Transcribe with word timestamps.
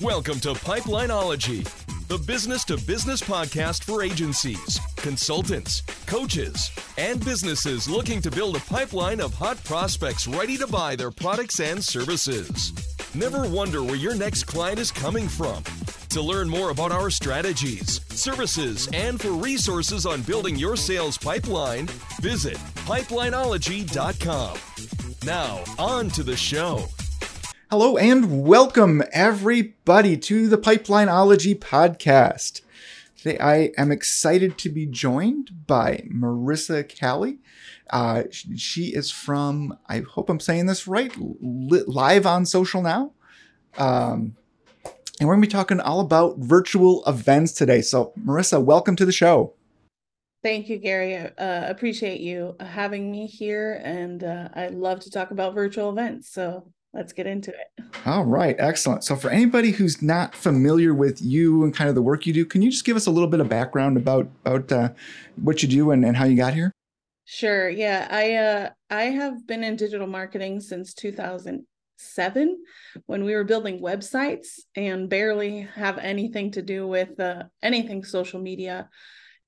Welcome 0.00 0.40
to 0.40 0.54
Pipelineology, 0.54 1.62
the 2.08 2.18
business 2.18 2.64
to 2.64 2.76
business 2.78 3.20
podcast 3.20 3.84
for 3.84 4.02
agencies, 4.02 4.80
consultants, 4.96 5.82
coaches, 6.06 6.70
and 6.98 7.24
businesses 7.24 7.88
looking 7.88 8.20
to 8.22 8.30
build 8.30 8.56
a 8.56 8.60
pipeline 8.60 9.20
of 9.20 9.32
hot 9.32 9.62
prospects 9.62 10.26
ready 10.26 10.56
to 10.56 10.66
buy 10.66 10.96
their 10.96 11.12
products 11.12 11.60
and 11.60 11.82
services. 11.82 12.72
Never 13.14 13.48
wonder 13.48 13.84
where 13.84 13.94
your 13.94 14.16
next 14.16 14.44
client 14.44 14.80
is 14.80 14.90
coming 14.90 15.28
from. 15.28 15.62
To 16.10 16.20
learn 16.20 16.48
more 16.48 16.70
about 16.70 16.90
our 16.90 17.08
strategies, 17.08 18.00
services, 18.10 18.88
and 18.92 19.20
for 19.20 19.30
resources 19.30 20.06
on 20.06 20.22
building 20.22 20.56
your 20.56 20.76
sales 20.76 21.16
pipeline, 21.16 21.86
visit 22.20 22.56
pipelineology.com. 22.86 24.58
Now, 25.24 25.64
on 25.78 26.08
to 26.10 26.22
the 26.24 26.36
show. 26.36 26.84
Hello 27.70 27.96
and 27.96 28.44
welcome 28.44 29.02
everybody 29.10 30.18
to 30.18 30.48
the 30.48 30.58
Pipelineology 30.58 31.58
podcast. 31.58 32.60
Today 33.16 33.38
I 33.38 33.70
am 33.78 33.90
excited 33.90 34.58
to 34.58 34.68
be 34.68 34.84
joined 34.84 35.66
by 35.66 36.06
Marisa 36.14 36.86
Cali. 36.86 37.38
Uh, 37.88 38.24
she 38.30 38.94
is 38.94 39.10
from, 39.10 39.78
I 39.88 40.00
hope 40.00 40.28
I'm 40.28 40.40
saying 40.40 40.66
this 40.66 40.86
right, 40.86 41.10
live 41.40 42.26
on 42.26 42.44
social 42.44 42.82
now. 42.82 43.12
Um, 43.78 44.36
and 45.18 45.26
we're 45.26 45.34
going 45.34 45.42
to 45.42 45.48
be 45.48 45.52
talking 45.52 45.80
all 45.80 46.00
about 46.00 46.38
virtual 46.38 47.02
events 47.06 47.52
today. 47.52 47.80
So, 47.80 48.12
Marissa, 48.18 48.62
welcome 48.62 48.94
to 48.96 49.06
the 49.06 49.10
show. 49.12 49.54
Thank 50.42 50.68
you, 50.68 50.76
Gary. 50.76 51.16
Uh, 51.16 51.30
appreciate 51.70 52.20
you 52.20 52.56
having 52.60 53.10
me 53.10 53.26
here, 53.26 53.80
and 53.82 54.22
uh, 54.22 54.50
I 54.54 54.68
love 54.68 55.00
to 55.00 55.10
talk 55.10 55.30
about 55.30 55.54
virtual 55.54 55.88
events. 55.88 56.28
So 56.28 56.70
let's 56.94 57.12
get 57.12 57.26
into 57.26 57.50
it. 57.50 57.84
All 58.06 58.24
right, 58.24 58.56
excellent. 58.58 59.04
So, 59.04 59.16
for 59.16 59.30
anybody 59.30 59.70
who's 59.72 60.00
not 60.00 60.34
familiar 60.34 60.94
with 60.94 61.20
you 61.20 61.64
and 61.64 61.74
kind 61.74 61.88
of 61.88 61.94
the 61.94 62.02
work 62.02 62.26
you 62.26 62.32
do, 62.32 62.44
can 62.44 62.62
you 62.62 62.70
just 62.70 62.84
give 62.84 62.96
us 62.96 63.06
a 63.06 63.10
little 63.10 63.28
bit 63.28 63.40
of 63.40 63.48
background 63.48 63.96
about 63.96 64.28
about 64.44 64.70
uh, 64.72 64.90
what 65.36 65.62
you 65.62 65.68
do 65.68 65.90
and, 65.90 66.04
and 66.04 66.16
how 66.16 66.24
you 66.24 66.36
got 66.36 66.54
here? 66.54 66.72
Sure. 67.24 67.68
Yeah, 67.68 68.06
I 68.10 68.34
uh, 68.34 68.70
I 68.90 69.04
have 69.04 69.46
been 69.46 69.64
in 69.64 69.76
digital 69.76 70.06
marketing 70.06 70.60
since 70.60 70.94
2007 70.94 72.62
when 73.06 73.24
we 73.24 73.34
were 73.34 73.44
building 73.44 73.80
websites 73.80 74.60
and 74.76 75.08
barely 75.08 75.62
have 75.74 75.98
anything 75.98 76.52
to 76.52 76.62
do 76.62 76.86
with 76.86 77.18
uh, 77.18 77.44
anything 77.62 78.04
social 78.04 78.40
media. 78.40 78.88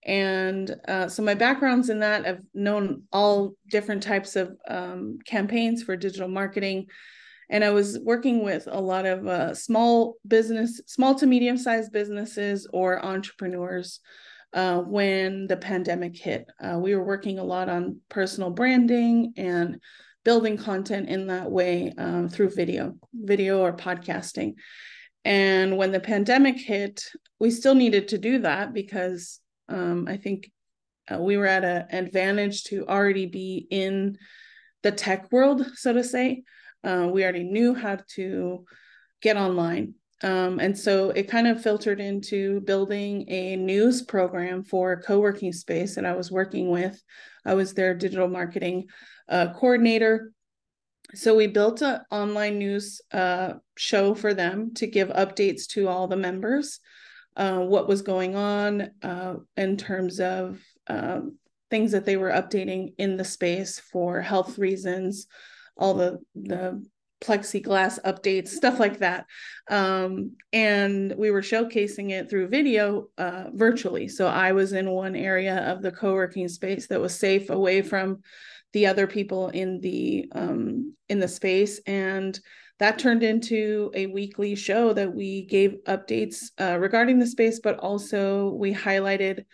And 0.05 0.75
uh, 0.87 1.09
so 1.09 1.23
my 1.23 1.34
background's 1.34 1.91
in 1.91 1.99
that. 1.99 2.27
I've 2.27 2.43
known 2.55 3.03
all 3.12 3.55
different 3.69 4.05
types 4.05 4.37
of 4.37 4.56
um, 4.69 5.19
campaigns 5.27 5.83
for 5.83 5.97
digital 5.97 6.28
marketing 6.28 6.87
and 7.49 7.65
I 7.65 7.71
was 7.71 7.99
working 7.99 8.43
with 8.43 8.67
a 8.71 8.81
lot 8.81 9.07
of 9.07 9.27
uh, 9.27 9.55
small 9.55 10.17
business, 10.27 10.81
small 10.87 11.15
to 11.17 11.27
medium 11.27 11.57
sized 11.57 11.93
businesses 11.93 12.67
or 12.73 13.05
entrepreneurs 13.05 14.01
uh, 14.53 14.81
when 14.81 15.47
the 15.47 15.57
pandemic 15.57 16.17
hit. 16.17 16.47
Uh, 16.61 16.79
we 16.79 16.95
were 16.95 17.05
working 17.05 17.39
a 17.39 17.45
lot 17.45 17.69
on 17.69 18.01
personal 18.09 18.51
branding 18.51 19.35
and 19.37 19.81
building 20.25 20.57
content 20.57 21.09
in 21.09 21.29
that 21.29 21.51
way 21.51 21.93
um, 21.99 22.29
through 22.29 22.51
video, 22.51 22.95
video 23.15 23.61
or 23.61 23.73
podcasting. 23.73 24.55
And 25.25 25.77
when 25.77 25.93
the 25.93 26.01
pandemic 26.01 26.57
hit, 26.57 27.05
we 27.39 27.51
still 27.51 27.75
needed 27.75 28.09
to 28.09 28.19
do 28.19 28.41
that 28.41 28.73
because 28.73 29.41
um, 29.69 30.07
I 30.09 30.17
think 30.17 30.51
uh, 31.13 31.19
we 31.19 31.37
were 31.37 31.47
at 31.47 31.65
an 31.65 31.87
advantage 31.91 32.65
to 32.65 32.87
already 32.87 33.27
be 33.27 33.67
in 33.71 34.19
the 34.83 34.91
tech 34.91 35.31
world, 35.31 35.65
so 35.75 35.93
to 35.93 36.03
say. 36.03 36.43
Uh, 36.87 37.09
we 37.12 37.25
already 37.25 37.45
knew 37.45 37.75
how 37.75 37.98
to 38.15 38.65
get 39.20 39.37
online. 39.37 39.95
Um, 40.23 40.61
and 40.61 40.79
so 40.79 41.11
it 41.11 41.28
kind 41.28 41.47
of 41.47 41.62
filtered 41.62 42.01
into 42.01 42.61
building 42.62 43.28
a 43.28 43.56
news 43.56 44.03
program 44.03 44.62
for 44.65 44.93
a 44.93 45.03
co 45.03 45.20
working 45.20 45.53
space 45.53 45.97
that 45.97 46.06
I 46.06 46.15
was 46.15 46.31
working 46.31 46.71
with. 46.71 47.03
I 47.44 47.55
was 47.55 47.75
their 47.75 47.94
digital 47.94 48.28
marketing 48.28 48.87
uh, 49.28 49.53
coordinator. 49.53 50.33
So 51.15 51.37
we 51.37 51.47
built 51.47 51.83
an 51.83 52.00
online 52.11 52.59
news 52.59 53.00
uh, 53.12 53.55
show 53.77 54.15
for 54.15 54.32
them 54.32 54.72
to 54.75 54.87
give 54.87 55.09
updates 55.09 55.66
to 55.69 55.88
all 55.88 56.09
the 56.09 56.16
members, 56.16 56.81
uh, 57.37 57.59
what 57.59 57.88
was 57.88 58.03
going 58.03 58.34
on 58.34 58.91
uh, 59.03 59.34
in 59.56 59.77
terms 59.77 60.19
of 60.19 60.61
um, 60.88 61.38
things 61.71 61.93
that 61.93 62.05
they 62.06 62.16
were 62.16 62.31
updating 62.31 62.94
in 62.99 63.16
the 63.16 63.25
space 63.25 63.78
for 63.78 64.21
health 64.21 64.59
reasons, 64.59 65.27
all 65.76 65.94
the 65.94 66.19
the 66.34 66.84
plexiglass 67.22 67.98
updates, 68.04 68.48
stuff 68.48 68.78
like 68.78 68.98
that. 68.98 69.26
Um, 69.70 70.37
and 70.53 71.14
we 71.16 71.31
were 71.31 71.41
showcasing 71.41 72.10
it 72.10 72.28
through 72.28 72.48
video 72.48 73.09
uh, 73.16 73.44
virtually. 73.54 74.09
So 74.09 74.26
I 74.26 74.53
was 74.53 74.72
in 74.72 74.91
one 74.91 75.16
area 75.16 75.59
of 75.70 75.82
the 75.82 75.92
co 75.92 76.12
working 76.14 76.48
space 76.48 76.87
that 76.88 77.00
was 77.00 77.19
safe 77.19 77.50
away 77.50 77.82
from 77.82 78.22
the 78.72 78.87
other 78.87 79.06
people 79.06 79.48
in 79.48 79.81
the 79.81 80.31
um, 80.34 80.94
in 81.09 81.19
the 81.19 81.28
space, 81.28 81.81
and 81.87 82.38
that 82.78 82.98
turned 82.98 83.22
into 83.22 83.91
a 83.94 84.06
weekly 84.06 84.54
show 84.54 84.93
that 84.93 85.14
we 85.14 85.47
gave 85.47 85.78
updates 85.87 86.50
uh, 86.60 86.78
regarding 86.78 87.19
the 87.19 87.26
space, 87.26 87.60
but 87.60 87.78
also 87.78 88.50
we 88.50 88.75
highlighted 88.75 89.44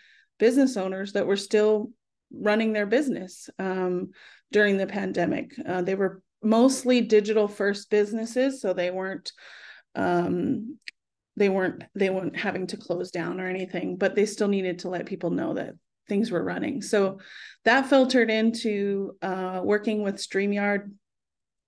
business 0.40 0.76
owners 0.76 1.12
that 1.12 1.26
were 1.26 1.36
still 1.36 1.90
running 2.32 2.72
their 2.72 2.86
business 2.86 3.48
um, 3.58 4.10
during 4.52 4.76
the 4.76 4.86
pandemic. 4.86 5.52
Uh, 5.66 5.82
they 5.82 5.94
were 5.94 6.22
mostly 6.42 7.00
digital 7.00 7.48
first 7.48 7.90
businesses, 7.90 8.60
so 8.60 8.72
they 8.72 8.90
weren't 8.90 9.32
um, 9.94 10.78
they 11.36 11.48
weren't 11.48 11.84
they 11.94 12.10
weren't 12.10 12.36
having 12.36 12.66
to 12.68 12.76
close 12.76 13.10
down 13.10 13.40
or 13.40 13.48
anything, 13.48 13.96
but 13.96 14.14
they 14.14 14.26
still 14.26 14.48
needed 14.48 14.80
to 14.80 14.88
let 14.88 15.06
people 15.06 15.30
know 15.30 15.54
that 15.54 15.74
things 16.08 16.30
were 16.30 16.44
running. 16.44 16.82
So 16.82 17.18
that 17.64 17.88
filtered 17.88 18.30
into 18.30 19.16
uh, 19.22 19.60
working 19.62 20.02
with 20.02 20.16
StreamYard 20.16 20.92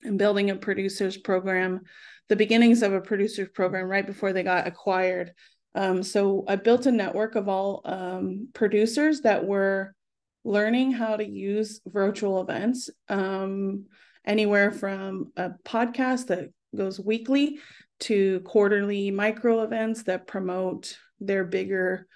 and 0.03 0.19
building 0.19 0.51
a 0.51 0.57
producers 0.57 1.17
program, 1.17 1.81
the 2.29 2.37
beginnings 2.37 2.83
of 2.83 2.93
a 2.93 3.01
producers 3.01 3.49
program 3.55 3.87
right 3.87 4.07
before 4.07 4.33
they 4.33 4.43
got 4.43 4.67
acquired. 4.67 5.33
Um, 5.75 6.03
so 6.03 6.45
I 6.47 6.57
built 6.57 6.87
a 6.87 6.93
network 6.93 7.35
of 7.37 7.49
all 7.49 7.81
um, 7.85 8.49
producers 8.55 9.23
that 9.23 9.45
were 9.45 9.95
learning 10.45 10.93
how 10.93 11.17
to 11.17 11.27
use 11.27 11.81
virtual 11.87 12.41
events. 12.41 12.91
Um, 13.09 13.87
anywhere 14.27 14.71
from 14.71 15.33
a 15.37 15.51
podcast 15.65 16.29
that 16.29 16.51
goes 16.75 16.99
weekly 16.99 17.59
to 18.01 18.41
quarterly 18.41 19.11
micro 19.11 19.63
events 19.63 20.05
that 20.05 20.27
promote 20.27 20.97
their 21.21 21.45
bigger 21.45 22.07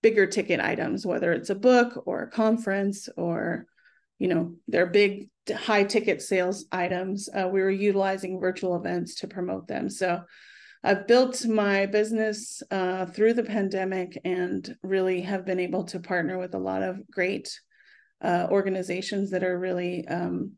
bigger 0.00 0.26
ticket 0.26 0.60
items 0.60 1.04
whether 1.04 1.32
it's 1.32 1.50
a 1.50 1.54
book 1.54 2.04
or 2.06 2.22
a 2.22 2.30
conference 2.30 3.08
or 3.16 3.66
you 4.18 4.28
know 4.28 4.54
their 4.68 4.86
big 4.86 5.28
high 5.52 5.82
ticket 5.82 6.22
sales 6.22 6.66
items 6.70 7.28
uh, 7.34 7.48
we 7.50 7.60
were 7.60 7.70
utilizing 7.70 8.40
virtual 8.40 8.76
events 8.76 9.16
to 9.16 9.26
promote 9.26 9.66
them 9.66 9.90
so 9.90 10.22
i've 10.84 11.06
built 11.06 11.46
my 11.46 11.86
business 11.86 12.62
uh, 12.70 13.06
through 13.06 13.34
the 13.34 13.42
pandemic 13.42 14.18
and 14.24 14.76
really 14.82 15.20
have 15.20 15.44
been 15.44 15.60
able 15.60 15.84
to 15.84 16.00
partner 16.00 16.38
with 16.38 16.54
a 16.54 16.58
lot 16.58 16.82
of 16.82 16.98
great 17.10 17.58
uh, 18.22 18.46
organizations 18.50 19.30
that 19.30 19.44
are 19.44 19.58
really 19.58 20.06
um, 20.08 20.52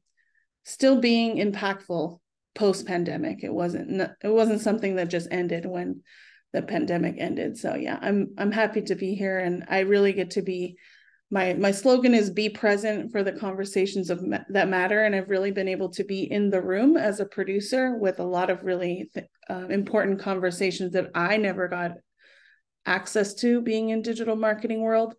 still 0.65 1.01
being 1.01 1.37
impactful 1.37 2.19
post 2.55 2.87
pandemic. 2.87 3.43
It 3.43 3.53
wasn't 3.53 4.01
it 4.01 4.29
wasn't 4.29 4.61
something 4.61 4.97
that 4.97 5.09
just 5.09 5.29
ended 5.31 5.67
when 5.67 6.03
the 6.53 6.63
pandemic 6.63 7.17
ended. 7.19 7.57
So 7.57 7.75
yeah, 7.75 7.99
I'm 8.01 8.35
I'm 8.39 8.53
happy 8.53 8.83
to 8.83 8.95
be 8.95 9.15
here 9.15 9.39
and 9.39 9.65
I 9.69 9.81
really 9.81 10.13
get 10.13 10.33
to 10.33 10.43
be 10.43 10.77
my 11.31 11.55
my 11.55 11.71
slogan 11.71 12.15
is 12.15 12.31
be 12.31 12.49
present 12.49 13.13
for 13.13 13.23
the 13.23 13.33
conversations 13.33 14.11
of 14.11 14.23
ma- 14.23 14.39
that 14.49 14.69
matter 14.69 15.05
and 15.05 15.15
I've 15.15 15.31
really 15.31 15.53
been 15.53 15.69
able 15.69 15.89
to 15.91 16.05
be 16.05 16.31
in 16.31 16.51
the 16.51 16.61
room 16.61 16.97
as 16.97 17.21
a 17.21 17.25
producer 17.25 17.97
with 17.97 18.19
a 18.19 18.25
lot 18.25 18.51
of 18.51 18.65
really 18.65 19.11
th- 19.15 19.27
uh, 19.49 19.69
important 19.69 20.21
conversations 20.21 20.93
that 20.93 21.11
I 21.15 21.37
never 21.37 21.69
got 21.69 21.93
access 22.87 23.35
to 23.35 23.61
being 23.61 23.91
in 23.91 24.03
digital 24.03 24.37
marketing 24.37 24.81
world. 24.81 25.15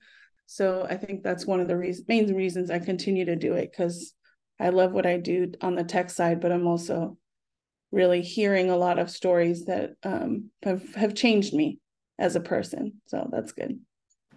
So 0.48 0.86
I 0.90 0.98
think 0.98 1.24
that's 1.24 1.46
one 1.46 1.62
of 1.62 1.68
the 1.68 1.78
re- 1.78 2.04
main 2.08 2.34
reasons 2.36 2.70
I 2.70 2.80
continue 2.80 3.26
to 3.26 3.36
do 3.36 3.54
it 3.54 3.72
cuz 3.76 4.14
I 4.60 4.70
love 4.70 4.92
what 4.92 5.06
I 5.06 5.18
do 5.18 5.54
on 5.62 5.76
the 5.76 5.84
tech 5.84 6.10
side, 6.10 6.42
but 6.42 6.52
I'm 6.52 6.68
also 6.68 7.18
really 7.92 8.22
hearing 8.22 8.70
a 8.70 8.78
lot 8.78 9.00
of 9.00 9.10
stories 9.10 9.66
that 9.66 9.92
um, 10.04 10.52
have, 10.64 10.94
have 10.96 11.14
changed 11.16 11.54
me 11.54 11.80
as 12.20 12.36
a 12.36 12.42
person. 12.42 13.02
So 13.08 13.28
that's 13.32 13.54
good. 13.54 13.80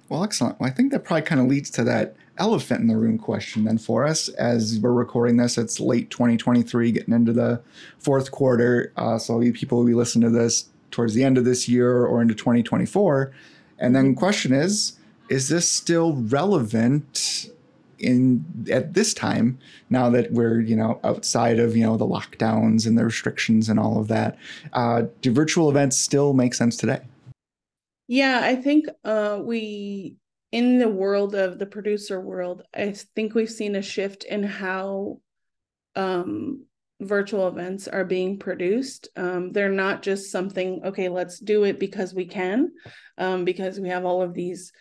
Well, 0.08 0.22
excellent. 0.22 0.60
Well, 0.60 0.68
I 0.68 0.72
think 0.72 0.92
that 0.92 1.04
probably 1.04 1.22
kind 1.22 1.40
of 1.40 1.46
leads 1.46 1.70
to 1.70 1.84
that 1.84 2.14
elephant 2.36 2.80
in 2.80 2.88
the 2.88 2.96
room 2.96 3.18
question 3.18 3.64
then 3.64 3.78
for 3.78 4.04
us 4.04 4.28
as 4.30 4.78
we're 4.80 4.92
recording 4.92 5.36
this. 5.36 5.56
It's 5.56 5.80
late 5.80 6.10
2023, 6.10 6.92
getting 6.92 7.14
into 7.14 7.32
the 7.32 7.62
fourth 7.98 8.30
quarter. 8.30 8.92
Uh, 8.96 9.18
so 9.18 9.40
people 9.52 9.78
will 9.78 9.86
be 9.86 9.94
listening 9.94 10.30
to 10.30 10.38
this 10.38 10.68
towards 10.90 11.14
the 11.14 11.24
end 11.24 11.38
of 11.38 11.44
this 11.44 11.68
year 11.68 12.04
or 12.04 12.20
into 12.20 12.34
2024. 12.34 13.32
And 13.78 13.96
then 13.96 14.14
question 14.14 14.52
is, 14.52 14.98
is 15.28 15.48
this 15.48 15.68
still 15.68 16.14
relevant 16.14 17.50
in 17.98 18.44
at 18.70 18.94
this 18.94 19.14
time 19.14 19.58
now 19.88 20.10
that 20.10 20.30
we're 20.32 20.60
you 20.60 20.76
know 20.76 21.00
outside 21.04 21.58
of 21.58 21.76
you 21.76 21.84
know 21.84 21.96
the 21.96 22.06
lockdowns 22.06 22.86
and 22.86 22.98
the 22.98 23.04
restrictions 23.04 23.68
and 23.68 23.78
all 23.78 24.00
of 24.00 24.08
that 24.08 24.36
uh, 24.72 25.02
do 25.22 25.32
virtual 25.32 25.70
events 25.70 25.98
still 25.98 26.34
make 26.34 26.54
sense 26.54 26.76
today 26.76 27.00
yeah 28.06 28.40
i 28.42 28.54
think 28.54 28.86
uh, 29.04 29.38
we 29.42 30.16
in 30.52 30.78
the 30.78 30.88
world 30.88 31.34
of 31.34 31.58
the 31.58 31.66
producer 31.66 32.20
world 32.20 32.62
i 32.74 32.92
think 33.14 33.34
we've 33.34 33.50
seen 33.50 33.76
a 33.76 33.82
shift 33.82 34.24
in 34.24 34.42
how 34.42 35.18
um, 35.96 36.64
virtual 37.00 37.48
events 37.48 37.88
are 37.88 38.04
being 38.04 38.38
produced. 38.38 39.08
Um, 39.16 39.52
they're 39.52 39.68
not 39.68 40.02
just 40.02 40.30
something 40.30 40.80
okay 40.84 41.08
let's 41.08 41.38
do 41.38 41.64
it 41.64 41.78
because 41.78 42.14
we 42.14 42.26
can 42.26 42.70
um, 43.18 43.44
because 43.44 43.78
we 43.78 43.88
have 43.88 44.04
all 44.04 44.22
of 44.22 44.34
these 44.34 44.72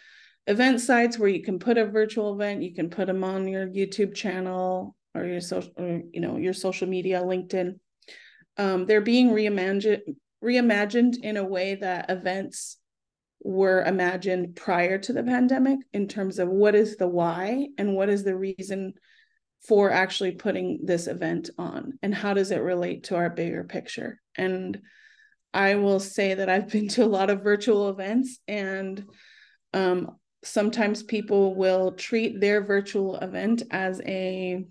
event 0.47 0.81
sites 0.81 1.17
where 1.17 1.29
you 1.29 1.41
can 1.41 1.57
put 1.59 1.77
a 1.77 1.85
virtual 1.85 2.33
event 2.33 2.63
you 2.63 2.73
can 2.73 2.89
put 2.89 3.07
them 3.07 3.23
on 3.23 3.47
your 3.47 3.65
youtube 3.67 4.13
channel 4.13 4.93
or 5.15 5.25
your 5.25 5.39
social 5.39 5.71
or, 5.77 6.01
you 6.11 6.19
know 6.19 6.37
your 6.37 6.53
social 6.53 6.87
media 6.87 7.21
linkedin. 7.21 7.79
Um, 8.57 8.85
they're 8.85 9.01
being 9.01 9.29
reimagined 9.29 10.01
reimagined 10.43 11.17
in 11.21 11.37
a 11.37 11.43
way 11.43 11.75
that 11.75 12.09
events 12.09 12.77
were 13.43 13.83
imagined 13.83 14.55
prior 14.55 14.97
to 14.97 15.13
the 15.13 15.23
pandemic 15.23 15.79
in 15.93 16.07
terms 16.07 16.39
of 16.39 16.47
what 16.49 16.75
is 16.75 16.97
the 16.97 17.07
why 17.07 17.67
and 17.77 17.93
what 17.95 18.09
is 18.09 18.23
the 18.23 18.35
reason 18.35 18.93
for 19.67 19.91
actually 19.91 20.31
putting 20.31 20.79
this 20.83 21.07
event 21.07 21.49
on 21.57 21.97
and 22.01 22.13
how 22.13 22.33
does 22.33 22.51
it 22.51 22.61
relate 22.61 23.05
to 23.05 23.15
our 23.15 23.29
bigger 23.29 23.63
picture? 23.63 24.19
And 24.37 24.81
i 25.53 25.75
will 25.75 25.99
say 25.99 26.33
that 26.33 26.49
i've 26.49 26.69
been 26.69 26.87
to 26.87 27.03
a 27.03 27.05
lot 27.05 27.29
of 27.29 27.43
virtual 27.43 27.89
events 27.89 28.39
and 28.47 29.05
um, 29.73 30.17
sometimes 30.43 31.01
people 31.03 31.55
will 31.55 31.93
treat 31.93 32.39
their 32.39 32.63
virtual 32.63 33.15
event 33.17 33.63
as 33.71 34.01
a 34.05 34.65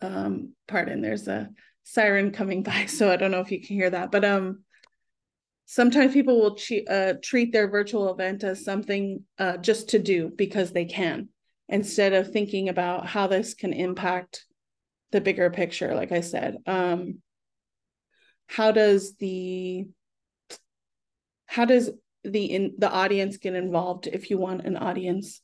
um 0.00 0.52
pardon 0.66 1.00
there's 1.00 1.28
a 1.28 1.48
siren 1.84 2.30
coming 2.30 2.62
by 2.62 2.86
so 2.86 3.10
i 3.10 3.16
don't 3.16 3.30
know 3.30 3.40
if 3.40 3.50
you 3.50 3.60
can 3.60 3.76
hear 3.76 3.90
that 3.90 4.10
but 4.10 4.24
um 4.24 4.62
sometimes 5.72 6.12
people 6.12 6.38
will 6.38 6.54
che- 6.54 6.84
uh, 6.84 7.14
treat 7.22 7.50
their 7.50 7.66
virtual 7.66 8.12
event 8.12 8.44
as 8.44 8.62
something 8.62 9.24
uh, 9.38 9.56
just 9.56 9.88
to 9.88 9.98
do 9.98 10.30
because 10.36 10.70
they 10.70 10.84
can 10.84 11.30
instead 11.66 12.12
of 12.12 12.30
thinking 12.30 12.68
about 12.68 13.06
how 13.06 13.26
this 13.26 13.54
can 13.54 13.72
impact 13.72 14.44
the 15.12 15.20
bigger 15.20 15.48
picture 15.50 15.94
like 15.94 16.12
i 16.12 16.20
said. 16.20 16.56
Um 16.66 17.22
how 18.48 18.70
does 18.70 19.14
the 19.16 19.86
how 21.46 21.64
does 21.64 21.90
the 22.22 22.44
in 22.44 22.74
the 22.76 22.90
audience 22.90 23.38
get 23.38 23.54
involved 23.54 24.06
if 24.06 24.28
you 24.28 24.36
want 24.36 24.66
an 24.66 24.76
audience 24.76 25.40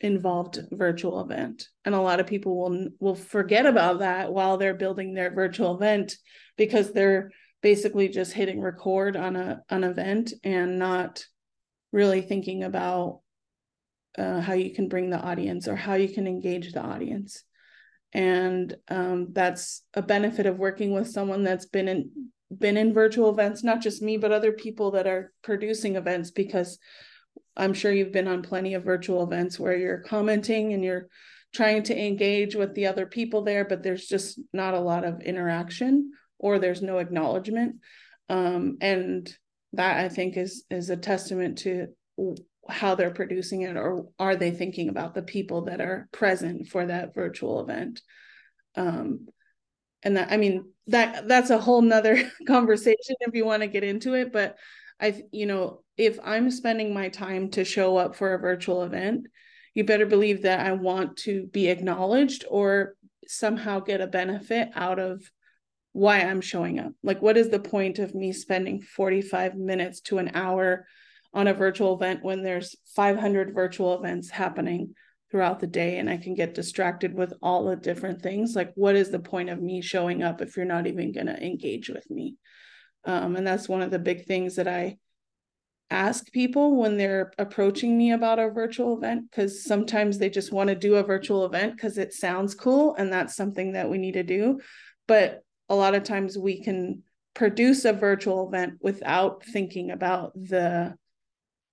involved 0.00 0.60
virtual 0.70 1.22
event? 1.22 1.68
And 1.86 1.94
a 1.94 2.00
lot 2.00 2.20
of 2.20 2.26
people 2.26 2.58
will 2.58 2.88
will 3.00 3.14
forget 3.14 3.64
about 3.64 4.00
that 4.00 4.34
while 4.34 4.58
they're 4.58 4.74
building 4.74 5.14
their 5.14 5.32
virtual 5.34 5.76
event 5.76 6.16
because 6.58 6.92
they're 6.92 7.30
basically 7.62 8.08
just 8.08 8.32
hitting 8.32 8.60
record 8.60 9.16
on 9.16 9.36
a 9.36 9.62
an 9.70 9.84
event 9.84 10.32
and 10.44 10.78
not 10.78 11.24
really 11.92 12.20
thinking 12.20 12.64
about 12.64 13.20
uh, 14.18 14.40
how 14.40 14.54
you 14.54 14.74
can 14.74 14.88
bring 14.88 15.10
the 15.10 15.20
audience 15.20 15.68
or 15.68 15.76
how 15.76 15.94
you 15.94 16.08
can 16.08 16.26
engage 16.26 16.72
the 16.72 16.82
audience. 16.82 17.44
And 18.12 18.76
um, 18.88 19.28
that's 19.32 19.82
a 19.94 20.02
benefit 20.02 20.44
of 20.44 20.58
working 20.58 20.92
with 20.92 21.08
someone 21.08 21.44
that's 21.44 21.66
been 21.66 21.88
in 21.88 22.10
been 22.58 22.76
in 22.76 22.92
virtual 22.92 23.30
events, 23.30 23.64
not 23.64 23.80
just 23.80 24.02
me, 24.02 24.18
but 24.18 24.32
other 24.32 24.52
people 24.52 24.90
that 24.90 25.06
are 25.06 25.32
producing 25.42 25.96
events, 25.96 26.30
because 26.30 26.78
I'm 27.56 27.72
sure 27.72 27.92
you've 27.92 28.12
been 28.12 28.28
on 28.28 28.42
plenty 28.42 28.74
of 28.74 28.84
virtual 28.84 29.22
events 29.22 29.58
where 29.58 29.76
you're 29.76 30.02
commenting 30.02 30.74
and 30.74 30.84
you're 30.84 31.08
trying 31.54 31.82
to 31.84 31.98
engage 31.98 32.54
with 32.54 32.74
the 32.74 32.86
other 32.86 33.06
people 33.06 33.42
there, 33.42 33.64
but 33.64 33.82
there's 33.82 34.06
just 34.06 34.38
not 34.52 34.74
a 34.74 34.80
lot 34.80 35.04
of 35.04 35.22
interaction 35.22 36.10
or 36.42 36.58
there's 36.58 36.82
no 36.82 36.98
acknowledgement. 36.98 37.76
Um, 38.28 38.76
and 38.82 39.34
that 39.72 40.04
I 40.04 40.08
think 40.10 40.36
is 40.36 40.64
is 40.70 40.90
a 40.90 40.96
testament 40.96 41.58
to 41.58 41.88
how 42.68 42.94
they're 42.94 43.10
producing 43.10 43.62
it 43.62 43.76
or 43.76 44.06
are 44.18 44.36
they 44.36 44.50
thinking 44.50 44.88
about 44.88 45.14
the 45.14 45.22
people 45.22 45.62
that 45.62 45.80
are 45.80 46.08
present 46.12 46.68
for 46.68 46.86
that 46.86 47.14
virtual 47.14 47.60
event 47.60 48.00
um, 48.76 49.26
and 50.02 50.16
that 50.16 50.30
i 50.30 50.36
mean 50.36 50.70
that 50.86 51.26
that's 51.26 51.50
a 51.50 51.58
whole 51.58 51.82
nother 51.82 52.22
conversation 52.46 53.16
if 53.20 53.34
you 53.34 53.44
want 53.44 53.62
to 53.62 53.66
get 53.66 53.82
into 53.82 54.14
it 54.14 54.32
but 54.32 54.56
i 55.00 55.22
you 55.32 55.46
know 55.46 55.82
if 55.96 56.18
i'm 56.22 56.50
spending 56.50 56.94
my 56.94 57.08
time 57.08 57.50
to 57.50 57.64
show 57.64 57.96
up 57.96 58.14
for 58.14 58.34
a 58.34 58.38
virtual 58.38 58.84
event 58.84 59.26
you 59.74 59.82
better 59.82 60.06
believe 60.06 60.42
that 60.42 60.60
i 60.60 60.70
want 60.70 61.16
to 61.16 61.46
be 61.46 61.68
acknowledged 61.68 62.44
or 62.48 62.94
somehow 63.26 63.80
get 63.80 64.00
a 64.00 64.06
benefit 64.06 64.68
out 64.74 65.00
of 65.00 65.28
why 65.92 66.20
i'm 66.20 66.40
showing 66.40 66.78
up 66.78 66.92
like 67.02 67.20
what 67.20 67.36
is 67.36 67.50
the 67.50 67.58
point 67.58 67.98
of 67.98 68.14
me 68.14 68.32
spending 68.32 68.80
45 68.80 69.54
minutes 69.56 70.00
to 70.00 70.18
an 70.18 70.30
hour 70.34 70.86
on 71.34 71.46
a 71.46 71.54
virtual 71.54 71.94
event 71.94 72.22
when 72.22 72.42
there's 72.42 72.76
500 72.94 73.54
virtual 73.54 73.98
events 73.98 74.30
happening 74.30 74.94
throughout 75.32 75.60
the 75.60 75.66
day 75.66 75.98
and 75.98 76.10
I 76.10 76.18
can 76.18 76.34
get 76.34 76.54
distracted 76.54 77.14
with 77.14 77.32
all 77.42 77.64
the 77.64 77.74
different 77.74 78.20
things. 78.20 78.54
Like, 78.54 78.70
what 78.74 78.94
is 78.94 79.10
the 79.10 79.18
point 79.18 79.48
of 79.48 79.60
me 79.60 79.80
showing 79.80 80.22
up 80.22 80.42
if 80.42 80.56
you're 80.56 80.66
not 80.66 80.86
even 80.86 81.10
going 81.10 81.26
to 81.26 81.42
engage 81.42 81.88
with 81.88 82.08
me? 82.10 82.36
Um, 83.04 83.34
and 83.34 83.46
that's 83.46 83.68
one 83.68 83.80
of 83.80 83.90
the 83.90 83.98
big 83.98 84.26
things 84.26 84.56
that 84.56 84.68
I 84.68 84.98
ask 85.90 86.30
people 86.32 86.76
when 86.76 86.98
they're 86.98 87.32
approaching 87.38 87.96
me 87.96 88.12
about 88.12 88.38
a 88.38 88.50
virtual 88.50 88.96
event 88.96 89.30
because 89.30 89.64
sometimes 89.64 90.18
they 90.18 90.30
just 90.30 90.52
want 90.52 90.68
to 90.68 90.74
do 90.74 90.96
a 90.96 91.02
virtual 91.02 91.46
event 91.46 91.76
because 91.76 91.96
it 91.98 92.12
sounds 92.12 92.54
cool 92.54 92.94
and 92.96 93.12
that's 93.12 93.34
something 93.34 93.72
that 93.72 93.88
we 93.88 93.98
need 93.98 94.12
to 94.12 94.22
do. 94.22 94.60
But 95.08 95.42
a 95.72 95.74
lot 95.74 95.94
of 95.94 96.04
times 96.04 96.36
we 96.36 96.62
can 96.62 97.02
produce 97.32 97.86
a 97.86 97.94
virtual 97.94 98.46
event 98.46 98.74
without 98.82 99.42
thinking 99.42 99.90
about 99.90 100.34
the 100.34 100.94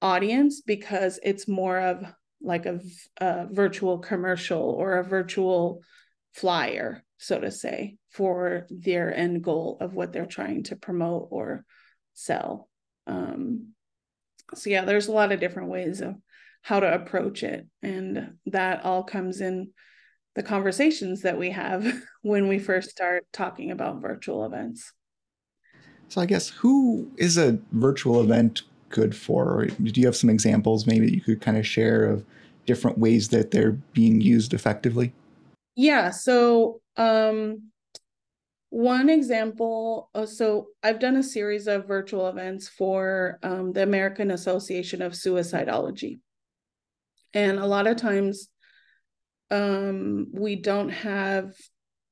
audience 0.01 0.61
because 0.61 1.19
it's 1.21 1.49
more 1.49 1.77
of 1.77 2.05
like 2.41 2.65
a, 2.65 2.79
a 3.17 3.47
virtual 3.51 3.99
commercial 3.99 4.61
or 4.61 4.99
a 4.99 5.03
virtual 5.03 5.81
flyer, 6.33 7.03
so 7.17 7.41
to 7.41 7.51
say, 7.51 7.97
for 8.09 8.67
their 8.69 9.13
end 9.13 9.43
goal 9.43 9.77
of 9.81 9.93
what 9.93 10.13
they're 10.13 10.25
trying 10.25 10.63
to 10.63 10.77
promote 10.77 11.27
or 11.29 11.65
sell. 12.13 12.69
Um, 13.05 13.73
so 14.55 14.69
yeah, 14.69 14.85
there's 14.85 15.09
a 15.09 15.11
lot 15.11 15.33
of 15.33 15.41
different 15.41 15.67
ways 15.67 15.99
of 15.99 16.15
how 16.61 16.79
to 16.79 16.93
approach 16.93 17.43
it, 17.43 17.67
and 17.81 18.35
that 18.45 18.85
all 18.85 19.03
comes 19.03 19.41
in 19.41 19.71
the 20.39 20.43
conversations 20.43 21.21
that 21.21 21.37
we 21.37 21.49
have 21.49 22.01
when 22.21 22.47
we 22.47 22.57
first 22.57 22.89
start 22.89 23.25
talking 23.33 23.71
about 23.71 24.01
virtual 24.01 24.45
events. 24.45 24.93
So 26.07 26.21
I 26.21 26.25
guess 26.25 26.47
who 26.47 27.11
is 27.17 27.37
a 27.37 27.59
virtual 27.73 28.21
event 28.21 28.61
good 28.87 29.13
for? 29.13 29.43
Or 29.51 29.65
do 29.65 29.99
you 29.99 30.07
have 30.07 30.15
some 30.15 30.29
examples 30.29 30.87
maybe 30.87 31.11
you 31.11 31.19
could 31.19 31.41
kind 31.41 31.57
of 31.57 31.67
share 31.67 32.05
of 32.05 32.23
different 32.65 32.97
ways 32.97 33.27
that 33.29 33.51
they're 33.51 33.73
being 33.91 34.21
used 34.21 34.53
effectively? 34.53 35.11
Yeah. 35.75 36.09
So, 36.09 36.79
um, 36.95 37.63
one 38.69 39.09
example 39.09 40.09
uh, 40.13 40.25
so 40.25 40.67
I've 40.83 40.99
done 40.99 41.17
a 41.17 41.23
series 41.23 41.67
of 41.67 41.85
virtual 41.85 42.29
events 42.29 42.69
for 42.69 43.39
um, 43.43 43.73
the 43.73 43.83
American 43.83 44.31
Association 44.31 45.01
of 45.01 45.11
Suicidology. 45.11 46.19
And 47.33 47.59
a 47.59 47.65
lot 47.65 47.87
of 47.87 47.97
times 47.97 48.47
um, 49.51 50.27
we 50.33 50.55
don't 50.55 50.89
have 50.89 51.53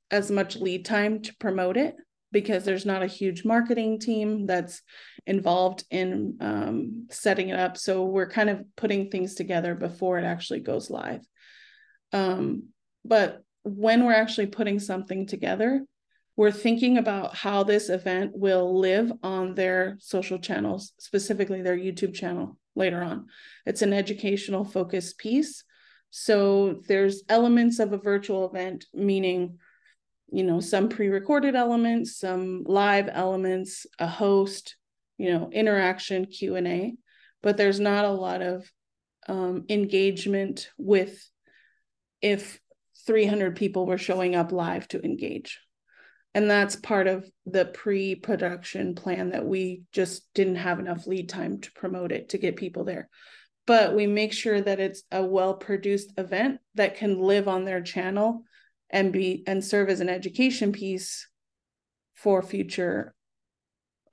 as 0.10 0.32
much 0.32 0.56
lead 0.56 0.86
time 0.86 1.22
to 1.22 1.36
promote 1.36 1.78
it 1.78 1.96
because 2.32 2.66
there's 2.66 2.86
not 2.86 3.04
a 3.04 3.08
huge 3.08 3.46
marketing 3.46 4.00
team 4.00 4.46
that's 4.46 4.82
involved 5.26 5.84
in 5.90 6.38
um, 6.42 7.08
setting 7.10 7.50
it 7.50 7.60
up. 7.60 7.78
So 7.78 8.06
we're 8.06 8.30
kind 8.30 8.50
of 8.50 8.64
putting 8.76 9.10
things 9.10 9.36
together 9.36 9.76
before 9.76 10.20
it 10.20 10.26
actually 10.26 10.60
goes 10.60 10.90
live. 10.90 11.22
Um, 12.14 12.70
but 13.06 13.44
when 13.64 14.06
we're 14.06 14.14
actually 14.14 14.48
putting 14.48 14.80
something 14.80 15.26
together, 15.28 15.84
we're 16.36 16.52
thinking 16.52 16.98
about 16.98 17.36
how 17.36 17.64
this 17.64 17.90
event 17.90 18.32
will 18.36 18.80
live 18.80 19.12
on 19.24 19.56
their 19.56 19.98
social 20.00 20.38
channels, 20.38 20.94
specifically 21.00 21.62
their 21.62 21.78
YouTube 21.78 22.14
channel 22.14 22.58
later 22.76 23.02
on. 23.02 23.26
It's 23.66 23.82
an 23.82 23.92
educational 23.92 24.64
focused 24.64 25.18
piece. 25.18 25.64
So 26.10 26.82
there's 26.88 27.24
elements 27.30 27.80
of 27.80 27.94
a 27.94 27.98
virtual 27.98 28.50
event, 28.50 28.86
meaning 28.94 29.60
you 30.30 30.44
know 30.44 30.60
some 30.60 30.90
pre-recorded 30.90 31.56
elements 31.56 32.20
some 32.20 32.62
live 32.66 33.08
elements 33.10 33.86
a 33.98 34.06
host 34.06 34.76
you 35.18 35.32
know 35.32 35.50
interaction 35.54 36.26
q&a 36.26 36.94
but 37.42 37.56
there's 37.56 37.80
not 37.80 38.04
a 38.04 38.12
lot 38.12 38.42
of 38.42 38.70
um, 39.28 39.66
engagement 39.70 40.70
with 40.78 41.30
if 42.22 42.60
300 43.06 43.56
people 43.56 43.86
were 43.86 43.98
showing 43.98 44.36
up 44.36 44.52
live 44.52 44.88
to 44.90 45.04
engage. 45.04 45.60
And 46.34 46.50
that's 46.50 46.76
part 46.76 47.08
of 47.08 47.30
the 47.46 47.66
pre-production 47.66 48.96
plan 48.96 49.32
that 49.32 49.46
we 49.46 49.84
just 49.92 50.28
didn't 50.34 50.58
have 50.58 50.80
enough 50.80 51.08
lead 51.08 51.30
time 51.30 51.62
to 51.62 51.72
promote 51.72 52.12
it 52.12 52.30
to 52.30 52.38
get 52.38 52.58
people 52.58 52.84
there 52.84 53.10
but 53.68 53.94
we 53.94 54.08
make 54.08 54.34
sure 54.34 54.60
that 54.60 54.80
it's 54.80 55.04
a 55.12 55.24
well 55.24 55.54
produced 55.54 56.14
event 56.18 56.60
that 56.74 56.96
can 56.96 57.20
live 57.20 57.48
on 57.48 57.66
their 57.66 57.82
channel 57.82 58.44
and 58.90 59.14
be 59.14 59.44
and 59.46 59.64
serve 59.64 59.90
as 59.90 60.00
an 60.00 60.10
education 60.10 60.72
piece 60.72 61.28
for 62.16 62.42
future 62.42 63.14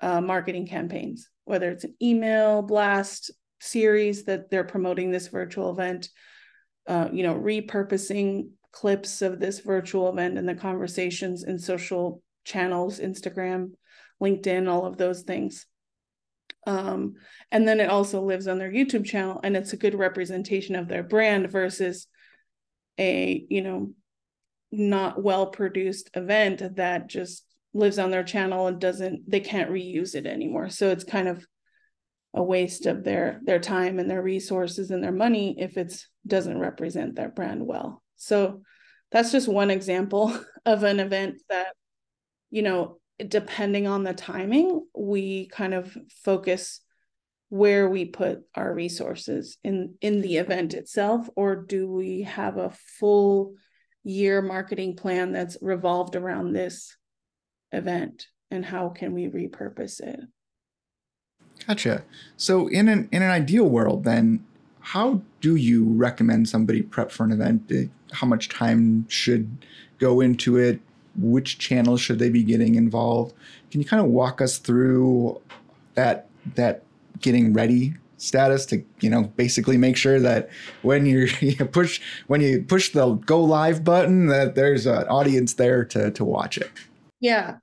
uh, 0.02 0.20
marketing 0.20 0.66
campaigns 0.66 1.30
whether 1.44 1.70
it's 1.70 1.84
an 1.84 1.94
email 2.02 2.60
blast 2.60 3.30
series 3.60 4.24
that 4.24 4.50
they're 4.50 4.64
promoting 4.64 5.10
this 5.10 5.28
virtual 5.28 5.70
event 5.70 6.10
uh, 6.86 7.08
you 7.12 7.22
know 7.22 7.34
repurposing 7.34 8.48
clips 8.72 9.22
of 9.22 9.38
this 9.38 9.60
virtual 9.60 10.10
event 10.10 10.36
and 10.36 10.48
the 10.48 10.54
conversations 10.54 11.44
in 11.44 11.58
social 11.58 12.20
channels 12.44 12.98
instagram 12.98 13.70
linkedin 14.20 14.68
all 14.68 14.84
of 14.84 14.96
those 14.96 15.22
things 15.22 15.66
um, 16.66 17.14
and 17.50 17.66
then 17.68 17.80
it 17.80 17.90
also 17.90 18.22
lives 18.22 18.48
on 18.48 18.58
their 18.58 18.70
youtube 18.70 19.04
channel 19.04 19.40
and 19.42 19.56
it's 19.56 19.72
a 19.72 19.78
good 19.78 19.94
representation 19.94 20.74
of 20.74 20.88
their 20.88 21.02
brand 21.02 21.50
versus 21.50 22.06
a 22.98 23.44
you 23.48 23.62
know 23.62 23.92
not 24.70 25.22
well 25.22 25.46
produced 25.46 26.10
event 26.14 26.76
that 26.76 27.08
just 27.08 27.44
lives 27.72 27.98
on 27.98 28.10
their 28.10 28.22
channel 28.22 28.66
and 28.66 28.80
doesn't 28.80 29.28
they 29.28 29.40
can't 29.40 29.70
reuse 29.70 30.14
it 30.14 30.26
anymore. 30.26 30.70
So 30.70 30.90
it's 30.90 31.04
kind 31.04 31.28
of 31.28 31.46
a 32.32 32.42
waste 32.42 32.86
of 32.86 33.04
their 33.04 33.40
their 33.44 33.58
time 33.58 33.98
and 33.98 34.10
their 34.10 34.22
resources 34.22 34.90
and 34.90 35.02
their 35.02 35.12
money 35.12 35.56
if 35.58 35.76
it 35.76 35.94
doesn't 36.26 36.58
represent 36.58 37.14
their 37.14 37.28
brand 37.28 37.66
well. 37.66 38.02
So 38.16 38.62
that's 39.12 39.32
just 39.32 39.48
one 39.48 39.70
example 39.70 40.36
of 40.64 40.82
an 40.82 41.00
event 41.00 41.42
that 41.50 41.74
you 42.50 42.62
know 42.62 42.98
depending 43.28 43.86
on 43.86 44.02
the 44.02 44.14
timing 44.14 44.84
we 44.94 45.46
kind 45.48 45.72
of 45.74 45.96
focus 46.24 46.80
where 47.48 47.88
we 47.88 48.04
put 48.04 48.42
our 48.56 48.74
resources 48.74 49.58
in 49.62 49.94
in 50.00 50.20
the 50.20 50.38
event 50.38 50.74
itself 50.74 51.28
or 51.36 51.54
do 51.54 51.88
we 51.88 52.22
have 52.22 52.56
a 52.56 52.74
full 52.98 53.54
year 54.02 54.42
marketing 54.42 54.96
plan 54.96 55.30
that's 55.32 55.56
revolved 55.62 56.16
around 56.16 56.52
this 56.52 56.96
event 57.72 58.26
and 58.50 58.64
how 58.64 58.88
can 58.88 59.12
we 59.12 59.28
repurpose 59.28 60.00
it? 60.00 60.20
Gotcha. 61.66 62.04
So 62.36 62.66
in 62.66 62.88
an 62.88 63.08
in 63.12 63.22
an 63.22 63.30
ideal 63.30 63.68
world 63.68 64.02
then 64.02 64.44
how 64.80 65.22
do 65.40 65.54
you 65.54 65.84
recommend 65.84 66.48
somebody 66.48 66.82
prep 66.82 67.10
for 67.10 67.24
an 67.24 67.32
event? 67.32 67.70
How 68.12 68.26
much 68.26 68.48
time 68.48 69.08
should 69.08 69.64
go 69.98 70.20
into 70.20 70.56
it 70.56 70.80
which 71.16 71.58
channels 71.58 72.00
should 72.00 72.18
they 72.18 72.30
be 72.30 72.42
getting 72.42 72.74
involved? 72.74 73.34
Can 73.70 73.80
you 73.80 73.86
kind 73.86 74.04
of 74.04 74.10
walk 74.10 74.40
us 74.40 74.58
through 74.58 75.40
that 75.94 76.28
that 76.54 76.82
getting 77.20 77.52
ready 77.52 77.94
status 78.18 78.64
to 78.66 78.82
you 79.00 79.10
know 79.10 79.24
basically 79.36 79.76
make 79.76 79.96
sure 79.96 80.18
that 80.18 80.48
when 80.82 81.06
you 81.06 81.26
push 81.72 82.00
when 82.26 82.40
you 82.40 82.62
push 82.62 82.92
the 82.92 83.14
go 83.14 83.42
live 83.42 83.84
button 83.84 84.26
that 84.26 84.54
there's 84.54 84.86
an 84.86 85.06
audience 85.08 85.54
there 85.54 85.84
to 85.84 86.10
to 86.10 86.24
watch 86.24 86.58
it? 86.58 86.70
Yeah. 87.20 87.56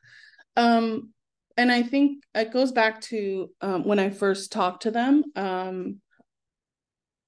Um 0.56 1.12
and 1.58 1.72
i 1.72 1.84
think 1.84 2.24
it 2.34 2.52
goes 2.52 2.72
back 2.72 3.02
to 3.02 3.50
um, 3.62 3.84
when 3.84 4.00
i 4.00 4.10
first 4.10 4.52
talked 4.52 4.84
to 4.84 4.92
them 4.92 5.24
um 5.36 5.98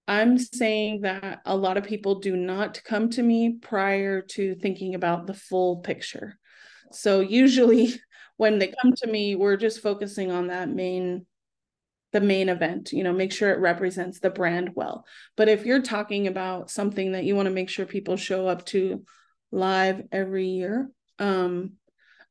i'm 0.07 0.37
saying 0.37 1.01
that 1.01 1.39
a 1.45 1.55
lot 1.55 1.77
of 1.77 1.83
people 1.83 2.19
do 2.19 2.35
not 2.35 2.81
come 2.83 3.09
to 3.09 3.23
me 3.23 3.57
prior 3.61 4.21
to 4.21 4.55
thinking 4.55 4.95
about 4.95 5.27
the 5.27 5.33
full 5.33 5.77
picture. 5.77 6.37
So 6.91 7.21
usually 7.21 7.93
when 8.37 8.59
they 8.59 8.73
come 8.81 8.93
to 8.97 9.07
me 9.07 9.35
we're 9.35 9.57
just 9.57 9.81
focusing 9.81 10.31
on 10.31 10.47
that 10.47 10.69
main 10.69 11.25
the 12.11 12.21
main 12.21 12.49
event 12.49 12.91
you 12.91 13.03
know 13.03 13.13
make 13.13 13.31
sure 13.31 13.51
it 13.51 13.59
represents 13.59 14.19
the 14.19 14.29
brand 14.29 14.71
well. 14.75 15.05
But 15.35 15.49
if 15.49 15.65
you're 15.65 15.81
talking 15.81 16.27
about 16.27 16.69
something 16.69 17.13
that 17.13 17.23
you 17.23 17.35
want 17.35 17.47
to 17.47 17.53
make 17.53 17.69
sure 17.69 17.85
people 17.85 18.17
show 18.17 18.47
up 18.47 18.65
to 18.67 19.03
live 19.53 20.01
every 20.11 20.47
year 20.47 20.89
um, 21.19 21.73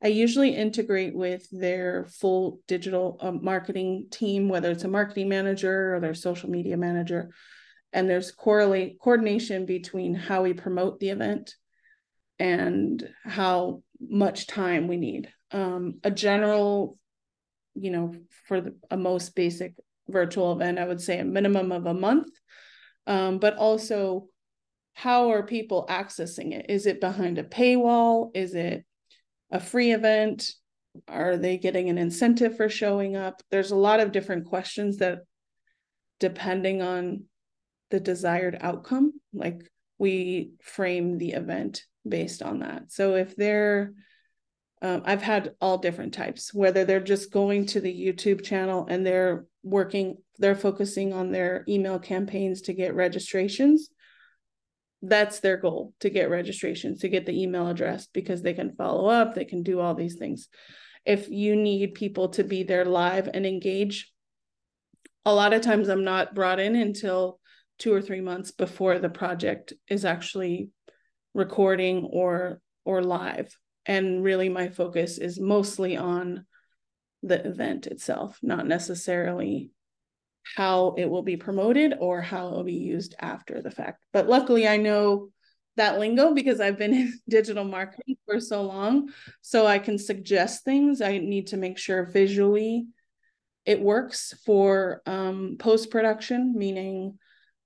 i 0.03 0.07
usually 0.07 0.55
integrate 0.55 1.15
with 1.15 1.47
their 1.51 2.05
full 2.19 2.59
digital 2.67 3.17
uh, 3.21 3.31
marketing 3.31 4.07
team 4.11 4.49
whether 4.49 4.69
it's 4.69 4.83
a 4.83 4.89
marketing 4.89 5.29
manager 5.29 5.95
or 5.95 5.99
their 6.01 6.13
social 6.13 6.49
media 6.49 6.75
manager 6.75 7.29
and 7.93 8.09
there's 8.09 8.31
correlate 8.31 8.99
coordination 8.99 9.65
between 9.65 10.15
how 10.15 10.43
we 10.43 10.53
promote 10.53 10.99
the 10.99 11.09
event 11.09 11.55
and 12.39 13.07
how 13.23 13.83
much 13.99 14.47
time 14.47 14.87
we 14.87 14.97
need 14.97 15.29
um, 15.51 15.99
a 16.03 16.11
general 16.11 16.97
you 17.75 17.91
know, 17.91 18.13
for 18.47 18.61
the, 18.61 18.75
a 18.91 18.97
most 18.97 19.35
basic 19.35 19.73
virtual 20.07 20.51
event, 20.53 20.79
I 20.79 20.85
would 20.85 21.01
say 21.01 21.19
a 21.19 21.25
minimum 21.25 21.71
of 21.71 21.85
a 21.85 21.93
month. 21.93 22.27
Um, 23.07 23.39
but 23.39 23.57
also, 23.57 24.27
how 24.93 25.31
are 25.31 25.43
people 25.43 25.85
accessing 25.89 26.53
it? 26.53 26.67
Is 26.69 26.85
it 26.85 27.01
behind 27.01 27.39
a 27.39 27.43
paywall? 27.43 28.31
Is 28.35 28.53
it 28.53 28.85
a 29.51 29.59
free 29.59 29.91
event? 29.91 30.51
Are 31.07 31.37
they 31.37 31.57
getting 31.57 31.89
an 31.89 31.97
incentive 31.97 32.55
for 32.55 32.69
showing 32.69 33.15
up? 33.15 33.41
There's 33.49 33.71
a 33.71 33.75
lot 33.75 33.99
of 33.99 34.11
different 34.11 34.45
questions 34.45 34.97
that, 34.97 35.19
depending 36.19 36.81
on 36.81 37.23
the 37.93 37.99
desired 37.99 38.57
outcome, 38.59 39.13
like 39.33 39.61
we 39.99 40.53
frame 40.63 41.19
the 41.19 41.33
event 41.33 41.83
based 42.07 42.41
on 42.41 42.61
that. 42.61 42.91
So 42.91 43.13
if 43.13 43.35
they're 43.35 43.93
um, 44.81 45.03
I've 45.05 45.21
had 45.21 45.53
all 45.61 45.77
different 45.77 46.13
types, 46.13 46.53
whether 46.53 46.83
they're 46.83 46.99
just 46.99 47.31
going 47.31 47.67
to 47.67 47.79
the 47.79 47.93
YouTube 47.93 48.43
channel 48.43 48.87
and 48.89 49.05
they're 49.05 49.45
working, 49.61 50.17
they're 50.39 50.55
focusing 50.55 51.13
on 51.13 51.31
their 51.31 51.63
email 51.69 51.99
campaigns 51.99 52.63
to 52.63 52.73
get 52.73 52.95
registrations. 52.95 53.89
That's 55.03 55.39
their 55.39 55.55
goal 55.55 55.93
to 55.99 56.09
get 56.09 56.31
registrations, 56.31 56.99
to 57.01 57.09
get 57.09 57.27
the 57.27 57.41
email 57.41 57.67
address 57.67 58.07
because 58.07 58.41
they 58.41 58.53
can 58.53 58.75
follow 58.75 59.07
up, 59.07 59.35
they 59.35 59.45
can 59.45 59.61
do 59.61 59.79
all 59.79 59.93
these 59.93 60.15
things. 60.15 60.49
If 61.05 61.29
you 61.29 61.55
need 61.55 61.93
people 61.93 62.29
to 62.29 62.43
be 62.43 62.63
there 62.63 62.85
live 62.85 63.29
and 63.33 63.45
engage, 63.45 64.11
a 65.25 65.33
lot 65.33 65.53
of 65.53 65.61
times 65.61 65.87
I'm 65.87 66.03
not 66.03 66.35
brought 66.35 66.59
in 66.59 66.75
until 66.75 67.39
two 67.83 67.93
or 67.93 68.01
three 68.01 68.21
months 68.21 68.51
before 68.51 68.97
the 68.97 69.09
project 69.09 69.73
is 69.89 70.05
actually 70.05 70.69
recording 71.33 72.05
or 72.05 72.61
or 72.85 73.03
live. 73.03 73.57
And 73.85 74.23
really 74.23 74.47
my 74.47 74.69
focus 74.69 75.17
is 75.17 75.37
mostly 75.37 75.97
on 75.97 76.45
the 77.23 77.45
event 77.45 77.87
itself 77.87 78.39
not 78.41 78.65
necessarily 78.65 79.71
how 80.55 80.95
it 80.97 81.09
will 81.09 81.23
be 81.23 81.35
promoted 81.35 81.93
or 81.99 82.21
how 82.21 82.47
it 82.47 82.51
will 82.51 82.63
be 82.63 82.73
used 82.73 83.15
after 83.19 83.61
the 83.61 83.71
fact. 83.71 84.05
But 84.13 84.29
luckily 84.29 84.65
i 84.65 84.77
know 84.77 85.29
that 85.75 85.99
lingo 85.99 86.33
because 86.33 86.61
i've 86.61 86.77
been 86.77 86.93
in 87.01 87.13
digital 87.27 87.65
marketing 87.65 88.15
for 88.25 88.39
so 88.39 88.61
long. 88.61 89.09
So 89.41 89.67
i 89.67 89.77
can 89.77 89.97
suggest 89.97 90.63
things. 90.63 91.01
I 91.01 91.17
need 91.17 91.47
to 91.47 91.57
make 91.57 91.77
sure 91.77 92.05
visually 92.05 92.85
it 93.65 93.81
works 93.81 94.33
for 94.45 95.01
um, 95.05 95.57
post 95.59 95.91
production 95.91 96.53
meaning 96.55 97.17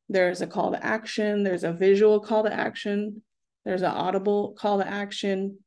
there's 0.09 0.41
a 0.41 0.47
call 0.47 0.71
to 0.71 0.85
action 0.85 1.43
there's 1.43 1.63
a 1.63 1.73
visual 1.73 2.19
call 2.19 2.43
to 2.43 2.53
action 2.53 3.21
there's 3.65 3.81
an 3.81 3.91
audible 3.91 4.55
call 4.57 4.79
to 4.79 4.87
action 4.87 5.57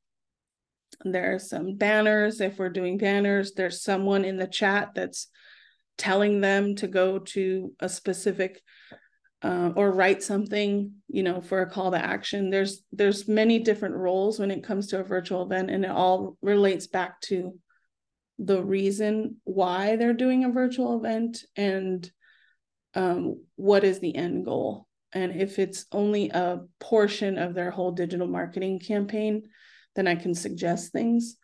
there's 1.04 1.48
some 1.48 1.76
banners. 1.76 2.40
If 2.40 2.58
we're 2.58 2.68
doing 2.68 2.98
banners, 2.98 3.52
there's 3.52 3.82
someone 3.82 4.24
in 4.24 4.36
the 4.36 4.46
chat 4.46 4.90
that's 4.94 5.28
telling 5.96 6.40
them 6.40 6.74
to 6.76 6.86
go 6.86 7.18
to 7.18 7.72
a 7.80 7.88
specific 7.88 8.60
uh, 9.42 9.72
or 9.74 9.90
write 9.90 10.22
something, 10.22 10.92
you 11.08 11.22
know, 11.22 11.40
for 11.40 11.62
a 11.62 11.70
call 11.70 11.90
to 11.92 12.04
action. 12.04 12.50
There's 12.50 12.82
there's 12.92 13.28
many 13.28 13.58
different 13.58 13.94
roles 13.94 14.38
when 14.38 14.50
it 14.50 14.64
comes 14.64 14.88
to 14.88 15.00
a 15.00 15.04
virtual 15.04 15.42
event, 15.42 15.70
and 15.70 15.84
it 15.84 15.90
all 15.90 16.36
relates 16.42 16.86
back 16.86 17.20
to 17.22 17.58
the 18.38 18.62
reason 18.62 19.36
why 19.44 19.96
they're 19.96 20.12
doing 20.12 20.44
a 20.44 20.50
virtual 20.50 20.98
event 20.98 21.44
and 21.56 22.10
um, 22.94 23.44
what 23.56 23.84
is 23.84 24.00
the 24.00 24.14
end 24.14 24.44
goal. 24.44 24.86
And 25.12 25.40
if 25.40 25.58
it's 25.58 25.86
only 25.92 26.30
a 26.30 26.60
portion 26.78 27.38
of 27.38 27.54
their 27.54 27.70
whole 27.70 27.92
digital 27.92 28.26
marketing 28.26 28.78
campaign, 28.78 29.48
then 29.96 30.06
I 30.06 30.14
can 30.14 30.34
suggest 30.34 30.92
things. 30.92 31.36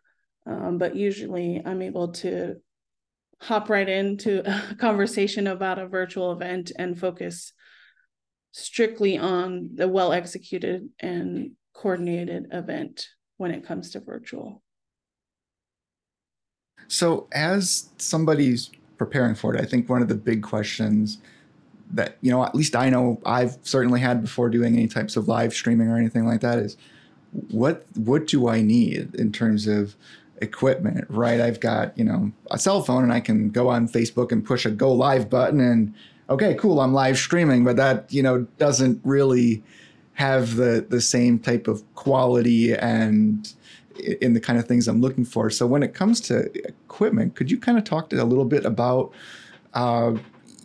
Um, 0.46 0.78
but 0.78 0.94
usually 0.94 1.62
I'm 1.64 1.82
able 1.82 2.12
to 2.12 2.56
hop 3.40 3.68
right 3.68 3.88
into 3.88 4.42
a 4.70 4.74
conversation 4.76 5.46
about 5.46 5.78
a 5.78 5.88
virtual 5.88 6.32
event 6.32 6.72
and 6.78 6.98
focus 6.98 7.52
strictly 8.52 9.18
on 9.18 9.70
the 9.74 9.88
well 9.88 10.12
executed 10.12 10.88
and 11.00 11.52
coordinated 11.74 12.46
event 12.52 13.06
when 13.36 13.50
it 13.50 13.66
comes 13.66 13.90
to 13.90 14.00
virtual. 14.00 14.62
So, 16.88 17.26
as 17.32 17.90
somebody's 17.98 18.70
preparing 18.96 19.34
for 19.34 19.54
it, 19.54 19.60
I 19.60 19.64
think 19.64 19.88
one 19.88 20.02
of 20.02 20.08
the 20.08 20.14
big 20.14 20.42
questions 20.42 21.18
that, 21.96 22.16
you 22.20 22.30
know, 22.30 22.44
at 22.44 22.54
least 22.54 22.76
I 22.76 22.88
know 22.88 23.20
I've 23.26 23.58
certainly 23.62 24.00
had 24.00 24.22
before 24.22 24.48
doing 24.48 24.74
any 24.74 24.86
types 24.86 25.16
of 25.16 25.28
live 25.28 25.52
streaming 25.52 25.88
or 25.88 25.96
anything 25.96 26.26
like 26.26 26.40
that 26.42 26.58
is 26.58 26.76
what 27.50 27.84
what 27.96 28.26
do 28.26 28.48
I 28.48 28.62
need 28.62 29.14
in 29.14 29.32
terms 29.32 29.66
of 29.66 29.96
equipment, 30.40 31.06
right? 31.08 31.40
I've 31.40 31.60
got, 31.60 31.96
you 31.98 32.04
know, 32.04 32.32
a 32.50 32.58
cell 32.58 32.82
phone 32.82 33.02
and 33.02 33.12
I 33.12 33.20
can 33.20 33.50
go 33.50 33.68
on 33.68 33.88
Facebook 33.88 34.32
and 34.32 34.44
push 34.44 34.66
a 34.66 34.70
go 34.70 34.92
live 34.92 35.28
button 35.28 35.60
and 35.60 35.94
okay, 36.28 36.54
cool, 36.54 36.80
I'm 36.80 36.92
live 36.92 37.18
streaming, 37.18 37.64
but 37.64 37.76
that, 37.76 38.12
you 38.12 38.22
know, 38.22 38.46
doesn't 38.58 39.00
really 39.04 39.62
have 40.14 40.56
the 40.56 40.86
the 40.88 41.00
same 41.00 41.38
type 41.38 41.68
of 41.68 41.82
quality 41.94 42.74
and 42.74 43.52
in 44.20 44.34
the 44.34 44.40
kind 44.40 44.58
of 44.58 44.66
things 44.66 44.88
I'm 44.88 45.00
looking 45.00 45.24
for. 45.24 45.48
So 45.50 45.66
when 45.66 45.82
it 45.82 45.94
comes 45.94 46.20
to 46.22 46.50
equipment, 46.68 47.34
could 47.34 47.50
you 47.50 47.58
kind 47.58 47.78
of 47.78 47.84
talk 47.84 48.10
to 48.10 48.22
a 48.22 48.24
little 48.24 48.44
bit 48.44 48.64
about 48.64 49.12
uh, 49.74 50.14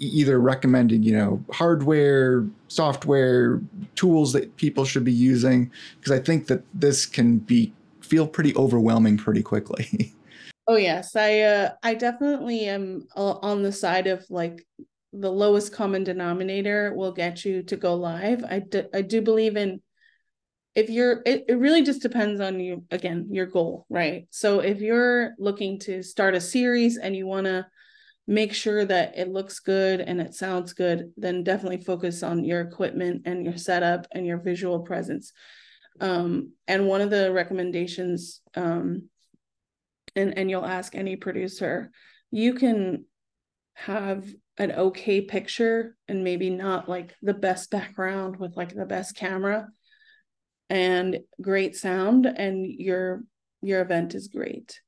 either 0.01 0.39
recommending, 0.39 1.03
you 1.03 1.13
know, 1.13 1.43
hardware, 1.51 2.48
software, 2.67 3.62
tools 3.96 4.34
that 4.34 4.55
people 4.58 4.86
should 4.86 5.03
be 5.03 5.12
using? 5.12 5.72
Because 6.00 6.12
I 6.12 6.20
think 6.22 6.48
that 6.48 6.63
this 6.74 7.05
can 7.05 7.38
be 7.38 7.74
feel 8.01 8.27
pretty 8.27 8.55
overwhelming 8.55 9.17
pretty 9.17 9.43
quickly. 9.43 10.13
oh 10.67 10.75
yes, 10.75 11.15
I 11.15 11.39
uh, 11.41 11.70
I 11.84 11.93
definitely 11.93 12.65
am 12.65 13.08
on 13.15 13.63
the 13.63 13.72
side 13.72 14.08
of 14.08 14.25
like 14.29 14.65
the 15.13 15.31
lowest 15.31 15.74
common 15.74 16.03
denominator 16.03 16.93
will 16.96 17.12
get 17.12 17.43
you 17.46 17.63
to 17.63 17.75
go 17.75 17.96
live. 17.96 18.43
I 18.43 18.60
do, 18.60 18.86
I 18.93 19.01
do 19.01 19.22
believe 19.22 19.58
in 19.58 19.81
if 20.75 20.89
you're 20.89 21.22
it, 21.25 21.46
it 21.48 21.55
really 21.55 21.84
just 21.84 22.01
depends 22.01 22.39
on 22.39 22.60
you 22.60 22.86
again 22.91 23.27
your 23.29 23.46
goal 23.46 23.86
right 23.89 24.27
so 24.29 24.60
if 24.60 24.79
you're 24.79 25.34
looking 25.38 25.77
to 25.79 26.01
start 26.01 26.34
a 26.34 26.39
series 26.39 26.98
and 26.98 27.15
you 27.15 27.27
want 27.27 27.46
to 27.46 27.65
make 28.27 28.53
sure 28.53 28.85
that 28.85 29.17
it 29.17 29.29
looks 29.29 29.59
good 29.59 29.99
and 29.99 30.21
it 30.21 30.33
sounds 30.33 30.73
good 30.73 31.11
then 31.17 31.43
definitely 31.43 31.83
focus 31.83 32.23
on 32.23 32.45
your 32.45 32.61
equipment 32.61 33.23
and 33.25 33.43
your 33.43 33.57
setup 33.57 34.07
and 34.11 34.25
your 34.25 34.37
visual 34.37 34.79
presence. 34.81 35.33
Um, 35.99 36.53
and 36.67 36.87
one 36.87 37.01
of 37.01 37.09
the 37.09 37.31
recommendations 37.31 38.41
um, 38.55 39.09
and 40.15 40.37
and 40.37 40.49
you'll 40.49 40.65
ask 40.65 40.95
any 40.95 41.15
producer 41.15 41.91
you 42.31 42.53
can 42.53 43.05
have 43.73 44.25
an 44.57 44.71
okay 44.71 45.21
picture 45.21 45.95
and 46.07 46.23
maybe 46.23 46.49
not 46.49 46.87
like 46.87 47.15
the 47.21 47.33
best 47.33 47.71
background 47.71 48.37
with 48.37 48.55
like 48.55 48.73
the 48.73 48.85
best 48.85 49.15
camera 49.15 49.67
and 50.69 51.19
great 51.41 51.75
sound 51.75 52.25
and 52.25 52.65
your 52.65 53.23
your 53.61 53.81
event 53.81 54.15
is 54.15 54.27
great 54.27 54.79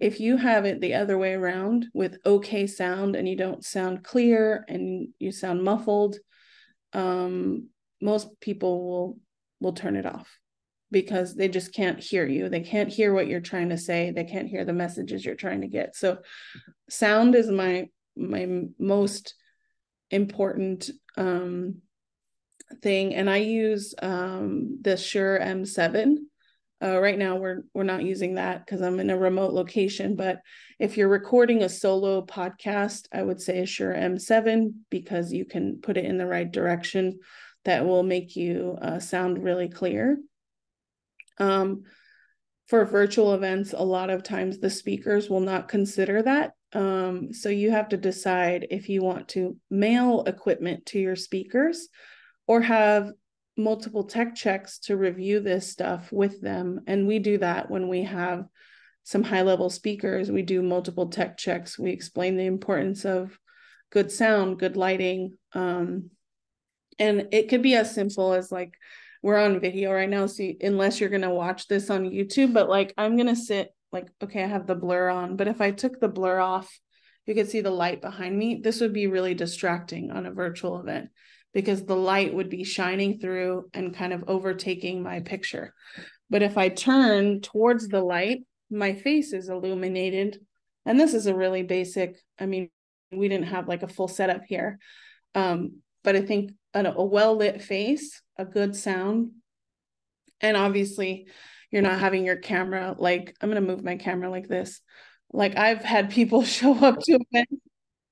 if 0.00 0.18
you 0.18 0.36
have 0.36 0.64
it 0.64 0.80
the 0.80 0.94
other 0.94 1.18
way 1.18 1.34
around 1.34 1.86
with 1.94 2.18
okay 2.24 2.66
sound 2.66 3.14
and 3.14 3.28
you 3.28 3.36
don't 3.36 3.64
sound 3.64 4.02
clear 4.02 4.64
and 4.68 5.08
you 5.18 5.30
sound 5.30 5.62
muffled 5.62 6.16
um, 6.92 7.68
most 8.00 8.40
people 8.40 8.88
will 8.88 9.18
will 9.60 9.72
turn 9.72 9.96
it 9.96 10.06
off 10.06 10.38
because 10.90 11.34
they 11.34 11.48
just 11.48 11.72
can't 11.72 12.00
hear 12.00 12.26
you. 12.26 12.48
They 12.48 12.60
can't 12.60 12.92
hear 12.92 13.14
what 13.14 13.28
you're 13.28 13.40
trying 13.40 13.68
to 13.68 13.78
say. 13.78 14.10
They 14.10 14.24
can't 14.24 14.48
hear 14.48 14.64
the 14.64 14.72
messages 14.72 15.24
you're 15.24 15.34
trying 15.34 15.60
to 15.60 15.68
get. 15.68 15.94
So 15.94 16.18
sound 16.88 17.34
is 17.34 17.50
my 17.50 17.88
my 18.16 18.64
most 18.78 19.34
important 20.10 20.90
um, 21.16 21.76
thing. 22.82 23.14
And 23.14 23.30
I 23.30 23.38
use 23.38 23.94
um, 24.02 24.78
the 24.80 24.96
Shure 24.96 25.38
M7. 25.38 26.16
Uh, 26.82 26.98
right 26.98 27.18
now 27.18 27.36
we're 27.36 27.62
we're 27.74 27.82
not 27.82 28.02
using 28.02 28.34
that 28.34 28.64
because 28.64 28.80
I'm 28.80 29.00
in 29.00 29.10
a 29.10 29.16
remote 29.16 29.52
location. 29.52 30.16
But 30.16 30.40
if 30.78 30.96
you're 30.96 31.08
recording 31.08 31.62
a 31.62 31.68
solo 31.68 32.24
podcast, 32.24 33.06
I 33.12 33.22
would 33.22 33.40
say 33.40 33.60
a 33.60 33.66
Shure 33.66 33.94
M7 33.94 34.72
because 34.88 35.32
you 35.32 35.44
can 35.44 35.80
put 35.82 35.96
it 35.96 36.04
in 36.04 36.18
the 36.18 36.26
right 36.26 36.50
direction. 36.50 37.20
That 37.66 37.84
will 37.84 38.02
make 38.02 38.36
you 38.36 38.78
uh, 38.80 39.00
sound 39.00 39.44
really 39.44 39.68
clear. 39.68 40.18
Um, 41.38 41.82
for 42.68 42.84
virtual 42.84 43.34
events, 43.34 43.74
a 43.76 43.82
lot 43.82 44.10
of 44.10 44.22
times 44.22 44.58
the 44.58 44.70
speakers 44.70 45.28
will 45.28 45.40
not 45.40 45.68
consider 45.68 46.22
that. 46.22 46.52
Um, 46.72 47.32
so 47.32 47.48
you 47.48 47.72
have 47.72 47.88
to 47.88 47.96
decide 47.96 48.68
if 48.70 48.88
you 48.88 49.02
want 49.02 49.28
to 49.30 49.56
mail 49.70 50.22
equipment 50.26 50.86
to 50.86 50.98
your 51.00 51.16
speakers 51.16 51.88
or 52.46 52.60
have 52.60 53.10
multiple 53.62 54.04
tech 54.04 54.34
checks 54.34 54.78
to 54.80 54.96
review 54.96 55.40
this 55.40 55.70
stuff 55.70 56.10
with 56.12 56.40
them. 56.40 56.80
And 56.86 57.06
we 57.06 57.18
do 57.18 57.38
that 57.38 57.70
when 57.70 57.88
we 57.88 58.02
have 58.04 58.46
some 59.04 59.22
high 59.22 59.42
level 59.42 59.70
speakers. 59.70 60.30
We 60.30 60.42
do 60.42 60.62
multiple 60.62 61.08
tech 61.08 61.36
checks. 61.36 61.78
We 61.78 61.90
explain 61.90 62.36
the 62.36 62.46
importance 62.46 63.04
of 63.04 63.38
good 63.90 64.10
sound, 64.12 64.58
good 64.58 64.76
lighting. 64.76 65.36
Um, 65.52 66.10
and 66.98 67.28
it 67.32 67.48
could 67.48 67.62
be 67.62 67.74
as 67.74 67.94
simple 67.94 68.32
as 68.32 68.52
like, 68.52 68.74
we're 69.22 69.38
on 69.38 69.60
video 69.60 69.92
right 69.92 70.08
now. 70.08 70.26
So 70.26 70.44
unless 70.60 71.00
you're 71.00 71.10
going 71.10 71.22
to 71.22 71.30
watch 71.30 71.68
this 71.68 71.90
on 71.90 72.10
YouTube, 72.10 72.52
but 72.52 72.68
like 72.68 72.94
I'm 72.96 73.16
going 73.16 73.28
to 73.28 73.36
sit 73.36 73.74
like, 73.92 74.08
okay, 74.22 74.44
I 74.44 74.46
have 74.46 74.66
the 74.66 74.74
blur 74.74 75.08
on, 75.10 75.36
but 75.36 75.48
if 75.48 75.60
I 75.60 75.72
took 75.72 76.00
the 76.00 76.08
blur 76.08 76.38
off, 76.38 76.70
you 77.26 77.34
could 77.34 77.50
see 77.50 77.60
the 77.60 77.70
light 77.70 78.00
behind 78.00 78.36
me. 78.36 78.60
This 78.62 78.80
would 78.80 78.92
be 78.92 79.06
really 79.06 79.34
distracting 79.34 80.10
on 80.10 80.26
a 80.26 80.32
virtual 80.32 80.80
event 80.80 81.10
because 81.52 81.84
the 81.84 81.96
light 81.96 82.32
would 82.32 82.48
be 82.48 82.64
shining 82.64 83.18
through 83.18 83.68
and 83.74 83.94
kind 83.94 84.12
of 84.12 84.24
overtaking 84.28 85.02
my 85.02 85.20
picture. 85.20 85.74
But 86.28 86.42
if 86.42 86.56
I 86.56 86.68
turn 86.68 87.40
towards 87.40 87.88
the 87.88 88.00
light, 88.00 88.42
my 88.70 88.94
face 88.94 89.32
is 89.32 89.48
illuminated. 89.48 90.38
And 90.86 90.98
this 90.98 91.12
is 91.12 91.26
a 91.26 91.34
really 91.34 91.62
basic, 91.62 92.16
I 92.38 92.46
mean, 92.46 92.70
we 93.10 93.28
didn't 93.28 93.48
have 93.48 93.68
like 93.68 93.82
a 93.82 93.88
full 93.88 94.08
setup 94.08 94.42
here. 94.46 94.78
Um, 95.34 95.78
but 96.04 96.16
I 96.16 96.22
think 96.22 96.52
a, 96.72 96.84
a 96.84 97.04
well 97.04 97.36
lit 97.36 97.62
face, 97.62 98.22
a 98.38 98.44
good 98.44 98.76
sound, 98.76 99.32
and 100.40 100.56
obviously 100.56 101.26
you're 101.70 101.82
not 101.82 102.00
having 102.00 102.24
your 102.24 102.36
camera 102.36 102.94
like, 102.96 103.36
I'm 103.40 103.50
going 103.50 103.62
to 103.62 103.68
move 103.68 103.84
my 103.84 103.96
camera 103.96 104.30
like 104.30 104.48
this. 104.48 104.80
Like 105.32 105.56
I've 105.56 105.82
had 105.82 106.10
people 106.10 106.42
show 106.44 106.74
up 106.74 107.00
to 107.00 107.18
events 107.32 107.62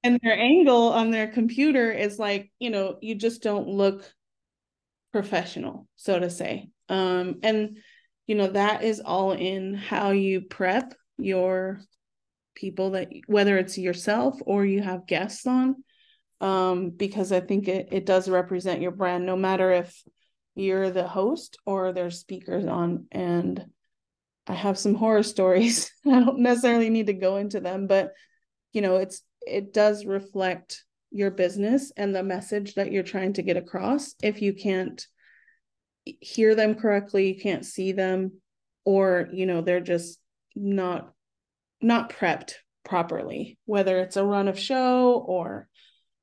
and 0.05 0.19
their 0.23 0.39
angle 0.39 0.93
on 0.93 1.11
their 1.11 1.27
computer 1.27 1.91
is 1.91 2.19
like 2.19 2.51
you 2.59 2.71
know 2.71 2.99
you 3.01 3.15
just 3.15 3.43
don't 3.43 3.69
look 3.69 4.11
professional 5.13 5.89
so 5.97 6.19
to 6.19 6.31
say. 6.31 6.69
Um 6.89 7.41
and 7.43 7.79
you 8.27 8.35
know 8.35 8.49
that 8.49 8.83
is 8.85 9.01
all 9.01 9.33
in 9.33 9.75
how 9.75 10.11
you 10.11 10.43
prep 10.43 10.95
your 11.17 11.81
people 12.55 12.91
that 12.91 13.09
whether 13.27 13.57
it's 13.57 13.79
yourself 13.79 14.39
or 14.47 14.65
you 14.65 14.83
have 14.83 15.07
guests 15.07 15.47
on. 15.47 15.77
Um 16.41 16.91
because 16.91 17.33
i 17.33 17.41
think 17.41 17.67
it, 17.69 17.89
it 17.91 18.07
does 18.07 18.29
represent 18.29 18.81
your 18.83 18.93
brand 18.93 19.27
no 19.27 19.37
matter 19.37 19.73
if 19.73 20.03
you're 20.55 20.91
the 20.91 21.07
host 21.07 21.57
or 21.67 21.93
there's 21.93 22.19
speakers 22.21 22.67
on. 22.67 23.07
And 23.11 23.65
i 24.47 24.55
have 24.55 24.79
some 24.79 24.95
horror 24.95 25.23
stories. 25.23 25.91
I 26.07 26.21
don't 26.21 26.41
necessarily 26.41 26.91
need 26.91 27.07
to 27.07 27.15
go 27.15 27.39
into 27.39 27.61
them 27.61 27.87
but 27.87 28.13
you 28.73 28.83
know 28.83 28.97
it's 28.97 29.23
it 29.49 29.73
does 29.73 30.05
reflect 30.05 30.85
your 31.11 31.31
business 31.31 31.91
and 31.97 32.15
the 32.15 32.23
message 32.23 32.75
that 32.75 32.93
you're 32.93 33.03
trying 33.03 33.33
to 33.35 33.43
get 33.43 33.57
across. 33.57 34.15
If 34.23 34.43
you 34.43 34.53
can't 34.53 35.05
hear 36.21 36.55
them 36.55 36.75
correctly 36.75 37.29
you 37.29 37.39
can't 37.39 37.67
see 37.67 37.93
them 37.93 38.33
or 38.87 39.29
you 39.31 39.45
know 39.45 39.61
they're 39.61 39.79
just 39.79 40.19
not 40.57 41.13
not 41.83 42.09
prepped 42.09 42.55
properly 42.83 43.59
whether 43.67 43.99
it's 43.99 44.17
a 44.17 44.25
run 44.25 44.49
of 44.49 44.59
show 44.59 45.23
or 45.27 45.69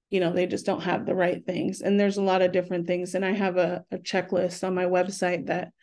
you 0.09 0.19
know 0.19 0.31
they 0.31 0.45
just 0.45 0.65
don't 0.65 0.83
have 0.83 1.05
the 1.05 1.15
right 1.15 1.45
things. 1.45 1.81
And 1.81 1.99
there's 1.99 2.17
a 2.17 2.23
lot 2.23 2.41
of 2.41 2.51
different 2.51 2.87
things. 2.87 3.15
And 3.15 3.25
i 3.25 3.33
have 3.33 3.57
a, 3.57 3.83
a 3.91 3.97
checklist 3.97 4.65
on 4.65 4.75
my 4.75 4.85
website 4.85 5.47
that 5.47 5.73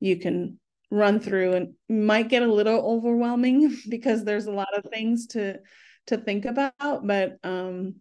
you 0.00 0.16
can 0.16 0.58
run 0.90 1.20
through 1.20 1.52
and 1.52 1.74
might 1.88 2.28
get 2.28 2.42
a 2.42 2.52
little 2.52 2.80
overwhelming 2.80 3.76
because 3.88 4.24
there's 4.24 4.46
a 4.46 4.52
lot 4.52 4.76
of 4.76 4.90
things 4.90 5.28
to 5.28 5.58
to 6.06 6.16
think 6.16 6.44
about 6.44 7.06
but 7.06 7.38
um 7.44 7.94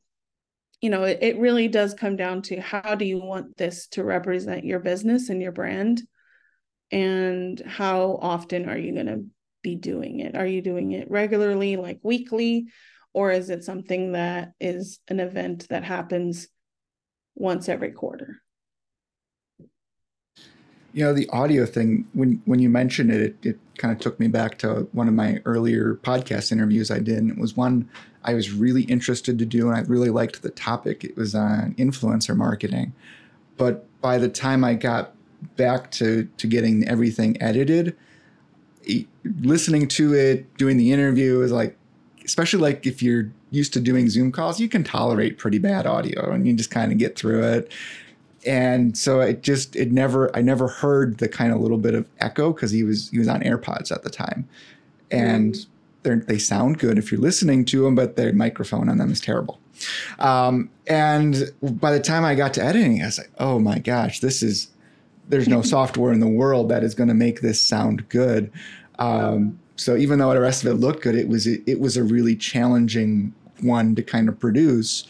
you 0.81 0.89
know 0.89 1.03
it, 1.03 1.19
it 1.21 1.37
really 1.37 1.67
does 1.67 1.93
come 1.93 2.15
down 2.15 2.41
to 2.41 2.59
how 2.59 2.95
do 2.95 3.05
you 3.05 3.19
want 3.19 3.55
this 3.57 3.87
to 3.87 4.03
represent 4.03 4.65
your 4.65 4.79
business 4.79 5.29
and 5.29 5.41
your 5.41 5.51
brand? 5.51 6.01
And 6.91 7.61
how 7.61 8.19
often 8.21 8.67
are 8.67 8.77
you 8.77 8.93
going 8.93 9.05
to 9.05 9.25
be 9.61 9.75
doing 9.75 10.19
it? 10.19 10.35
Are 10.35 10.45
you 10.45 10.61
doing 10.61 10.91
it 10.91 11.09
regularly 11.09 11.77
like 11.77 11.99
weekly? 12.03 12.67
Or 13.13 13.31
is 13.31 13.49
it 13.49 13.63
something 13.63 14.13
that 14.13 14.51
is 14.59 14.99
an 15.07 15.19
event 15.19 15.67
that 15.69 15.83
happens 15.83 16.47
once 17.35 17.69
every 17.69 17.91
quarter 17.91 18.41
you 20.93 21.03
know 21.03 21.13
the 21.13 21.29
audio 21.29 21.65
thing 21.65 22.05
when 22.13 22.41
when 22.45 22.59
you 22.59 22.69
mentioned 22.69 23.11
it, 23.11 23.21
it, 23.21 23.35
it 23.43 23.59
kind 23.77 23.93
of 23.93 23.99
took 23.99 24.19
me 24.19 24.27
back 24.27 24.57
to 24.59 24.87
one 24.91 25.07
of 25.07 25.13
my 25.13 25.41
earlier 25.45 25.95
podcast 26.03 26.51
interviews 26.51 26.91
i 26.91 26.99
did 26.99 27.17
and 27.17 27.31
it 27.31 27.37
was 27.37 27.55
one 27.55 27.89
i 28.23 28.33
was 28.33 28.51
really 28.51 28.83
interested 28.83 29.39
to 29.39 29.45
do 29.45 29.67
and 29.67 29.77
i 29.77 29.81
really 29.81 30.09
liked 30.09 30.41
the 30.41 30.49
topic. 30.49 31.03
It 31.03 31.15
was 31.15 31.33
on 31.33 31.73
influencer 31.75 32.35
marketing. 32.35 32.93
But 33.57 33.85
by 34.01 34.17
the 34.17 34.29
time 34.29 34.63
i 34.63 34.73
got 34.73 35.13
back 35.55 35.91
to 35.91 36.27
to 36.37 36.47
getting 36.47 36.87
everything 36.87 37.41
edited 37.41 37.95
listening 39.41 39.87
to 39.87 40.13
it 40.13 40.57
doing 40.57 40.77
the 40.77 40.91
interview 40.91 41.41
is 41.41 41.51
like 41.51 41.77
especially 42.25 42.59
like 42.59 42.85
if 42.85 43.01
you're 43.01 43.31
used 43.51 43.73
to 43.73 43.79
doing 43.79 44.09
zoom 44.09 44.31
calls 44.31 44.59
you 44.59 44.67
can 44.67 44.83
tolerate 44.83 45.37
pretty 45.37 45.59
bad 45.59 45.85
audio 45.85 46.31
and 46.31 46.47
you 46.47 46.53
just 46.53 46.71
kind 46.71 46.91
of 46.91 46.97
get 46.97 47.17
through 47.17 47.43
it 47.43 47.71
and 48.45 48.97
so 48.97 49.19
it 49.19 49.43
just 49.43 49.75
it 49.75 49.91
never 49.91 50.35
I 50.35 50.41
never 50.41 50.67
heard 50.67 51.17
the 51.17 51.29
kind 51.29 51.53
of 51.53 51.61
little 51.61 51.77
bit 51.77 51.93
of 51.93 52.07
echo 52.19 52.53
because 52.53 52.71
he 52.71 52.83
was 52.83 53.09
he 53.09 53.19
was 53.19 53.27
on 53.27 53.41
AirPods 53.41 53.91
at 53.91 54.03
the 54.03 54.09
time, 54.09 54.47
and 55.09 55.53
mm. 55.53 55.65
they 56.03 56.15
they 56.15 56.37
sound 56.37 56.79
good 56.79 56.97
if 56.97 57.11
you're 57.11 57.21
listening 57.21 57.65
to 57.65 57.83
them, 57.83 57.95
but 57.95 58.15
their 58.15 58.33
microphone 58.33 58.89
on 58.89 58.97
them 58.97 59.11
is 59.11 59.19
terrible. 59.19 59.59
Um, 60.19 60.69
and 60.87 61.51
by 61.61 61.91
the 61.91 61.99
time 61.99 62.23
I 62.23 62.35
got 62.35 62.53
to 62.55 62.63
editing, 62.63 63.01
I 63.01 63.05
was 63.05 63.17
like, 63.17 63.31
oh 63.39 63.59
my 63.59 63.79
gosh, 63.79 64.19
this 64.19 64.43
is, 64.43 64.69
there's 65.29 65.47
no 65.47 65.61
software 65.61 66.11
in 66.11 66.19
the 66.19 66.27
world 66.27 66.69
that 66.69 66.83
is 66.83 66.95
going 66.95 67.09
to 67.09 67.15
make 67.15 67.41
this 67.41 67.59
sound 67.59 68.07
good. 68.09 68.51
Um, 68.99 69.59
so 69.75 69.95
even 69.95 70.19
though 70.19 70.33
the 70.33 70.41
rest 70.41 70.63
of 70.63 70.71
it 70.71 70.75
looked 70.75 71.01
good, 71.01 71.15
it 71.15 71.27
was, 71.27 71.47
it, 71.47 71.61
it 71.65 71.79
was 71.79 71.97
a 71.97 72.03
really 72.03 72.35
challenging 72.35 73.33
one 73.61 73.95
to 73.95 74.03
kind 74.03 74.29
of 74.29 74.39
produce 74.39 75.05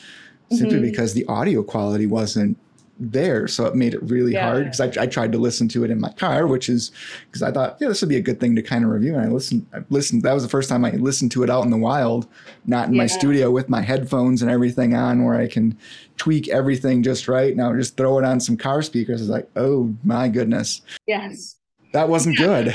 simply 0.51 0.77
mm-hmm. 0.77 0.85
because 0.85 1.13
the 1.13 1.25
audio 1.27 1.63
quality 1.63 2.05
wasn't 2.05 2.57
there. 3.01 3.47
So 3.47 3.65
it 3.65 3.75
made 3.75 3.95
it 3.95 4.03
really 4.03 4.33
yeah. 4.33 4.45
hard 4.45 4.65
because 4.65 4.79
I, 4.79 5.01
I, 5.01 5.07
tried 5.07 5.31
to 5.31 5.39
listen 5.39 5.67
to 5.69 5.83
it 5.83 5.89
in 5.89 5.99
my 5.99 6.11
car, 6.11 6.45
which 6.45 6.69
is 6.69 6.91
because 7.25 7.41
I 7.41 7.51
thought, 7.51 7.77
yeah, 7.81 7.87
this 7.87 8.01
would 8.01 8.09
be 8.09 8.17
a 8.17 8.21
good 8.21 8.39
thing 8.39 8.55
to 8.55 8.61
kind 8.61 8.85
of 8.85 8.91
review. 8.91 9.15
And 9.15 9.25
I 9.25 9.27
listened, 9.27 9.65
I 9.73 9.79
listened, 9.89 10.21
that 10.21 10.33
was 10.33 10.43
the 10.43 10.49
first 10.49 10.69
time 10.69 10.85
I 10.85 10.91
listened 10.91 11.31
to 11.31 11.43
it 11.43 11.49
out 11.49 11.63
in 11.63 11.71
the 11.71 11.77
wild, 11.77 12.27
not 12.67 12.87
in 12.87 12.93
yeah. 12.93 12.99
my 12.99 13.07
studio 13.07 13.49
with 13.49 13.69
my 13.69 13.81
headphones 13.81 14.43
and 14.43 14.51
everything 14.51 14.95
on 14.95 15.25
where 15.25 15.35
I 15.35 15.47
can 15.47 15.77
tweak 16.17 16.47
everything 16.49 17.01
just 17.01 17.27
right. 17.27 17.55
Now 17.55 17.73
just 17.73 17.97
throw 17.97 18.19
it 18.19 18.23
on 18.23 18.39
some 18.39 18.55
car 18.55 18.83
speakers. 18.83 19.21
It's 19.21 19.31
like, 19.31 19.49
oh 19.55 19.95
my 20.03 20.27
goodness. 20.27 20.83
Yes. 21.07 21.57
That 21.93 22.07
wasn't 22.07 22.37
good. 22.37 22.73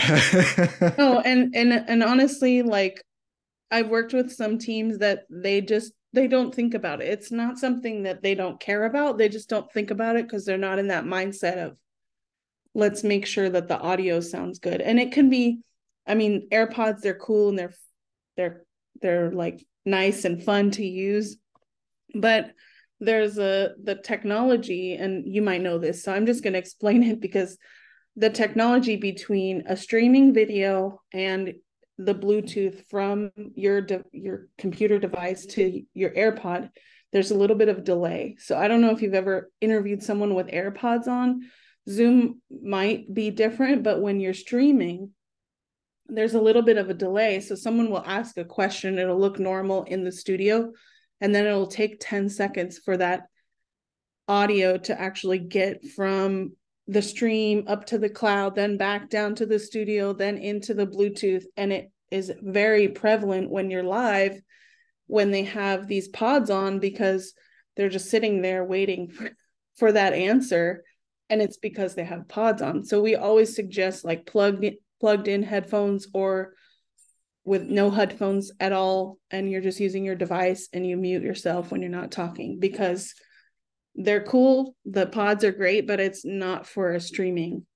oh, 0.99 1.21
and, 1.25 1.55
and, 1.55 1.73
and 1.73 2.03
honestly, 2.03 2.63
like 2.63 3.01
I've 3.71 3.89
worked 3.89 4.13
with 4.13 4.33
some 4.33 4.59
teams 4.59 4.99
that 4.99 5.27
they 5.31 5.61
just 5.61 5.93
they 6.13 6.29
don't 6.29 6.55
think 6.55 6.75
about 6.75 7.03
it. 7.03 7.09
It's 7.09 7.31
not 7.31 7.59
something 7.59 8.05
that 8.05 8.23
they 8.23 8.35
don't 8.35 8.61
care 8.61 8.85
about. 8.85 9.19
They 9.19 9.29
just 9.29 9.49
don't 9.49 9.71
think 9.73 9.91
about 9.91 10.17
it 10.17 10.27
because 10.27 10.45
they're 10.45 10.57
not 10.57 10.79
in 10.79 10.89
that 10.89 11.05
mindset 11.05 11.59
of 11.59 11.77
let's 12.75 13.03
make 13.03 13.27
sure 13.27 13.49
that 13.49 13.69
the 13.69 13.79
audio 13.79 14.21
sounds 14.21 14.59
good. 14.59 14.81
And 14.81 15.01
it 15.01 15.13
can 15.13 15.31
be, 15.31 15.61
I 16.07 16.15
mean, 16.15 16.49
AirPods, 16.53 17.01
they're 17.01 17.19
cool 17.19 17.49
and 17.49 17.59
they're 17.59 17.75
they're 18.37 18.63
they're 19.01 19.31
like 19.31 19.67
nice 19.85 20.25
and 20.25 20.43
fun 20.43 20.71
to 20.73 20.85
use. 20.85 21.39
But 22.15 22.53
there's 23.01 23.39
a 23.39 23.73
the 23.83 23.95
technology, 23.95 24.95
and 24.95 25.25
you 25.27 25.43
might 25.43 25.63
know 25.63 25.79
this, 25.79 26.03
so 26.03 26.13
I'm 26.13 26.27
just 26.27 26.45
gonna 26.45 26.59
explain 26.67 27.03
it 27.03 27.21
because 27.21 27.57
the 28.15 28.31
technology 28.31 28.97
between 28.97 29.65
a 29.67 29.77
streaming 29.77 30.33
video 30.33 31.03
and 31.13 31.55
the 31.99 32.15
Bluetooth 32.15 32.89
from 32.91 33.31
your 33.55 33.81
de- 33.81 34.05
your 34.13 34.49
computer 34.59 34.99
device 34.99 35.47
to 35.47 35.83
your 35.95 36.11
AirPod, 36.11 36.71
there's 37.13 37.31
a 37.31 37.37
little 37.37 37.57
bit 37.57 37.69
of 37.69 37.85
delay. 37.85 38.37
So 38.39 38.57
I 38.57 38.69
don't 38.69 38.81
know 38.81 38.91
if 38.91 39.03
you've 39.03 39.15
ever 39.15 39.51
interviewed 39.61 40.03
someone 40.03 40.35
with 40.35 40.49
AirPods 40.49 41.07
on. 41.07 41.43
Zoom 41.89 42.43
might 42.51 43.13
be 43.13 43.31
different, 43.31 43.83
but 43.83 44.03
when 44.03 44.21
you're 44.21 44.35
streaming, 44.35 45.13
there's 46.09 46.35
a 46.35 46.41
little 46.41 46.63
bit 46.63 46.77
of 46.77 46.91
a 46.91 46.95
delay. 46.95 47.41
So 47.41 47.55
someone 47.55 47.91
will 47.91 48.05
ask 48.05 48.37
a 48.37 48.45
question, 48.45 48.99
it'll 48.99 49.19
look 49.19 49.39
normal 49.39 49.85
in 49.85 50.05
the 50.05 50.13
studio, 50.13 50.73
and 51.21 51.35
then 51.35 51.47
it'll 51.47 51.67
take 51.67 51.99
10 52.01 52.29
seconds 52.29 52.79
for 52.79 52.97
that 52.97 53.23
audio 54.29 54.77
to 54.77 55.01
actually 55.01 55.39
get 55.39 55.85
from 55.95 56.53
the 56.89 57.03
stream 57.03 57.65
up 57.67 57.87
to 57.87 57.99
the 57.99 58.09
cloud, 58.09 58.55
then 58.55 58.77
back 58.77 59.11
down 59.11 59.35
to 59.37 59.47
the 59.47 59.59
studio, 59.59 60.13
then 60.13 60.39
into 60.39 60.75
the 60.75 60.87
Bluetooth. 60.87 61.45
And 61.57 61.73
it 61.73 61.91
is 62.11 62.33
very 62.41 62.89
prevalent 62.89 63.51
when 63.51 63.71
you're 63.71 63.83
live 63.83 64.41
when 65.09 65.31
they 65.31 65.45
have 65.45 65.87
these 65.87 66.09
pods 66.09 66.51
on 66.51 66.79
because 66.79 67.33
they're 67.77 67.89
just 67.89 68.11
sitting 68.11 68.43
there 68.43 68.65
waiting 68.65 69.09
for, 69.11 69.31
for 69.77 69.93
that 69.93 70.13
answer. 70.13 70.83
And 71.29 71.43
it's 71.43 71.57
because 71.57 71.95
they 71.95 72.05
have 72.05 72.29
pods 72.29 72.63
on. 72.63 72.85
So 72.85 73.01
we 73.01 73.17
always 73.17 73.55
suggest 73.55 74.05
like 74.05 74.27
plugged 74.27 74.65
plugged 75.01 75.29
in 75.29 75.43
headphones 75.43 76.07
or 76.15 76.55
with 77.45 77.63
no 77.63 77.91
headphones 77.91 78.51
at 78.59 78.73
all 78.73 79.19
and 79.31 79.51
you're 79.51 79.61
just 79.61 79.79
using 79.79 80.05
your 80.05 80.15
device 80.15 80.69
and 80.73 80.87
you 80.87 80.97
mute 80.97 81.23
yourself 81.23 81.71
when 81.71 81.83
you're 81.83 81.91
not 81.91 82.11
talking 82.11 82.59
because 82.59 83.15
they're 83.97 84.23
cool. 84.23 84.77
The 84.85 85.07
pods 85.07 85.43
are 85.45 85.53
great, 85.53 85.87
but 85.87 86.01
it's 86.01 86.25
not 86.25 86.67
for 86.67 86.93
a 86.93 87.01
streaming 87.01 87.67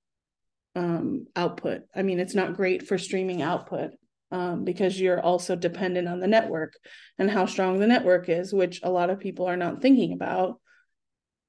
um, 0.75 1.25
output. 1.35 1.81
I 1.95 2.03
mean, 2.03 2.19
it's 2.19 2.35
not 2.35 2.55
great 2.55 2.87
for 2.87 2.97
streaming 2.97 3.41
output 3.41 3.91
um, 4.31 4.63
because 4.63 4.99
you're 4.99 5.19
also 5.19 5.55
dependent 5.55 6.07
on 6.07 6.19
the 6.19 6.27
network 6.27 6.73
and 7.17 7.29
how 7.29 7.45
strong 7.45 7.79
the 7.79 7.87
network 7.87 8.29
is, 8.29 8.53
which 8.53 8.79
a 8.83 8.89
lot 8.89 9.09
of 9.09 9.19
people 9.19 9.47
are 9.47 9.57
not 9.57 9.81
thinking 9.81 10.13
about 10.13 10.59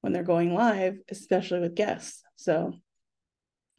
when 0.01 0.11
they're 0.11 0.23
going 0.23 0.53
live, 0.53 0.97
especially 1.09 1.59
with 1.59 1.75
guests. 1.75 2.23
So 2.35 2.73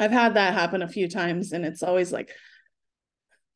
I've 0.00 0.11
had 0.11 0.35
that 0.35 0.54
happen 0.54 0.80
a 0.80 0.88
few 0.88 1.09
times, 1.09 1.52
and 1.52 1.64
it's 1.64 1.83
always 1.83 2.12
like, 2.12 2.30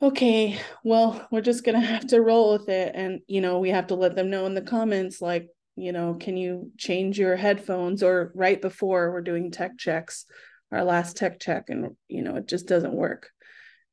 okay, 0.02 0.58
well, 0.84 1.26
we're 1.30 1.40
just 1.40 1.64
going 1.64 1.74
to 1.80 1.86
have 1.86 2.06
to 2.08 2.20
roll 2.20 2.52
with 2.52 2.68
it. 2.68 2.92
And, 2.94 3.20
you 3.26 3.40
know, 3.40 3.58
we 3.58 3.70
have 3.70 3.86
to 3.88 3.94
let 3.94 4.16
them 4.16 4.28
know 4.28 4.44
in 4.46 4.54
the 4.54 4.62
comments, 4.62 5.22
like, 5.22 5.48
you 5.80 5.92
know, 5.92 6.14
can 6.14 6.36
you 6.36 6.70
change 6.76 7.18
your 7.18 7.36
headphones 7.36 8.02
or 8.02 8.32
right 8.34 8.60
before 8.60 9.10
we're 9.10 9.20
doing 9.20 9.50
tech 9.50 9.78
checks, 9.78 10.24
our 10.72 10.84
last 10.84 11.16
tech 11.16 11.40
check, 11.40 11.64
and, 11.68 11.96
you 12.08 12.22
know, 12.22 12.36
it 12.36 12.48
just 12.48 12.66
doesn't 12.66 12.94
work. 12.94 13.30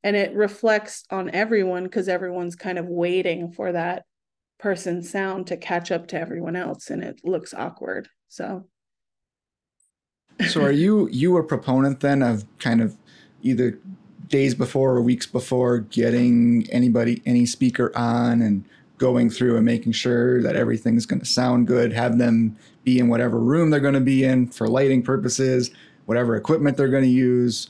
And 0.04 0.16
it 0.16 0.36
reflects 0.36 1.04
on 1.10 1.30
everyone 1.32 1.84
because 1.84 2.08
everyone's 2.08 2.56
kind 2.56 2.78
of 2.78 2.86
waiting 2.86 3.52
for 3.52 3.72
that 3.72 4.04
person's 4.60 5.10
sound 5.10 5.48
to 5.48 5.58
catch 5.58 5.92
up 5.92 6.08
to 6.08 6.20
everyone 6.20 6.56
else 6.56 6.90
and 6.90 7.04
it 7.04 7.20
looks 7.24 7.54
awkward. 7.54 8.08
So, 8.30 8.66
so 10.50 10.62
are 10.64 10.72
you 10.72 11.08
you 11.12 11.38
a 11.38 11.44
proponent 11.44 12.02
then 12.02 12.22
of 12.22 12.46
kind 12.60 12.82
of 12.82 12.98
either 13.42 13.80
days 14.28 14.56
before 14.56 14.96
or 14.96 15.02
weeks 15.02 15.26
before 15.26 15.80
getting 15.80 16.68
anybody 16.72 17.22
any 17.26 17.46
speaker 17.46 17.92
on 17.96 18.42
and 18.42 18.66
going 18.98 19.30
through 19.30 19.58
and 19.58 19.66
making 19.66 19.92
sure 19.92 20.42
that 20.42 20.56
everything's 20.56 21.06
going 21.06 21.20
to 21.20 21.26
sound 21.26 21.68
good, 21.68 21.92
have 21.92 22.18
them 22.18 22.56
be 22.84 23.00
in 23.00 23.08
whatever 23.08 23.40
room 23.40 23.70
they're 23.70 23.80
going 23.80 23.94
to 23.94 24.00
be 24.00 24.24
in 24.24 24.48
for 24.48 24.68
lighting 24.68 25.02
purposes, 25.02 25.72
whatever 26.06 26.36
equipment 26.36 26.78
they're 26.78 26.88
going 26.88 27.04
to 27.04 27.10
use, 27.10 27.70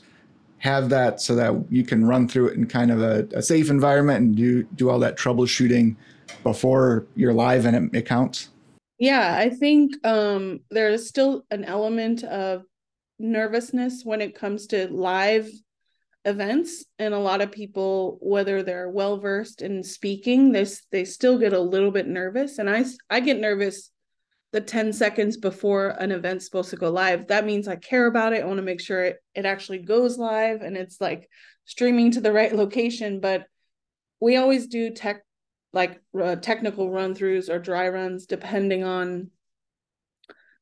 have 0.58 0.88
that 0.88 1.20
so 1.20 1.34
that 1.34 1.54
you 1.70 1.84
can 1.84 2.06
run 2.06 2.28
through 2.28 2.48
it 2.48 2.54
in 2.54 2.66
kind 2.66 2.90
of 2.90 3.02
a, 3.02 3.26
a 3.34 3.42
safe 3.42 3.70
environment 3.70 4.20
and 4.20 4.36
do 4.36 4.62
do 4.74 4.88
all 4.88 4.98
that 4.98 5.16
troubleshooting 5.16 5.96
before 6.42 7.06
you're 7.14 7.34
live 7.34 7.66
and 7.66 7.76
it, 7.94 7.98
it 7.98 8.06
counts. 8.06 8.50
Yeah, 8.98 9.36
I 9.36 9.50
think 9.50 9.94
um, 10.06 10.60
there 10.70 10.88
is 10.88 11.06
still 11.06 11.44
an 11.50 11.64
element 11.64 12.24
of 12.24 12.64
nervousness 13.18 14.04
when 14.04 14.20
it 14.20 14.34
comes 14.34 14.66
to 14.68 14.88
live 14.88 15.50
events 16.26 16.84
and 16.98 17.14
a 17.14 17.18
lot 17.18 17.40
of 17.40 17.52
people 17.52 18.18
whether 18.20 18.62
they're 18.62 18.90
well 18.90 19.16
versed 19.18 19.62
in 19.62 19.82
speaking 19.82 20.50
they 20.50 20.66
they 20.90 21.04
still 21.04 21.38
get 21.38 21.52
a 21.52 21.60
little 21.60 21.92
bit 21.92 22.08
nervous 22.08 22.58
and 22.58 22.68
I 22.68 22.84
I 23.08 23.20
get 23.20 23.38
nervous 23.38 23.90
the 24.52 24.60
10 24.60 24.92
seconds 24.92 25.36
before 25.36 25.90
an 25.90 26.10
event's 26.10 26.44
supposed 26.46 26.70
to 26.70 26.76
go 26.76 26.90
live. 26.90 27.26
That 27.26 27.44
means 27.44 27.68
I 27.68 27.76
care 27.76 28.06
about 28.06 28.32
it 28.32 28.42
I 28.42 28.46
want 28.46 28.58
to 28.58 28.64
make 28.64 28.80
sure 28.80 29.02
it 29.02 29.16
it 29.34 29.46
actually 29.46 29.78
goes 29.78 30.18
live 30.18 30.62
and 30.62 30.76
it's 30.76 31.00
like 31.00 31.28
streaming 31.64 32.10
to 32.12 32.20
the 32.20 32.32
right 32.32 32.54
location 32.54 33.20
but 33.20 33.46
we 34.20 34.36
always 34.36 34.66
do 34.66 34.90
tech 34.90 35.22
like 35.72 36.00
uh, 36.20 36.36
technical 36.36 36.90
run 36.90 37.14
throughs 37.14 37.48
or 37.48 37.58
dry 37.60 37.88
runs 37.88 38.26
depending 38.26 38.82
on 38.82 39.30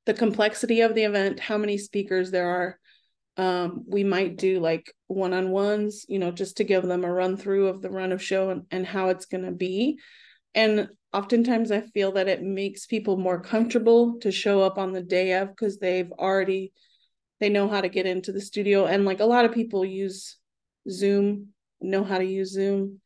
the 0.04 0.14
complexity 0.14 0.82
of 0.82 0.94
the 0.94 1.04
event 1.04 1.40
how 1.40 1.56
many 1.56 1.78
speakers 1.78 2.30
there 2.30 2.48
are 2.48 2.78
um, 3.36 3.84
we 3.86 4.04
might 4.04 4.36
do 4.36 4.60
like 4.60 4.92
one-on-ones 5.08 6.06
you 6.08 6.18
know 6.18 6.30
just 6.30 6.58
to 6.58 6.64
give 6.64 6.84
them 6.84 7.04
a 7.04 7.12
run 7.12 7.36
through 7.36 7.68
of 7.68 7.82
the 7.82 7.90
run 7.90 8.12
of 8.12 8.22
show 8.22 8.50
and, 8.50 8.62
and 8.70 8.86
how 8.86 9.08
it's 9.08 9.26
going 9.26 9.44
to 9.44 9.52
be. 9.52 9.98
And 10.54 10.88
oftentimes 11.12 11.70
i 11.70 11.80
feel 11.80 12.12
that 12.12 12.28
it 12.28 12.42
makes 12.42 12.86
people 12.86 13.16
more 13.16 13.40
comfortable 13.40 14.18
to 14.18 14.32
show 14.32 14.60
up 14.60 14.78
on 14.78 14.92
the 14.92 15.02
day 15.02 15.32
of 15.34 15.48
because 15.48 15.78
they've 15.78 16.10
already 16.12 16.72
they 17.40 17.48
know 17.48 17.68
how 17.68 17.80
to 17.80 17.88
get 17.88 18.06
into 18.06 18.32
the 18.32 18.40
studio. 18.40 18.86
And 18.86 19.04
like 19.04 19.20
a 19.20 19.24
lot 19.24 19.44
of 19.44 19.52
people 19.52 19.84
use 19.84 20.38
zoom 20.90 21.48
know 21.80 22.04
how 22.04 22.18
to 22.18 22.24
use 22.24 22.52
zoom. 22.52 23.00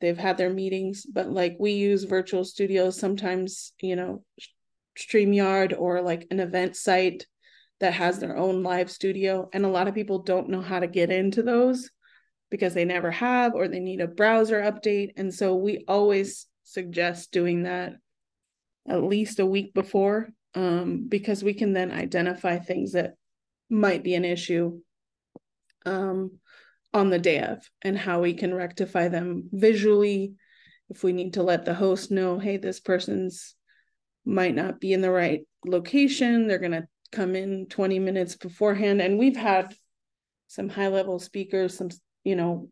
They've 0.00 0.18
had 0.18 0.36
their 0.36 0.52
meetings 0.52 1.06
but 1.10 1.30
like 1.30 1.56
we 1.58 1.72
use 1.72 2.04
virtual 2.04 2.44
studios 2.44 2.98
sometimes 2.98 3.72
you 3.80 3.96
know 3.96 4.22
StreamYard 4.98 5.74
or 5.78 6.02
like 6.02 6.26
an 6.30 6.40
event 6.40 6.76
site 6.76 7.26
that 7.84 7.92
has 7.92 8.18
their 8.18 8.34
own 8.34 8.62
live 8.62 8.90
studio. 8.90 9.50
And 9.52 9.66
a 9.66 9.68
lot 9.68 9.88
of 9.88 9.94
people 9.94 10.20
don't 10.20 10.48
know 10.48 10.62
how 10.62 10.80
to 10.80 10.86
get 10.86 11.12
into 11.12 11.42
those 11.42 11.90
because 12.50 12.72
they 12.72 12.86
never 12.86 13.10
have 13.10 13.54
or 13.54 13.68
they 13.68 13.78
need 13.78 14.00
a 14.00 14.08
browser 14.08 14.62
update. 14.62 15.10
And 15.18 15.34
so 15.34 15.54
we 15.54 15.84
always 15.86 16.46
suggest 16.62 17.30
doing 17.30 17.64
that 17.64 17.96
at 18.88 19.02
least 19.02 19.38
a 19.38 19.44
week 19.44 19.74
before 19.74 20.30
um, 20.54 21.08
because 21.10 21.44
we 21.44 21.52
can 21.52 21.74
then 21.74 21.90
identify 21.90 22.58
things 22.58 22.92
that 22.92 23.16
might 23.68 24.02
be 24.02 24.14
an 24.14 24.24
issue 24.24 24.80
um, 25.84 26.38
on 26.94 27.10
the 27.10 27.18
day 27.18 27.40
of 27.40 27.68
and 27.82 27.98
how 27.98 28.22
we 28.22 28.32
can 28.32 28.54
rectify 28.54 29.08
them 29.08 29.50
visually. 29.52 30.32
If 30.88 31.04
we 31.04 31.12
need 31.12 31.34
to 31.34 31.42
let 31.42 31.66
the 31.66 31.74
host 31.74 32.10
know, 32.10 32.38
hey, 32.38 32.56
this 32.56 32.80
person's 32.80 33.54
might 34.24 34.54
not 34.54 34.80
be 34.80 34.94
in 34.94 35.02
the 35.02 35.10
right 35.10 35.42
location, 35.66 36.46
they're 36.46 36.58
going 36.58 36.72
to 36.72 36.88
come 37.14 37.36
in 37.36 37.66
20 37.66 37.98
minutes 37.98 38.36
beforehand 38.36 39.00
and 39.00 39.18
we've 39.18 39.36
had 39.36 39.74
some 40.48 40.68
high 40.68 40.88
level 40.88 41.18
speakers 41.18 41.76
some 41.76 41.88
you 42.24 42.36
know 42.36 42.68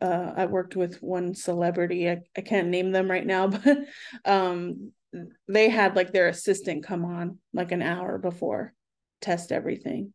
uh, 0.00 0.34
I 0.36 0.46
worked 0.46 0.76
with 0.76 1.02
one 1.02 1.34
celebrity. 1.34 2.10
I, 2.10 2.20
I 2.36 2.42
can't 2.42 2.68
name 2.68 2.92
them 2.92 3.10
right 3.10 3.26
now, 3.26 3.46
but 3.48 3.78
um, 4.24 4.92
they 5.48 5.68
had 5.68 5.96
like 5.96 6.12
their 6.12 6.28
assistant 6.28 6.84
come 6.84 7.04
on 7.04 7.38
like 7.52 7.72
an 7.72 7.82
hour 7.82 8.18
before, 8.18 8.74
test 9.20 9.52
everything. 9.52 10.12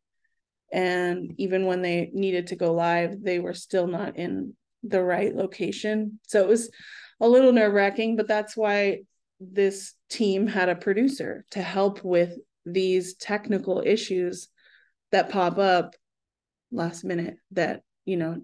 And 0.71 1.33
even 1.37 1.65
when 1.65 1.81
they 1.81 2.11
needed 2.13 2.47
to 2.47 2.55
go 2.55 2.73
live, 2.73 3.23
they 3.23 3.39
were 3.39 3.55
still 3.55 3.87
not 3.87 4.17
in 4.17 4.53
the 4.83 5.01
right 5.01 5.35
location. 5.35 6.19
So 6.27 6.41
it 6.41 6.47
was 6.47 6.69
a 7.19 7.27
little 7.27 7.51
nerve 7.51 7.73
wracking, 7.73 8.15
but 8.15 8.27
that's 8.27 8.55
why 8.55 8.99
this 9.39 9.93
team 10.09 10.45
had 10.45 10.69
a 10.69 10.75
producer 10.75 11.45
to 11.51 11.61
help 11.61 12.03
with 12.03 12.37
these 12.73 13.15
technical 13.15 13.81
issues 13.85 14.49
that 15.11 15.29
pop 15.29 15.57
up 15.57 15.95
last 16.71 17.03
minute 17.03 17.37
that, 17.51 17.81
you 18.05 18.17
know, 18.17 18.41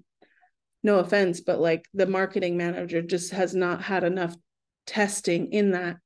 no 0.83 0.99
offense, 0.99 1.41
but 1.41 1.59
like 1.59 1.87
the 1.93 2.05
marketing 2.05 2.57
manager 2.57 3.01
just 3.01 3.31
has 3.31 3.55
not 3.55 3.81
had 3.81 4.03
enough 4.03 4.35
testing 4.85 5.51
in 5.51 5.71
that 5.71 5.97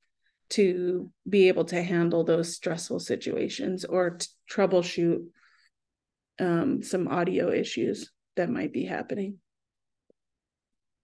to 0.52 1.12
be 1.28 1.48
able 1.48 1.66
to 1.66 1.82
handle 1.82 2.24
those 2.24 2.56
stressful 2.56 3.00
situations 3.00 3.86
or 3.86 4.18
troubleshoot 4.52 5.26
um, 6.40 6.82
some 6.82 7.08
audio 7.08 7.52
issues 7.52 8.12
that 8.36 8.50
might 8.50 8.74
be 8.74 8.86
happening. 8.86 9.38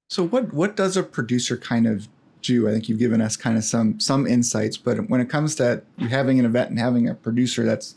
So 0.10 0.26
what 0.26 0.54
what 0.54 0.76
does 0.76 0.98
a 0.98 1.04
producer 1.04 1.58
kind 1.58 1.88
of 1.88 2.08
do? 2.46 2.68
I 2.68 2.72
think 2.72 2.90
you've 2.90 3.00
given 3.00 3.22
us 3.22 3.36
kind 3.36 3.58
of 3.58 3.64
some 3.64 4.00
some 4.00 4.28
insights, 4.28 4.78
but 4.78 5.10
when 5.10 5.22
it 5.22 5.30
comes 5.30 5.56
to 5.56 5.82
having 6.10 6.40
an 6.40 6.46
event 6.46 6.70
and 6.70 6.80
having 6.80 7.10
a 7.10 7.16
producer 7.16 7.64
that's 7.64 7.96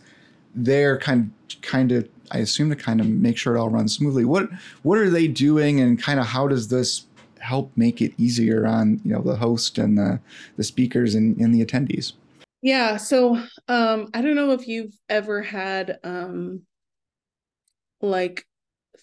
there 0.55 0.99
kind 0.99 1.31
kind 1.63 1.93
of 1.93 2.09
I 2.31 2.39
assume 2.39 2.69
to 2.71 2.77
kind 2.77 3.01
of 3.01 3.07
make 3.07 3.37
sure 3.37 3.57
it 3.57 3.61
all 3.61 3.71
runs 3.71 3.95
smoothly. 3.95 4.25
What 4.25 4.49
what 4.83 4.99
are 4.99 5.11
they 5.11 5.29
doing, 5.29 5.81
and 5.81 6.01
kind 6.01 6.21
of 6.21 6.27
how 6.27 6.49
does 6.49 6.69
this 6.69 7.07
help 7.41 7.71
make 7.77 8.03
it 8.03 8.13
easier 8.19 8.67
on 8.67 9.01
you 9.05 9.13
know 9.13 9.23
the 9.23 9.37
host 9.37 9.79
and 9.79 9.97
the 9.97 10.21
the 10.57 10.65
speakers 10.65 11.15
and, 11.15 11.37
and 11.39 11.55
the 11.55 11.65
attendees? 11.65 12.13
Yeah, 12.61 12.97
so 12.97 13.37
um, 13.69 14.11
I 14.15 14.21
don't 14.21 14.35
know 14.35 14.53
if 14.53 14.67
you've 14.67 14.95
ever 15.09 15.43
had 15.43 15.99
um, 16.03 16.63
like 18.01 18.45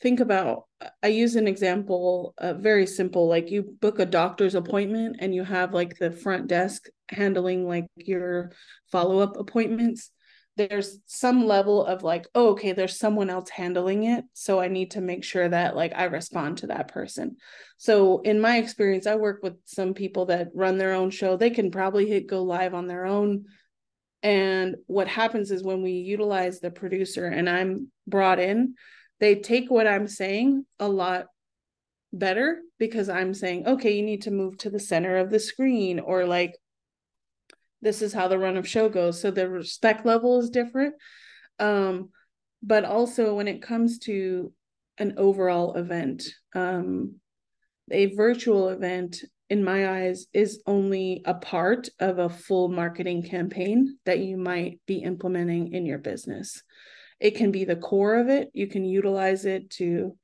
think 0.02 0.20
about 0.20 0.66
i 1.04 1.08
use 1.08 1.36
an 1.36 1.48
example 1.48 2.34
uh, 2.38 2.54
very 2.54 2.86
simple 2.86 3.28
like 3.28 3.50
you 3.50 3.64
book 3.80 4.00
a 4.00 4.06
doctor's 4.06 4.56
appointment 4.56 5.16
and 5.20 5.34
you 5.34 5.44
have 5.44 5.74
like 5.74 5.98
the 5.98 6.12
front 6.12 6.48
desk 6.48 6.88
handling 7.10 7.68
like 7.68 7.86
your 7.96 8.52
follow-up 8.92 9.38
appointments. 9.38 10.12
There's 10.58 11.00
some 11.06 11.46
level 11.46 11.86
of 11.86 12.02
like 12.02 12.28
oh 12.34 12.52
okay 12.52 12.72
there's 12.72 12.98
someone 12.98 13.30
else 13.30 13.50
handling 13.50 14.06
it 14.06 14.24
so 14.32 14.62
i 14.62 14.70
need 14.70 14.92
to 14.92 15.02
make 15.02 15.26
sure 15.26 15.50
that 15.50 15.76
like 15.76 15.92
i 15.94 16.06
respond 16.06 16.60
to 16.60 16.68
that 16.68 16.88
person. 16.88 17.36
So 17.76 18.22
in 18.22 18.40
my 18.40 18.58
experience 18.58 19.06
i 19.06 19.16
work 19.16 19.42
with 19.44 19.56
some 19.66 19.94
people 19.94 20.28
that 20.28 20.48
run 20.56 20.78
their 20.78 20.94
own 20.94 21.10
show. 21.10 21.36
They 21.36 21.50
can 21.50 21.72
probably 21.72 22.08
hit 22.08 22.28
go 22.28 22.42
live 22.44 22.74
on 22.74 22.88
their 22.88 23.06
own. 23.06 23.46
And 24.24 24.78
what 24.88 25.10
happens 25.10 25.52
is 25.52 25.62
when 25.62 25.84
we 25.84 25.92
utilize 25.92 26.62
the 26.62 26.72
producer 26.72 27.28
and 27.28 27.50
i'm 27.50 27.92
brought 28.08 28.40
in 28.40 28.76
they 29.20 29.36
take 29.36 29.70
what 29.70 29.88
i'm 29.88 30.08
saying 30.08 30.66
a 30.80 30.88
lot 30.88 31.26
better 32.14 32.60
because 32.80 33.10
i'm 33.10 33.34
saying 33.34 33.68
okay 33.68 33.96
you 33.96 34.04
need 34.04 34.22
to 34.22 34.32
move 34.32 34.58
to 34.58 34.70
the 34.70 34.80
center 34.80 35.18
of 35.18 35.30
the 35.30 35.40
screen 35.40 36.00
or 36.00 36.26
like 36.26 36.56
this 37.86 38.02
is 38.02 38.14
how 38.14 38.28
the 38.28 38.40
run 38.40 38.58
of 38.58 38.68
show 38.68 38.90
goes. 38.90 39.22
So 39.22 39.32
the 39.32 39.48
respect 39.48 40.06
level 40.06 40.40
is 40.40 40.50
different. 40.50 40.96
Um 41.60 42.10
but 42.64 42.84
also 42.84 43.36
when 43.36 43.48
it 43.48 43.62
comes 43.62 44.00
to 44.00 44.52
an 44.98 45.14
overall 45.18 45.76
event 45.76 46.24
um 46.56 47.16
a 47.92 48.08
virtual 48.16 48.70
event 48.70 49.18
in 49.52 49.64
my 49.64 49.88
eyes 49.88 50.26
is 50.34 50.64
only 50.66 51.22
a 51.26 51.36
part 51.36 51.88
of 52.00 52.18
a 52.18 52.30
full 52.30 52.70
marketing 52.70 53.22
campaign 53.22 54.00
that 54.06 54.20
you 54.20 54.36
might 54.36 54.80
be 54.88 54.98
implementing 54.98 55.74
in 55.74 55.86
your 55.86 56.00
business 56.00 56.64
it 57.20 57.32
can 57.32 57.52
be 57.52 57.66
the 57.66 57.76
core 57.76 58.16
of 58.16 58.30
it 58.30 58.50
you 58.54 58.68
can 58.68 58.86
utilize 58.86 59.46
it 59.46 59.70
to 59.70 60.18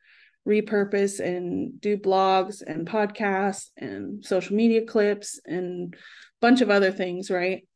repurpose 0.47 1.19
and 1.19 1.79
do 1.79 1.97
blogs 1.97 2.61
and 2.65 2.87
podcasts 2.87 3.69
and 3.77 4.25
social 4.25 4.55
media 4.55 4.85
clips 4.85 5.39
and 5.45 5.93
a 5.93 5.97
bunch 6.39 6.61
of 6.61 6.69
other 6.69 6.91
things, 6.91 7.29
right? 7.29 7.67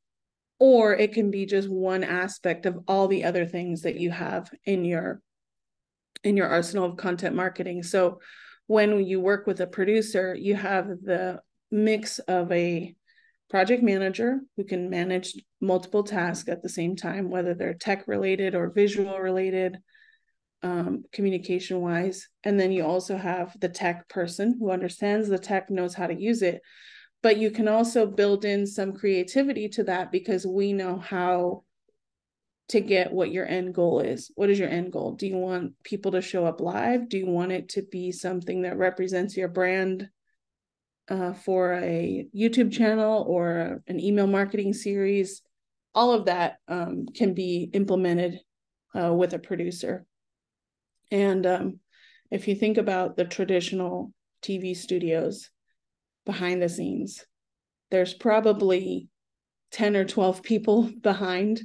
Or 0.60 0.94
it 0.94 1.14
can 1.14 1.32
be 1.32 1.46
just 1.46 1.70
one 1.70 2.04
aspect 2.04 2.66
of 2.66 2.80
all 2.88 3.08
the 3.08 3.26
other 3.26 3.46
things 3.46 3.84
that 3.84 3.96
you 3.96 4.12
have 4.12 4.50
in 4.66 4.86
your 4.86 5.22
in 6.24 6.36
your 6.36 6.48
arsenal 6.48 6.86
of 6.86 6.98
content 6.98 7.36
marketing. 7.36 7.84
So 7.84 8.20
when 8.66 9.06
you 9.06 9.20
work 9.20 9.46
with 9.46 9.60
a 9.60 9.68
producer, 9.68 10.34
you 10.34 10.56
have 10.56 10.88
the 10.88 11.40
mix 11.70 12.18
of 12.20 12.52
a 12.52 12.96
project 13.50 13.84
manager 13.84 14.40
who 14.58 14.64
can 14.64 14.90
manage 14.90 15.36
multiple 15.66 16.04
tasks 16.04 16.50
at 16.50 16.62
the 16.62 16.70
same 16.70 16.96
time, 16.96 17.30
whether 17.30 17.54
they're 17.54 17.74
tech 17.74 18.08
related 18.08 18.56
or 18.56 18.70
visual 18.70 19.20
related, 19.20 19.78
um, 20.64 21.04
communication 21.12 21.82
wise. 21.82 22.28
And 22.44 22.60
then 22.60 22.72
you 22.72 22.86
also 22.86 23.18
have 23.18 23.56
the 23.60 23.70
tech 23.70 24.08
person 24.10 24.58
who 24.60 24.72
understands 24.72 25.28
the 25.28 25.38
tech, 25.38 25.70
knows 25.70 25.94
how 25.94 26.08
to 26.08 26.20
use 26.20 26.42
it, 26.42 26.62
but 27.22 27.38
you 27.38 27.52
can 27.52 27.68
also 27.68 28.06
build 28.06 28.46
in 28.46 28.68
some 28.68 28.94
creativity 28.94 29.70
to 29.70 29.84
that 29.86 30.12
because 30.12 30.46
we 30.46 30.74
know 30.74 30.98
how 30.98 31.64
to 32.70 32.80
get 32.80 33.12
what 33.12 33.32
your 33.32 33.48
end 33.48 33.76
goal 33.76 34.00
is. 34.00 34.32
What 34.36 34.50
is 34.50 34.58
your 34.58 34.70
end 34.70 34.92
goal? 34.92 35.14
Do 35.14 35.28
you 35.28 35.38
want 35.38 35.74
people 35.84 36.14
to 36.14 36.22
show 36.22 36.46
up 36.46 36.62
live? 36.62 37.10
Do 37.10 37.18
you 37.18 37.28
want 37.28 37.52
it 37.52 37.70
to 37.70 37.84
be 37.84 38.12
something 38.12 38.64
that 38.64 38.78
represents 38.78 39.38
your 39.38 39.50
brand 39.50 40.10
uh, 41.08 41.34
for 41.34 41.74
a 41.74 42.28
YouTube 42.36 42.72
channel 42.72 43.24
or 43.28 43.84
an 43.88 44.00
email 44.00 44.28
marketing 44.28 44.74
series? 44.74 45.44
All 45.96 46.12
of 46.12 46.26
that 46.26 46.58
um, 46.68 47.08
can 47.16 47.34
be 47.34 47.70
implemented 47.74 48.40
uh, 48.94 49.14
with 49.14 49.34
a 49.34 49.40
producer. 49.40 50.06
And 51.10 51.46
um, 51.48 51.80
if 52.30 52.48
you 52.48 52.56
think 52.56 52.78
about 52.78 53.18
the 53.18 53.26
traditional 53.26 54.12
TV 54.44 54.76
studios, 54.76 55.50
behind 56.26 56.62
the 56.62 56.70
scenes. 56.70 57.26
There's 57.92 58.14
probably 58.14 59.08
10 59.72 59.96
or 59.96 60.06
12 60.06 60.44
people 60.44 60.90
behind 61.02 61.62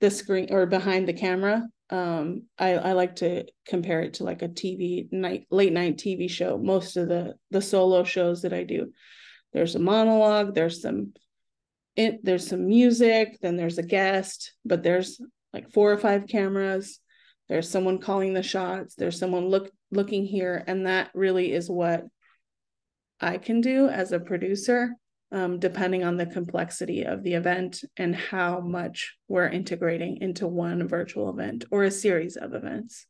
the 0.00 0.10
screen 0.10 0.48
or 0.50 0.66
behind 0.66 1.06
the 1.06 1.12
camera. 1.12 1.62
Um, 1.90 2.44
I, 2.58 2.74
I 2.74 2.92
like 2.92 3.16
to 3.16 3.44
compare 3.66 4.02
it 4.02 4.14
to 4.14 4.24
like 4.24 4.42
a 4.42 4.48
TV 4.48 5.12
night, 5.12 5.46
late 5.50 5.72
night 5.72 5.98
TV 5.98 6.30
show. 6.30 6.56
Most 6.56 6.96
of 6.96 7.08
the 7.08 7.34
the 7.50 7.60
solo 7.60 8.04
shows 8.04 8.42
that 8.42 8.52
I 8.52 8.62
do, 8.62 8.92
there's 9.52 9.74
a 9.74 9.80
monologue, 9.80 10.54
there's 10.54 10.82
some 10.82 11.12
it, 12.00 12.24
there's 12.24 12.46
some 12.46 12.66
music, 12.66 13.38
then 13.42 13.56
there's 13.56 13.76
a 13.76 13.82
guest, 13.82 14.54
but 14.64 14.82
there's 14.82 15.20
like 15.52 15.70
four 15.70 15.92
or 15.92 15.98
five 15.98 16.26
cameras. 16.26 16.98
There's 17.48 17.68
someone 17.68 17.98
calling 17.98 18.32
the 18.32 18.42
shots. 18.42 18.94
There's 18.94 19.18
someone 19.18 19.48
look 19.48 19.70
looking 19.90 20.24
here, 20.24 20.64
and 20.66 20.86
that 20.86 21.10
really 21.14 21.52
is 21.52 21.68
what 21.68 22.06
I 23.20 23.36
can 23.36 23.60
do 23.60 23.88
as 23.88 24.12
a 24.12 24.20
producer, 24.20 24.94
um, 25.30 25.58
depending 25.58 26.04
on 26.04 26.16
the 26.16 26.24
complexity 26.26 27.02
of 27.02 27.22
the 27.22 27.34
event 27.34 27.84
and 27.98 28.16
how 28.16 28.60
much 28.60 29.16
we're 29.28 29.48
integrating 29.48 30.22
into 30.22 30.46
one 30.46 30.88
virtual 30.88 31.28
event 31.28 31.64
or 31.70 31.84
a 31.84 31.90
series 31.90 32.36
of 32.36 32.54
events. 32.54 33.06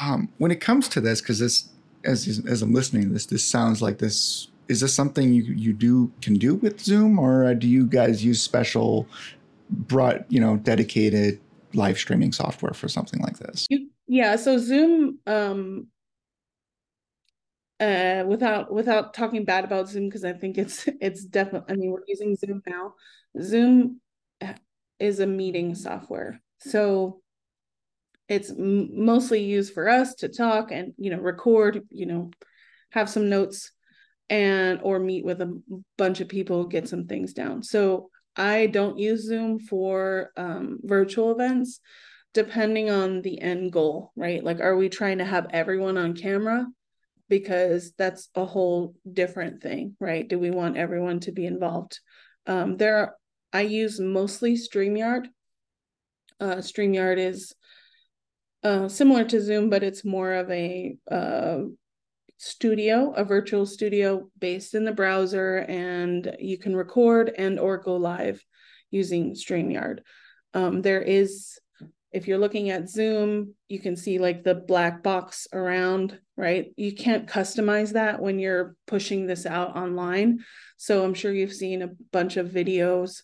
Um, 0.00 0.30
when 0.38 0.50
it 0.50 0.60
comes 0.60 0.88
to 0.88 1.00
this, 1.00 1.20
because 1.20 1.38
this, 1.38 1.68
as 2.04 2.42
as 2.48 2.62
I'm 2.62 2.74
listening 2.74 3.04
to 3.04 3.10
this, 3.10 3.26
this 3.26 3.44
sounds 3.44 3.80
like 3.80 3.98
this. 3.98 4.48
Is 4.68 4.80
this 4.80 4.94
something 4.94 5.32
you 5.32 5.42
you 5.42 5.72
do 5.72 6.10
can 6.22 6.34
do 6.34 6.54
with 6.56 6.80
Zoom, 6.80 7.18
or 7.18 7.54
do 7.54 7.68
you 7.68 7.86
guys 7.86 8.24
use 8.24 8.40
special, 8.40 9.06
brought 9.70 10.30
you 10.30 10.40
know, 10.40 10.56
dedicated 10.56 11.40
live 11.74 11.98
streaming 11.98 12.32
software 12.32 12.72
for 12.72 12.88
something 12.88 13.20
like 13.20 13.38
this? 13.38 13.66
Yeah, 14.06 14.36
so 14.36 14.58
Zoom 14.58 15.18
um, 15.26 15.88
uh, 17.80 18.24
without 18.26 18.72
without 18.72 19.14
talking 19.14 19.44
bad 19.44 19.64
about 19.64 19.88
Zoom 19.88 20.08
because 20.08 20.24
I 20.24 20.32
think 20.32 20.58
it's 20.58 20.88
it's 21.00 21.24
definitely. 21.24 21.72
I 21.72 21.76
mean, 21.76 21.90
we're 21.90 22.04
using 22.06 22.36
Zoom 22.36 22.62
now. 22.66 22.94
Zoom 23.40 24.00
is 24.98 25.20
a 25.20 25.26
meeting 25.26 25.74
software, 25.74 26.40
so 26.58 27.20
it's 28.28 28.50
m- 28.50 29.04
mostly 29.04 29.42
used 29.42 29.74
for 29.74 29.88
us 29.88 30.14
to 30.16 30.28
talk 30.28 30.70
and 30.70 30.94
you 30.96 31.10
know 31.10 31.18
record, 31.18 31.82
you 31.90 32.06
know, 32.06 32.30
have 32.90 33.10
some 33.10 33.28
notes 33.28 33.72
and 34.30 34.80
or 34.82 34.98
meet 34.98 35.24
with 35.24 35.40
a 35.40 35.60
bunch 35.98 36.20
of 36.20 36.28
people, 36.28 36.66
get 36.66 36.88
some 36.88 37.06
things 37.06 37.32
down. 37.32 37.62
So 37.62 38.10
I 38.36 38.66
don't 38.66 38.98
use 38.98 39.26
Zoom 39.26 39.58
for 39.58 40.30
um, 40.36 40.78
virtual 40.82 41.32
events, 41.32 41.80
depending 42.32 42.90
on 42.90 43.22
the 43.22 43.40
end 43.40 43.72
goal, 43.72 44.12
right? 44.16 44.42
Like, 44.42 44.60
are 44.60 44.76
we 44.76 44.88
trying 44.88 45.18
to 45.18 45.24
have 45.24 45.48
everyone 45.50 45.98
on 45.98 46.14
camera? 46.14 46.66
because 47.32 47.92
that's 47.96 48.28
a 48.34 48.44
whole 48.44 48.94
different 49.10 49.62
thing, 49.62 49.96
right? 49.98 50.28
Do 50.28 50.38
we 50.38 50.50
want 50.50 50.76
everyone 50.76 51.18
to 51.20 51.32
be 51.32 51.46
involved? 51.46 51.98
Um, 52.46 52.76
there, 52.76 52.98
are, 52.98 53.16
I 53.54 53.62
use 53.62 53.98
mostly 53.98 54.52
StreamYard. 54.52 55.28
Uh, 56.38 56.56
StreamYard 56.56 57.16
is 57.16 57.54
uh, 58.62 58.86
similar 58.88 59.24
to 59.24 59.40
Zoom, 59.40 59.70
but 59.70 59.82
it's 59.82 60.04
more 60.04 60.34
of 60.34 60.50
a 60.50 60.94
uh, 61.10 61.60
studio, 62.42 63.12
a 63.12 63.24
virtual 63.24 63.64
studio 63.64 64.28
based 64.40 64.74
in 64.74 64.84
the 64.84 64.90
browser, 64.90 65.58
and 65.58 66.34
you 66.40 66.58
can 66.58 66.74
record 66.74 67.32
and 67.38 67.60
or 67.60 67.78
go 67.78 67.94
live 67.94 68.44
using 68.90 69.34
StreamYard. 69.34 70.00
Um, 70.52 70.82
there 70.82 71.00
is, 71.00 71.60
if 72.10 72.26
you're 72.26 72.38
looking 72.38 72.70
at 72.70 72.90
Zoom, 72.90 73.54
you 73.68 73.78
can 73.78 73.94
see 73.94 74.18
like 74.18 74.42
the 74.42 74.56
black 74.56 75.04
box 75.04 75.46
around, 75.52 76.18
right? 76.36 76.72
You 76.76 76.96
can't 76.96 77.28
customize 77.28 77.92
that 77.92 78.20
when 78.20 78.40
you're 78.40 78.74
pushing 78.88 79.28
this 79.28 79.46
out 79.46 79.76
online. 79.76 80.40
So 80.78 81.04
I'm 81.04 81.14
sure 81.14 81.32
you've 81.32 81.54
seen 81.54 81.80
a 81.80 81.92
bunch 82.10 82.36
of 82.38 82.48
videos 82.48 83.22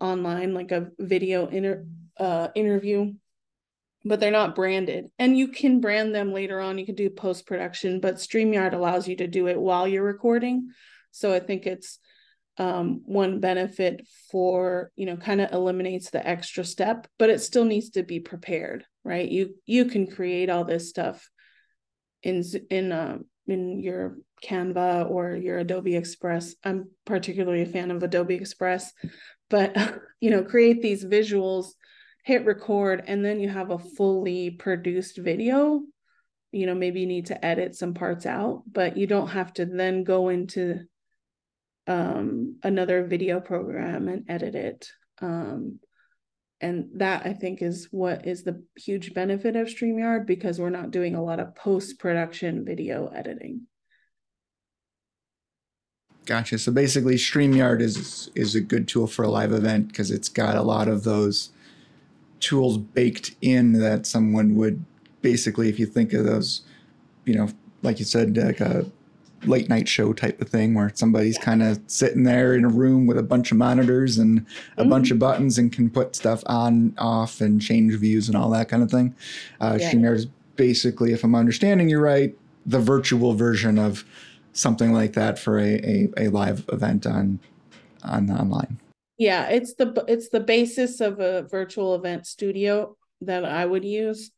online, 0.00 0.52
like 0.52 0.70
a 0.70 0.88
video 0.98 1.46
inter, 1.46 1.86
uh, 2.18 2.48
interview 2.54 3.14
but 4.04 4.20
they're 4.20 4.30
not 4.30 4.54
branded. 4.54 5.06
And 5.18 5.36
you 5.36 5.48
can 5.48 5.80
brand 5.80 6.14
them 6.14 6.32
later 6.32 6.60
on. 6.60 6.78
You 6.78 6.86
can 6.86 6.94
do 6.94 7.10
post 7.10 7.46
production, 7.46 8.00
but 8.00 8.16
StreamYard 8.16 8.72
allows 8.72 9.06
you 9.06 9.16
to 9.16 9.26
do 9.26 9.48
it 9.48 9.60
while 9.60 9.86
you're 9.86 10.04
recording. 10.04 10.70
So 11.10 11.34
I 11.34 11.40
think 11.40 11.66
it's 11.66 11.98
um, 12.56 13.02
one 13.04 13.40
benefit 13.40 14.06
for, 14.30 14.90
you 14.96 15.06
know, 15.06 15.16
kind 15.16 15.40
of 15.40 15.52
eliminates 15.52 16.10
the 16.10 16.26
extra 16.26 16.64
step, 16.64 17.06
but 17.18 17.30
it 17.30 17.40
still 17.40 17.64
needs 17.64 17.90
to 17.90 18.02
be 18.02 18.20
prepared, 18.20 18.84
right? 19.04 19.28
You 19.28 19.54
you 19.66 19.86
can 19.86 20.06
create 20.06 20.50
all 20.50 20.64
this 20.64 20.88
stuff 20.88 21.28
in 22.22 22.42
in 22.70 22.92
uh, 22.92 23.18
in 23.46 23.80
your 23.80 24.18
Canva 24.44 25.10
or 25.10 25.36
your 25.36 25.58
Adobe 25.58 25.96
Express. 25.96 26.54
I'm 26.64 26.90
particularly 27.04 27.62
a 27.62 27.66
fan 27.66 27.90
of 27.90 28.02
Adobe 28.02 28.34
Express, 28.34 28.92
but 29.48 29.76
you 30.20 30.30
know, 30.30 30.42
create 30.42 30.82
these 30.82 31.04
visuals 31.04 31.68
hit 32.24 32.44
record 32.44 33.04
and 33.06 33.24
then 33.24 33.40
you 33.40 33.48
have 33.48 33.70
a 33.70 33.78
fully 33.78 34.50
produced 34.50 35.18
video. 35.18 35.82
You 36.52 36.66
know 36.66 36.74
maybe 36.74 37.00
you 37.00 37.06
need 37.06 37.26
to 37.26 37.44
edit 37.44 37.76
some 37.76 37.94
parts 37.94 38.26
out 38.26 38.62
but 38.70 38.96
you 38.96 39.06
don't 39.06 39.28
have 39.28 39.52
to 39.54 39.66
then 39.66 40.04
go 40.04 40.28
into 40.28 40.80
um, 41.86 42.56
another 42.62 43.04
video 43.06 43.40
program 43.40 44.08
and 44.08 44.24
edit 44.28 44.54
it. 44.54 44.90
Um, 45.20 45.80
and 46.62 46.90
that 46.96 47.24
i 47.24 47.32
think 47.32 47.62
is 47.62 47.88
what 47.90 48.26
is 48.26 48.42
the 48.42 48.62
huge 48.76 49.14
benefit 49.14 49.56
of 49.56 49.66
streamyard 49.66 50.26
because 50.26 50.60
we're 50.60 50.68
not 50.68 50.90
doing 50.90 51.14
a 51.14 51.22
lot 51.22 51.40
of 51.40 51.54
post-production 51.54 52.66
video 52.66 53.06
editing. 53.08 53.62
Gotcha. 56.26 56.58
So 56.58 56.70
basically 56.70 57.16
streamyard 57.16 57.80
is 57.80 58.30
is 58.34 58.54
a 58.54 58.60
good 58.60 58.86
tool 58.86 59.06
for 59.06 59.24
a 59.24 59.28
live 59.28 59.52
event 59.52 59.88
because 59.88 60.10
it's 60.10 60.28
got 60.28 60.54
a 60.54 60.62
lot 60.62 60.86
of 60.86 61.02
those 61.02 61.50
tools 62.40 62.78
baked 62.78 63.34
in 63.40 63.72
that 63.74 64.06
someone 64.06 64.56
would 64.56 64.84
basically, 65.22 65.68
if 65.68 65.78
you 65.78 65.86
think 65.86 66.12
of 66.12 66.24
those, 66.24 66.62
you 67.24 67.34
know, 67.34 67.48
like 67.82 67.98
you 67.98 68.04
said, 68.04 68.36
like 68.36 68.60
a 68.60 68.90
late 69.44 69.68
night 69.68 69.88
show 69.88 70.12
type 70.12 70.40
of 70.40 70.48
thing 70.48 70.74
where 70.74 70.90
somebody's 70.94 71.36
yeah. 71.36 71.44
kind 71.44 71.62
of 71.62 71.80
sitting 71.86 72.24
there 72.24 72.54
in 72.54 72.64
a 72.64 72.68
room 72.68 73.06
with 73.06 73.16
a 73.16 73.22
bunch 73.22 73.50
of 73.50 73.56
monitors 73.56 74.18
and 74.18 74.38
a 74.76 74.80
mm-hmm. 74.80 74.90
bunch 74.90 75.10
of 75.10 75.18
buttons 75.18 75.56
and 75.58 75.72
can 75.72 75.88
put 75.88 76.14
stuff 76.14 76.42
on, 76.46 76.94
off, 76.98 77.40
and 77.40 77.62
change 77.62 77.94
views 77.94 78.28
and 78.28 78.36
all 78.36 78.50
that 78.50 78.68
kind 78.68 78.82
of 78.82 78.90
thing. 78.90 79.14
Uh, 79.60 79.78
yeah. 79.80 80.10
is 80.10 80.26
basically, 80.56 81.12
if 81.12 81.24
I'm 81.24 81.34
understanding 81.34 81.88
you 81.88 81.98
right, 81.98 82.36
the 82.66 82.80
virtual 82.80 83.34
version 83.34 83.78
of 83.78 84.04
something 84.52 84.92
like 84.92 85.14
that 85.14 85.38
for 85.38 85.58
a, 85.58 85.74
a, 85.76 86.08
a 86.16 86.28
live 86.28 86.64
event 86.70 87.06
on 87.06 87.38
on 88.02 88.30
online 88.30 88.78
yeah 89.20 89.48
it's 89.48 89.74
the 89.74 90.04
it's 90.08 90.30
the 90.30 90.40
basis 90.40 91.00
of 91.02 91.20
a 91.20 91.42
virtual 91.42 91.94
event 91.94 92.26
studio 92.26 92.96
that 93.20 93.44
i 93.44 93.64
would 93.64 93.84
use. 93.84 94.32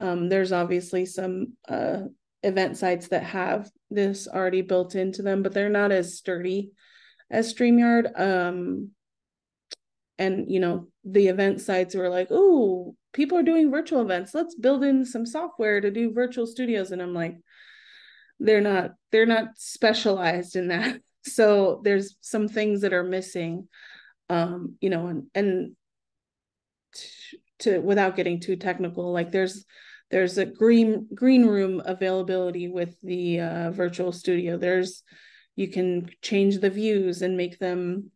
Um, 0.00 0.28
there's 0.28 0.52
obviously 0.52 1.06
some 1.06 1.54
uh, 1.68 2.02
event 2.44 2.76
sites 2.76 3.08
that 3.08 3.24
have 3.24 3.68
this 3.90 4.28
already 4.28 4.62
built 4.62 4.94
into 4.94 5.22
them 5.22 5.42
but 5.42 5.52
they're 5.52 5.68
not 5.68 5.90
as 5.90 6.16
sturdy 6.16 6.70
as 7.30 7.52
streamyard. 7.52 8.18
Um, 8.18 8.90
and 10.18 10.50
you 10.50 10.60
know 10.60 10.86
the 11.04 11.26
event 11.26 11.60
sites 11.60 11.96
were 11.96 12.08
like 12.08 12.28
oh 12.30 12.94
people 13.12 13.38
are 13.38 13.42
doing 13.42 13.72
virtual 13.72 14.02
events. 14.02 14.34
Let's 14.34 14.54
build 14.54 14.84
in 14.84 15.04
some 15.04 15.26
software 15.26 15.80
to 15.80 15.90
do 15.90 16.12
virtual 16.12 16.46
studios. 16.46 16.92
And 16.92 17.02
i'm 17.02 17.14
like 17.14 17.38
they're 18.38 18.60
not 18.60 18.92
they're 19.10 19.26
not 19.26 19.48
specialized 19.56 20.54
in 20.54 20.68
that. 20.68 21.00
So 21.24 21.82
there's 21.84 22.16
some 22.22 22.48
things 22.48 22.80
that 22.82 22.94
are 22.94 23.02
missing 23.02 23.68
um 24.28 24.76
you 24.80 24.90
know 24.90 25.06
and 25.06 25.24
and 25.34 25.76
to, 27.60 27.80
without 27.80 28.16
getting 28.16 28.40
too 28.40 28.56
technical 28.56 29.12
like 29.12 29.32
there's 29.32 29.64
there's 30.10 30.38
a 30.38 30.46
green 30.46 31.06
green 31.14 31.46
room 31.46 31.82
availability 31.84 32.68
with 32.68 32.98
the 33.02 33.40
uh, 33.40 33.70
virtual 33.70 34.12
studio. 34.12 34.56
There's 34.56 35.02
you 35.56 35.68
can 35.68 36.08
change 36.22 36.58
the 36.58 36.70
views 36.70 37.22
and 37.22 37.36
make 37.36 37.58
them 37.58 38.10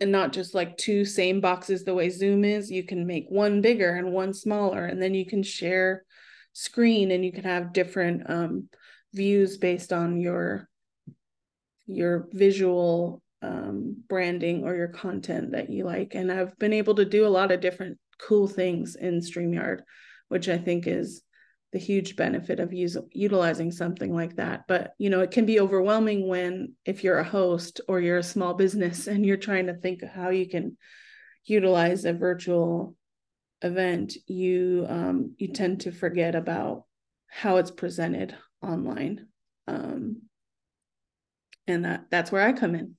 and 0.00 0.10
not 0.10 0.32
just 0.32 0.54
like 0.54 0.76
two 0.76 1.04
same 1.04 1.40
boxes 1.40 1.84
the 1.84 1.94
way 1.94 2.08
zoom 2.08 2.44
is. 2.44 2.70
You 2.70 2.84
can 2.84 3.06
make 3.06 3.26
one 3.28 3.60
bigger 3.60 3.94
and 3.94 4.12
one 4.12 4.32
smaller 4.32 4.86
and 4.86 5.02
then 5.02 5.14
you 5.14 5.26
can 5.26 5.42
share 5.42 6.04
screen 6.54 7.10
and 7.10 7.24
you 7.24 7.32
can 7.32 7.44
have 7.44 7.72
different 7.72 8.28
um, 8.30 8.68
views 9.12 9.58
based 9.58 9.92
on 9.92 10.18
your 10.20 10.68
your 11.86 12.28
visual 12.32 13.21
um, 13.42 13.96
branding 14.08 14.64
or 14.64 14.74
your 14.74 14.88
content 14.88 15.52
that 15.52 15.70
you 15.70 15.84
like. 15.84 16.14
And 16.14 16.30
I've 16.30 16.56
been 16.58 16.72
able 16.72 16.94
to 16.96 17.04
do 17.04 17.26
a 17.26 17.28
lot 17.28 17.50
of 17.50 17.60
different 17.60 17.98
cool 18.20 18.46
things 18.46 18.96
in 18.96 19.20
StreamYard, 19.20 19.80
which 20.28 20.48
I 20.48 20.58
think 20.58 20.86
is 20.86 21.22
the 21.72 21.78
huge 21.78 22.16
benefit 22.16 22.60
of 22.60 22.72
use, 22.72 22.96
utilizing 23.10 23.72
something 23.72 24.14
like 24.14 24.36
that. 24.36 24.64
But 24.68 24.92
you 24.98 25.10
know, 25.10 25.20
it 25.20 25.30
can 25.30 25.46
be 25.46 25.60
overwhelming 25.60 26.28
when 26.28 26.74
if 26.84 27.02
you're 27.02 27.18
a 27.18 27.24
host 27.24 27.80
or 27.88 28.00
you're 28.00 28.18
a 28.18 28.22
small 28.22 28.54
business 28.54 29.06
and 29.08 29.26
you're 29.26 29.36
trying 29.36 29.66
to 29.66 29.74
think 29.74 30.04
how 30.04 30.30
you 30.30 30.48
can 30.48 30.76
utilize 31.44 32.04
a 32.04 32.12
virtual 32.12 32.94
event, 33.62 34.14
you 34.26 34.86
um, 34.88 35.34
you 35.38 35.48
tend 35.48 35.80
to 35.82 35.92
forget 35.92 36.34
about 36.34 36.84
how 37.28 37.56
it's 37.56 37.70
presented 37.70 38.36
online. 38.62 39.26
Um, 39.66 40.22
and 41.66 41.84
that 41.84 42.06
that's 42.10 42.30
where 42.30 42.46
I 42.46 42.52
come 42.52 42.74
in 42.74 42.96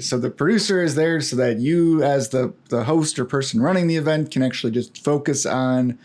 so 0.00 0.18
the 0.18 0.30
producer 0.30 0.82
is 0.82 0.94
there 0.94 1.20
so 1.20 1.36
that 1.36 1.58
you 1.58 2.02
as 2.02 2.30
the 2.30 2.52
the 2.68 2.84
host 2.84 3.18
or 3.18 3.24
person 3.24 3.60
running 3.60 3.86
the 3.86 3.96
event 3.96 4.30
can 4.30 4.42
actually 4.42 4.72
just 4.72 5.02
focus 5.02 5.46
on 5.46 5.98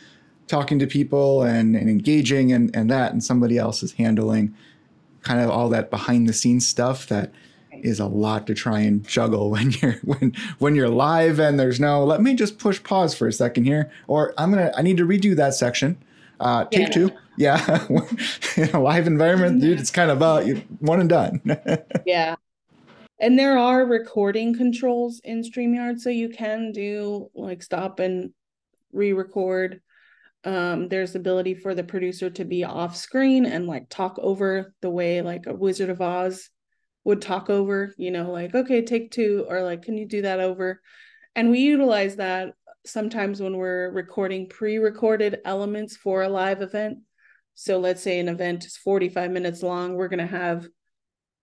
talking 0.48 0.80
to 0.80 0.88
people 0.88 1.44
and, 1.44 1.76
and 1.76 1.90
engaging 1.90 2.52
and, 2.52 2.76
and 2.76 2.90
that 2.90 3.12
and 3.12 3.24
somebody 3.24 3.58
else 3.58 3.82
is 3.82 3.94
handling 3.94 4.54
kind 5.22 5.40
of 5.40 5.50
all 5.50 5.70
that 5.70 5.90
behind 5.90 6.28
the 6.28 6.34
scenes 6.34 6.68
stuff 6.68 7.08
that 7.08 7.32
is 7.72 8.00
a 8.00 8.06
lot 8.06 8.46
to 8.48 8.54
try 8.54 8.80
and 8.80 9.08
juggle 9.08 9.50
when 9.52 9.72
you're 9.72 9.96
when 10.04 10.34
when 10.60 10.76
you're 10.76 10.90
live 10.90 11.40
and 11.40 11.60
there's 11.60 11.80
no 11.80 12.04
let 12.04 12.22
me 12.22 12.36
just 12.36 12.60
push 12.60 12.82
pause 12.84 13.16
for 13.16 13.28
a 13.28 13.34
second 13.34 13.66
here 13.66 13.92
or 14.08 14.34
i'm 14.38 14.52
gonna 14.52 14.72
i 14.76 14.82
need 14.82 14.98
to 14.98 15.06
redo 15.06 15.36
that 15.36 15.54
section. 15.54 15.98
Uh 16.40 16.66
take 16.66 16.88
yeah. 16.88 16.94
two. 16.94 17.12
Yeah. 17.38 17.88
In 18.58 18.70
a 18.72 18.80
live 18.80 19.08
environment 19.08 19.62
dude 19.62 19.80
it's 19.80 19.92
kind 19.92 20.12
of 20.12 20.22
uh 20.22 20.42
one 20.80 21.00
and 21.00 21.10
done. 21.10 21.42
Yeah 22.06 22.36
and 23.24 23.40
there 23.40 23.58
are 23.58 23.86
recording 23.86 24.54
controls 24.54 25.22
in 25.24 25.44
StreamYard, 25.44 25.98
so 25.98 26.10
you 26.10 26.28
can 26.28 26.74
do 26.74 27.30
like 27.34 27.64
stop 27.64 28.02
and 28.02 28.34
re-record. 28.92 29.80
Um, 30.44 30.90
there's 30.90 31.16
ability 31.16 31.56
for 31.56 31.74
the 31.74 31.86
producer 31.86 32.30
to 32.32 32.44
be 32.44 32.66
off 32.66 32.98
screen 32.98 33.46
and 33.46 33.66
like 33.66 33.88
talk 33.88 34.20
over 34.22 34.74
the 34.82 34.90
way 34.90 35.22
like 35.22 35.46
a 35.46 35.54
Wizard 35.54 35.90
of 35.90 36.02
Oz 36.02 36.50
would 37.06 37.22
talk 37.22 37.50
over, 37.50 37.94
you 37.98 38.12
know, 38.12 38.30
like, 38.30 38.54
okay, 38.54 38.82
take 38.82 39.12
two, 39.12 39.46
or 39.48 39.64
like, 39.64 39.84
can 39.84 39.98
you 39.98 40.06
do 40.06 40.24
that 40.24 40.42
over? 40.42 40.82
And 41.34 41.50
we 41.50 41.60
utilize 41.60 42.18
that 42.18 42.56
sometimes 42.86 43.42
when 43.42 43.56
we're 43.56 43.90
recording 43.92 44.50
pre-recorded 44.50 45.40
elements 45.46 45.96
for 45.96 46.24
a 46.24 46.30
live 46.30 46.62
event. 46.62 46.98
So 47.56 47.80
let's 47.80 48.04
say 48.04 48.20
an 48.20 48.28
event 48.28 48.66
is 48.66 48.76
45 48.76 49.32
minutes 49.32 49.64
long, 49.64 49.94
we're 49.94 50.10
going 50.10 50.20
to 50.20 50.28
have 50.28 50.68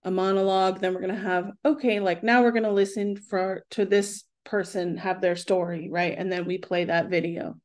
a 0.04 0.10
monologue 0.10 0.80
then 0.80 0.94
we're 0.94 1.00
going 1.00 1.14
to 1.14 1.20
have 1.20 1.50
okay 1.64 2.00
like 2.00 2.22
now 2.22 2.42
we're 2.42 2.50
going 2.52 2.62
to 2.62 2.72
listen 2.72 3.16
for 3.16 3.64
to 3.70 3.84
this 3.84 4.24
person 4.44 4.96
have 4.96 5.20
their 5.20 5.36
story 5.36 5.88
right? 5.90 6.14
And 6.16 6.30
then 6.30 6.46
we 6.46 6.58
play 6.58 6.84
that 6.84 7.08
video. 7.08 7.56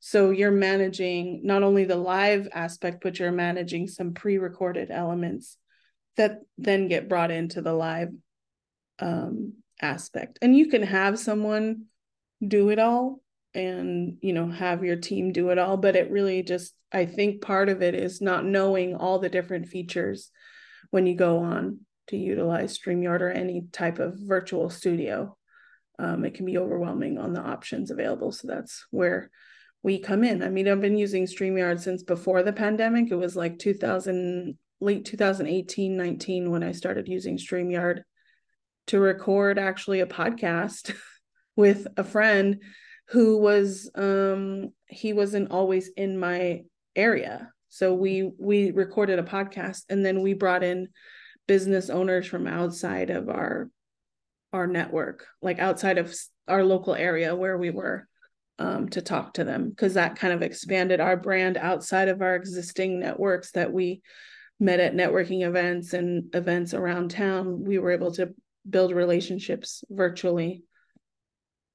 So 0.00 0.30
you're 0.30 0.52
managing 0.52 1.40
not 1.42 1.62
only 1.62 1.84
the 1.84 1.96
live 1.96 2.48
aspect 2.52 3.02
but 3.02 3.18
you're 3.18 3.32
managing 3.32 3.88
some 3.88 4.14
pre-recorded 4.14 4.90
elements 4.90 5.56
that 6.16 6.40
then 6.56 6.88
get 6.88 7.08
brought 7.08 7.30
into 7.30 7.62
the 7.62 7.72
live 7.72 8.10
um, 9.00 9.54
aspect. 9.80 10.38
And 10.42 10.56
you 10.56 10.68
can 10.68 10.82
have 10.82 11.18
someone 11.18 11.84
do 12.46 12.70
it 12.70 12.78
all 12.78 13.20
and 13.54 14.18
you 14.20 14.32
know 14.32 14.48
have 14.48 14.84
your 14.84 14.96
team 14.96 15.32
do 15.32 15.48
it 15.48 15.58
all 15.58 15.76
but 15.78 15.96
it 15.96 16.10
really 16.10 16.42
just 16.42 16.74
i 16.92 17.06
think 17.06 17.40
part 17.40 17.70
of 17.70 17.82
it 17.82 17.94
is 17.94 18.20
not 18.20 18.44
knowing 18.44 18.94
all 18.94 19.18
the 19.18 19.30
different 19.30 19.66
features 19.66 20.30
when 20.90 21.06
you 21.06 21.14
go 21.14 21.38
on 21.38 21.80
to 22.08 22.16
utilize 22.16 22.78
StreamYard 22.78 23.20
or 23.20 23.30
any 23.30 23.66
type 23.72 23.98
of 23.98 24.18
virtual 24.18 24.70
studio. 24.70 25.36
Um, 25.98 26.24
it 26.24 26.34
can 26.34 26.46
be 26.46 26.58
overwhelming 26.58 27.18
on 27.18 27.32
the 27.32 27.40
options 27.40 27.90
available. 27.90 28.32
So 28.32 28.48
that's 28.48 28.86
where 28.90 29.30
we 29.82 29.98
come 29.98 30.24
in. 30.24 30.42
I 30.42 30.48
mean, 30.48 30.68
I've 30.68 30.80
been 30.80 30.96
using 30.96 31.26
StreamYard 31.26 31.80
since 31.80 32.02
before 32.02 32.42
the 32.42 32.52
pandemic. 32.52 33.10
It 33.10 33.16
was 33.16 33.36
like 33.36 33.58
2000, 33.58 34.56
late 34.80 35.04
2018, 35.04 35.96
19 35.96 36.50
when 36.50 36.62
I 36.62 36.72
started 36.72 37.08
using 37.08 37.36
StreamYard 37.36 38.02
to 38.88 39.00
record 39.00 39.58
actually 39.58 40.00
a 40.00 40.06
podcast 40.06 40.94
with 41.56 41.86
a 41.96 42.04
friend 42.04 42.62
who 43.08 43.38
was 43.38 43.90
um 43.94 44.68
he 44.86 45.12
wasn't 45.12 45.50
always 45.50 45.88
in 45.96 46.18
my 46.18 46.62
area. 46.94 47.52
So 47.68 47.94
we 47.94 48.30
we 48.38 48.70
recorded 48.70 49.18
a 49.18 49.24
podcast 49.24 49.82
and 49.88 50.04
then 50.04 50.22
we 50.22 50.34
brought 50.34 50.62
in 50.62 50.88
business 51.46 51.90
owners 51.90 52.26
from 52.26 52.46
outside 52.46 53.10
of 53.10 53.28
our 53.28 53.70
our 54.52 54.66
network, 54.66 55.26
like 55.42 55.58
outside 55.58 55.98
of 55.98 56.14
our 56.46 56.64
local 56.64 56.94
area 56.94 57.36
where 57.36 57.58
we 57.58 57.70
were 57.70 58.08
um, 58.58 58.88
to 58.90 59.02
talk 59.02 59.34
to 59.34 59.44
them 59.44 59.68
because 59.70 59.94
that 59.94 60.16
kind 60.16 60.32
of 60.32 60.42
expanded 60.42 61.00
our 61.00 61.16
brand 61.16 61.56
outside 61.56 62.08
of 62.08 62.22
our 62.22 62.34
existing 62.34 62.98
networks 62.98 63.52
that 63.52 63.72
we 63.72 64.02
met 64.58 64.80
at 64.80 64.94
networking 64.94 65.46
events 65.46 65.92
and 65.92 66.34
events 66.34 66.74
around 66.74 67.10
town. 67.10 67.64
We 67.64 67.78
were 67.78 67.92
able 67.92 68.12
to 68.12 68.34
build 68.68 68.92
relationships 68.92 69.84
virtually 69.90 70.64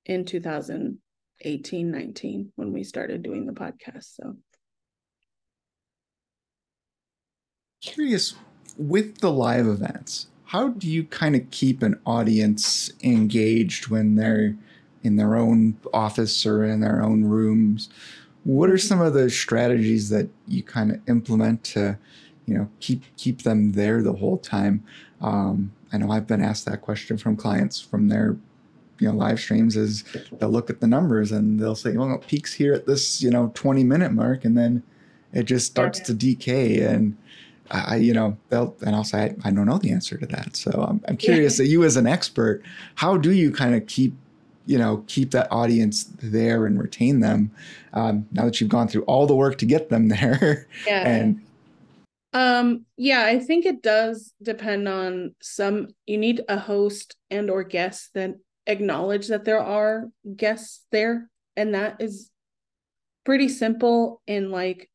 in 0.06 0.26
2018 0.26 1.92
19 1.92 2.52
when 2.56 2.74
we 2.74 2.84
started 2.84 3.24
doing 3.24 3.46
the 3.46 3.54
podcast 3.54 4.16
so 4.16 4.36
curious 7.84 8.36
with 8.78 9.20
the 9.20 9.32
live 9.32 9.68
events 9.68 10.28
how 10.46 10.70
do 10.70 10.90
you 10.90 11.04
kind 11.04 11.36
of 11.36 11.50
keep 11.52 11.82
an 11.82 12.00
audience 12.06 12.92
engaged 13.04 13.88
when 13.88 14.16
they're 14.16 14.56
in 15.04 15.16
their 15.18 15.36
own 15.36 15.76
office 15.94 16.46
or 16.46 16.64
in 16.64 16.80
their 16.80 17.04
own 17.04 17.26
rooms 17.26 17.90
what 18.46 18.70
are 18.70 18.78
some 18.78 19.02
of 19.02 19.14
the 19.14 19.30
strategies 19.30 20.10
that 20.10 20.30
you 20.48 20.64
kind 20.64 20.92
of 20.92 21.00
implement 21.10 21.64
to 21.64 21.98
you 22.46 22.54
know 22.54 22.70
keep 22.80 23.04
keep 23.18 23.42
them 23.42 23.74
there 23.74 24.02
the 24.02 24.14
whole 24.14 24.38
time 24.38 24.84
um, 25.22 25.72
i 25.92 25.98
know 25.98 26.10
i've 26.12 26.28
been 26.28 26.42
asked 26.42 26.66
that 26.66 26.82
question 26.82 27.18
from 27.18 27.36
clients 27.36 27.82
from 27.82 28.08
their 28.08 28.38
you 29.00 29.10
know 29.10 29.14
live 29.14 29.40
streams 29.40 29.76
is 29.76 30.04
they'll 30.40 30.50
look 30.50 30.70
at 30.70 30.80
the 30.80 30.88
numbers 30.88 31.32
and 31.32 31.60
they'll 31.60 31.76
say 31.76 31.98
well 31.98 32.14
it 32.14 32.28
peaks 32.28 32.54
here 32.54 32.74
at 32.74 32.86
this 32.86 33.22
you 33.22 33.30
know 33.30 33.52
20 33.56 33.84
minute 33.84 34.12
mark 34.12 34.46
and 34.46 34.58
then 34.58 34.82
it 35.34 35.44
just 35.44 35.66
starts 35.66 36.00
yeah. 36.00 36.06
to 36.06 36.14
decay 36.14 36.82
and 36.82 37.18
I, 37.74 37.96
you 37.96 38.14
know, 38.14 38.38
they'll, 38.50 38.76
and 38.86 38.96
I'll 38.96 39.04
say, 39.04 39.36
I, 39.44 39.48
I, 39.48 39.52
don't 39.52 39.66
know 39.66 39.80
the 39.80 39.92
answer 39.92 40.18
to 40.18 40.28
that. 40.28 40.56
So 40.56 40.72
I'm, 40.88 41.02
I'm 41.08 41.18
curious 41.18 41.58
yeah. 41.58 41.64
that 41.64 41.70
you 41.70 41.84
as 41.84 41.98
an 41.98 42.06
expert, 42.06 42.62
how 42.96 43.18
do 43.18 43.32
you 43.32 43.52
kind 43.52 43.74
of 43.74 43.88
keep, 43.88 44.14
you 44.68 44.78
know, 44.78 45.04
keep 45.08 45.32
that 45.32 45.52
audience 45.52 46.04
there 46.22 46.68
and 46.68 46.80
retain 46.80 47.20
them 47.20 47.52
um, 47.94 48.28
now 48.32 48.46
that 48.46 48.62
you've 48.62 48.70
gone 48.70 48.88
through 48.88 49.02
all 49.04 49.26
the 49.26 49.36
work 49.36 49.58
to 49.58 49.66
get 49.66 49.90
them 49.90 50.08
there? 50.10 50.68
Yeah. 50.86 51.08
and 51.08 51.42
um, 52.34 52.86
yeah, 52.98 53.26
I 53.26 53.40
think 53.40 53.66
it 53.66 53.84
does 53.84 54.34
depend 54.42 54.88
on 54.88 55.36
some, 55.42 55.90
you 56.06 56.18
need 56.18 56.42
a 56.50 56.58
host 56.58 57.16
and 57.30 57.50
or 57.50 57.64
guests 57.64 58.10
that 58.14 58.36
acknowledge 58.66 59.28
that 59.28 59.46
there 59.46 59.60
are 59.60 60.10
guests 60.36 60.86
there. 60.92 61.30
And 61.56 61.76
that 61.76 61.98
is 62.00 62.32
pretty 63.24 63.50
simple 63.50 64.22
in 64.26 64.52
like 64.52 64.90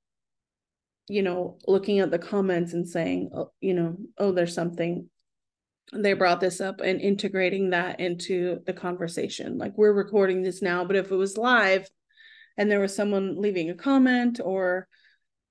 you 1.09 1.23
know, 1.23 1.59
looking 1.67 2.01
at 2.01 2.11
the 2.11 2.19
comments 2.19 2.73
and 2.73 2.89
saying, 2.89 3.31
oh, 3.35 3.51
you 3.61 3.75
know, 3.75 3.97
oh, 4.19 4.33
there's 4.33 4.55
something. 4.55 5.09
They 5.93 6.13
brought 6.13 6.41
this 6.41 6.61
up 6.61 6.81
and 6.81 7.01
integrating 7.01 7.71
that 7.71 7.99
into 7.99 8.61
the 8.67 8.75
conversation. 8.75 9.57
Like 9.57 9.73
we're 9.77 9.93
recording 9.93 10.43
this 10.43 10.61
now, 10.61 10.85
but 10.85 10.97
if 10.97 11.11
it 11.11 11.17
was 11.17 11.39
live 11.39 11.89
and 12.59 12.71
there 12.71 12.81
was 12.81 12.95
someone 12.95 13.41
leaving 13.41 13.71
a 13.71 13.75
comment, 13.75 14.39
or 14.45 14.87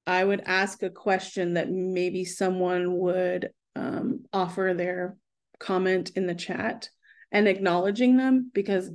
I 0.05 0.23
would 0.23 0.43
ask 0.45 0.83
a 0.83 0.91
question 0.91 1.55
that 1.55 1.71
maybe 1.71 2.23
someone 2.23 2.97
would 2.97 3.49
um, 3.75 4.25
offer 4.31 4.73
their 4.75 5.17
comment 5.59 6.11
in 6.15 6.27
the 6.27 6.35
chat 6.35 6.89
and 7.31 7.47
acknowledging 7.47 8.17
them 8.17 8.51
because 8.53 8.91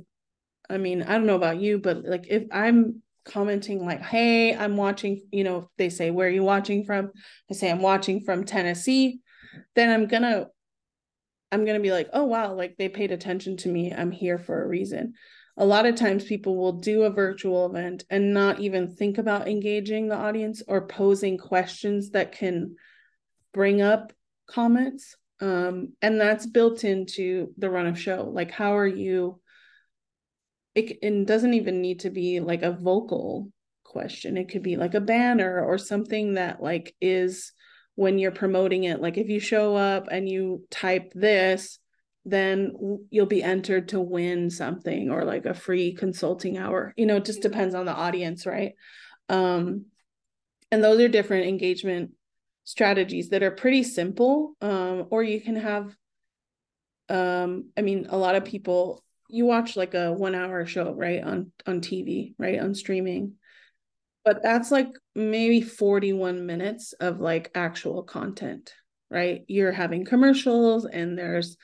I 0.69 0.77
mean, 0.77 1.03
I 1.03 1.13
don't 1.13 1.27
know 1.27 1.35
about 1.35 1.59
you, 1.59 1.77
but 1.77 2.05
like 2.05 2.25
if 2.29 2.45
I'm 2.51 3.02
commenting 3.25 3.85
like 3.85 4.01
hey 4.01 4.55
i'm 4.55 4.75
watching 4.75 5.21
you 5.31 5.43
know 5.43 5.69
they 5.77 5.89
say 5.89 6.11
where 6.11 6.27
are 6.27 6.31
you 6.31 6.43
watching 6.43 6.83
from? 6.83 7.11
I 7.49 7.53
say 7.53 7.71
i'm 7.71 7.81
watching 7.81 8.21
from 8.21 8.43
tennessee. 8.43 9.21
Then 9.75 9.89
i'm 9.89 10.07
gonna 10.07 10.47
i'm 11.51 11.65
gonna 11.65 11.79
be 11.79 11.91
like 11.91 12.09
oh 12.13 12.23
wow 12.23 12.53
like 12.53 12.75
they 12.77 12.89
paid 12.89 13.11
attention 13.11 13.57
to 13.57 13.69
me. 13.69 13.93
I'm 13.93 14.11
here 14.11 14.37
for 14.37 14.63
a 14.63 14.67
reason. 14.67 15.13
A 15.57 15.65
lot 15.65 15.85
of 15.85 15.95
times 15.95 16.23
people 16.23 16.57
will 16.57 16.73
do 16.73 17.03
a 17.03 17.11
virtual 17.11 17.67
event 17.67 18.05
and 18.09 18.33
not 18.33 18.59
even 18.59 18.95
think 18.95 19.19
about 19.19 19.47
engaging 19.47 20.07
the 20.07 20.15
audience 20.15 20.63
or 20.67 20.87
posing 20.87 21.37
questions 21.37 22.09
that 22.11 22.31
can 22.31 22.75
bring 23.53 23.81
up 23.81 24.13
comments. 24.47 25.15
Um, 25.39 25.93
and 26.01 26.19
that's 26.19 26.47
built 26.47 26.83
into 26.83 27.53
the 27.57 27.69
run 27.69 27.85
of 27.85 27.99
show. 27.99 28.31
Like 28.33 28.49
how 28.49 28.75
are 28.77 28.87
you 28.87 29.39
it, 30.75 30.99
it 31.01 31.25
doesn't 31.25 31.53
even 31.53 31.81
need 31.81 32.01
to 32.01 32.09
be 32.09 32.39
like 32.39 32.63
a 32.63 32.71
vocal 32.71 33.51
question. 33.83 34.37
It 34.37 34.49
could 34.49 34.63
be 34.63 34.75
like 34.75 34.95
a 34.95 35.01
banner 35.01 35.63
or 35.63 35.77
something 35.77 36.33
that 36.33 36.61
like 36.61 36.95
is 36.99 37.53
when 37.95 38.17
you're 38.17 38.31
promoting 38.31 38.85
it. 38.85 39.01
Like 39.01 39.17
if 39.17 39.29
you 39.29 39.39
show 39.39 39.75
up 39.75 40.07
and 40.11 40.27
you 40.27 40.65
type 40.71 41.11
this 41.13 41.79
then 42.25 42.71
you'll 43.09 43.25
be 43.25 43.43
entered 43.43 43.89
to 43.89 43.99
win 43.99 44.49
something 44.49 45.11
or 45.11 45.25
like 45.25 45.45
a 45.45 45.53
free 45.53 45.93
consulting 45.93 46.57
hour. 46.57 46.93
You 46.95 47.05
know 47.05 47.17
it 47.17 47.25
just 47.25 47.41
depends 47.41 47.75
on 47.75 47.85
the 47.85 47.93
audience 47.93 48.45
right? 48.45 48.73
Um 49.29 49.87
and 50.71 50.83
those 50.83 50.99
are 51.01 51.07
different 51.07 51.47
engagement 51.47 52.11
strategies 52.63 53.29
that 53.29 53.43
are 53.43 53.51
pretty 53.51 53.83
simple 53.83 54.55
um 54.61 55.05
or 55.09 55.21
you 55.21 55.41
can 55.41 55.57
have 55.57 55.93
um 57.09 57.69
i 57.77 57.81
mean 57.81 58.07
a 58.09 58.17
lot 58.17 58.35
of 58.35 58.45
people 58.45 59.03
you 59.33 59.45
watch 59.45 59.75
like 59.75 59.95
a 59.95 60.13
one 60.13 60.35
hour 60.35 60.63
show 60.67 60.93
right 60.93 61.23
on 61.23 61.51
on 61.65 61.81
tv 61.81 62.35
right 62.37 62.59
on 62.59 62.75
streaming. 62.75 63.33
But 64.23 64.43
that's 64.43 64.71
like 64.71 64.89
maybe 65.15 65.59
41 65.59 66.45
minutes 66.45 66.93
of 66.93 67.19
like 67.19 67.51
actual 67.55 68.03
content 68.03 68.73
right? 69.09 69.43
You're 69.47 69.71
having 69.71 70.05
commercials 70.05 70.85
and 70.85 71.17
there's 71.17 71.55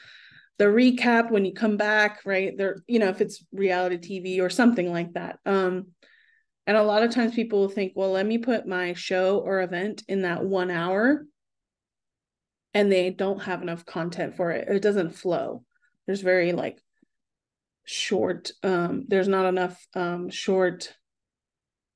the 0.59 0.65
recap 0.65 1.31
when 1.31 1.45
you 1.45 1.53
come 1.53 1.77
back 1.77 2.21
right? 2.25 2.57
There 2.57 2.77
you 2.87 2.97
know 2.97 3.09
if 3.09 3.21
it's 3.21 3.45
reality 3.53 3.97
tv 3.97 4.41
or 4.41 4.49
something 4.49 4.91
like 4.91 5.13
that. 5.13 5.37
Um 5.45 5.89
and 6.65 6.75
a 6.75 6.83
lot 6.83 7.03
of 7.03 7.11
times 7.11 7.35
people 7.35 7.59
will 7.59 7.69
think 7.69 7.93
well 7.95 8.11
let 8.11 8.25
me 8.25 8.39
put 8.39 8.67
my 8.67 8.93
show 8.93 9.37
or 9.37 9.61
event 9.61 10.03
in 10.07 10.23
that 10.23 10.43
one 10.43 10.71
hour 10.71 11.23
and 12.73 12.91
they 12.91 13.11
don't 13.11 13.43
have 13.43 13.61
enough 13.61 13.85
content 13.85 14.35
for 14.35 14.49
it. 14.51 14.67
It 14.67 14.81
doesn't 14.81 15.15
flow. 15.15 15.63
There's 16.07 16.21
very 16.21 16.51
like 16.51 16.79
short 17.91 18.51
um, 18.61 19.05
there's 19.07 19.27
not 19.27 19.47
enough 19.47 19.83
um, 19.95 20.29
short 20.29 20.93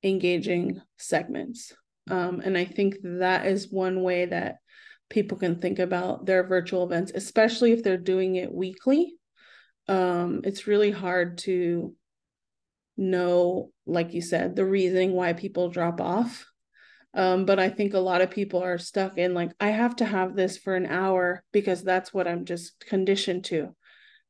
engaging 0.02 0.82
segments. 0.98 1.72
Um, 2.10 2.42
and 2.44 2.58
i 2.58 2.64
think 2.64 2.96
that 3.02 3.46
is 3.46 3.72
one 3.72 4.02
way 4.02 4.26
that 4.26 4.56
people 5.08 5.38
can 5.38 5.60
think 5.60 5.78
about 5.78 6.26
their 6.26 6.46
virtual 6.46 6.84
events 6.84 7.12
especially 7.14 7.72
if 7.72 7.82
they're 7.82 7.96
doing 7.96 8.34
it 8.36 8.52
weekly. 8.52 9.14
Um, 9.86 10.40
it's 10.42 10.66
really 10.66 10.90
hard 10.90 11.38
to 11.38 11.94
know 12.96 13.70
like 13.86 14.12
you 14.14 14.20
said 14.20 14.56
the 14.56 14.64
reasoning 14.64 15.12
why 15.12 15.32
people 15.32 15.70
drop 15.70 16.00
off. 16.00 16.44
Um, 17.14 17.44
but 17.46 17.60
i 17.60 17.68
think 17.68 17.94
a 17.94 18.00
lot 18.10 18.20
of 18.20 18.32
people 18.32 18.64
are 18.64 18.78
stuck 18.78 19.16
in 19.16 19.32
like 19.32 19.52
i 19.60 19.70
have 19.70 19.94
to 19.96 20.04
have 20.04 20.34
this 20.34 20.58
for 20.58 20.74
an 20.74 20.86
hour 20.86 21.44
because 21.52 21.84
that's 21.84 22.12
what 22.12 22.26
i'm 22.26 22.44
just 22.44 22.80
conditioned 22.80 23.44
to 23.44 23.76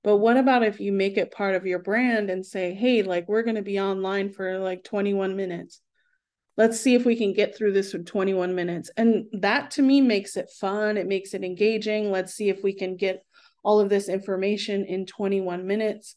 but 0.04 0.18
what 0.18 0.36
about 0.36 0.62
if 0.62 0.80
you 0.80 0.92
make 0.92 1.16
it 1.16 1.32
part 1.32 1.54
of 1.54 1.64
your 1.64 1.78
brand 1.78 2.28
and 2.28 2.44
say, 2.44 2.74
hey, 2.74 3.02
like 3.02 3.26
we're 3.26 3.42
going 3.42 3.56
to 3.56 3.62
be 3.62 3.80
online 3.80 4.30
for 4.30 4.58
like 4.58 4.84
21 4.84 5.34
minutes. 5.34 5.80
Let's 6.58 6.78
see 6.78 6.94
if 6.94 7.06
we 7.06 7.16
can 7.16 7.32
get 7.32 7.56
through 7.56 7.72
this 7.72 7.94
with 7.94 8.06
21 8.06 8.54
minutes. 8.54 8.90
And 8.98 9.24
that 9.40 9.72
to 9.72 9.82
me 9.82 10.02
makes 10.02 10.36
it 10.36 10.50
fun. 10.60 10.98
It 10.98 11.08
makes 11.08 11.32
it 11.32 11.42
engaging. 11.42 12.10
Let's 12.10 12.34
see 12.34 12.50
if 12.50 12.62
we 12.62 12.74
can 12.74 12.96
get 12.96 13.24
all 13.64 13.80
of 13.80 13.88
this 13.88 14.10
information 14.10 14.84
in 14.84 15.06
21 15.06 15.66
minutes. 15.66 16.16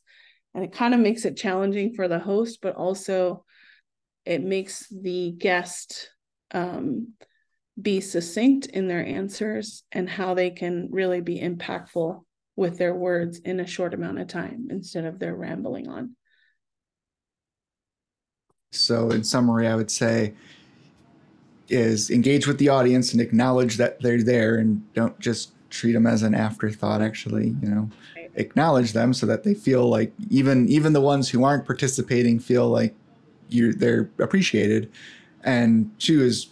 And 0.54 0.66
it 0.66 0.74
kind 0.74 0.94
of 0.94 1.00
makes 1.00 1.24
it 1.24 1.38
challenging 1.38 1.94
for 1.94 2.10
the 2.10 2.20
host, 2.20 2.60
but 2.62 2.76
also 2.76 3.46
it 4.26 4.44
makes 4.44 4.86
the 4.90 5.32
guest 5.32 6.10
um, 6.52 7.14
be 7.82 8.02
succinct 8.02 8.66
in 8.66 8.90
their 8.90 9.06
answers 9.06 9.84
and 9.94 10.10
how 10.10 10.34
they 10.34 10.50
can 10.50 10.90
really 10.92 11.22
be 11.22 11.40
impactful 11.40 12.26
with 12.58 12.78
their 12.78 12.94
words 12.94 13.40
in 13.40 13.62
a 13.62 13.68
short 13.68 13.94
amount 13.94 14.20
of 14.20 14.28
time 14.28 14.68
instead 14.70 15.06
of 15.06 15.20
their 15.20 15.36
rambling 15.36 15.88
on. 15.88 16.16
So, 18.74 19.12
in 19.12 19.24
summary, 19.24 19.68
I 19.68 19.76
would 19.76 19.92
say 19.92 20.34
is 21.70 22.10
engage 22.10 22.48
with 22.48 22.58
the 22.58 22.70
audience 22.70 23.12
and 23.12 23.22
acknowledge 23.22 23.76
that 23.78 24.02
they're 24.02 24.24
there 24.24 24.56
and 24.56 24.82
don't 24.94 25.18
just 25.20 25.52
treat 25.70 25.92
them 25.92 26.08
as 26.08 26.24
an 26.24 26.34
afterthought 26.34 27.02
actually 27.02 27.56
you 27.62 27.70
know. 27.70 27.90
Acknowledge 28.36 28.94
them 28.94 29.14
so 29.14 29.26
that 29.26 29.44
they 29.44 29.54
feel 29.54 29.90
like 29.90 30.14
even 30.30 30.70
even 30.70 30.94
the 30.94 31.02
ones 31.02 31.28
who 31.28 31.44
aren't 31.44 31.66
participating 31.66 32.40
feel 32.40 32.70
like 32.70 32.94
you're 33.50 33.74
they're 33.74 34.10
appreciated. 34.20 34.92
And 35.44 35.92
two 36.00 36.22
is 36.22 36.48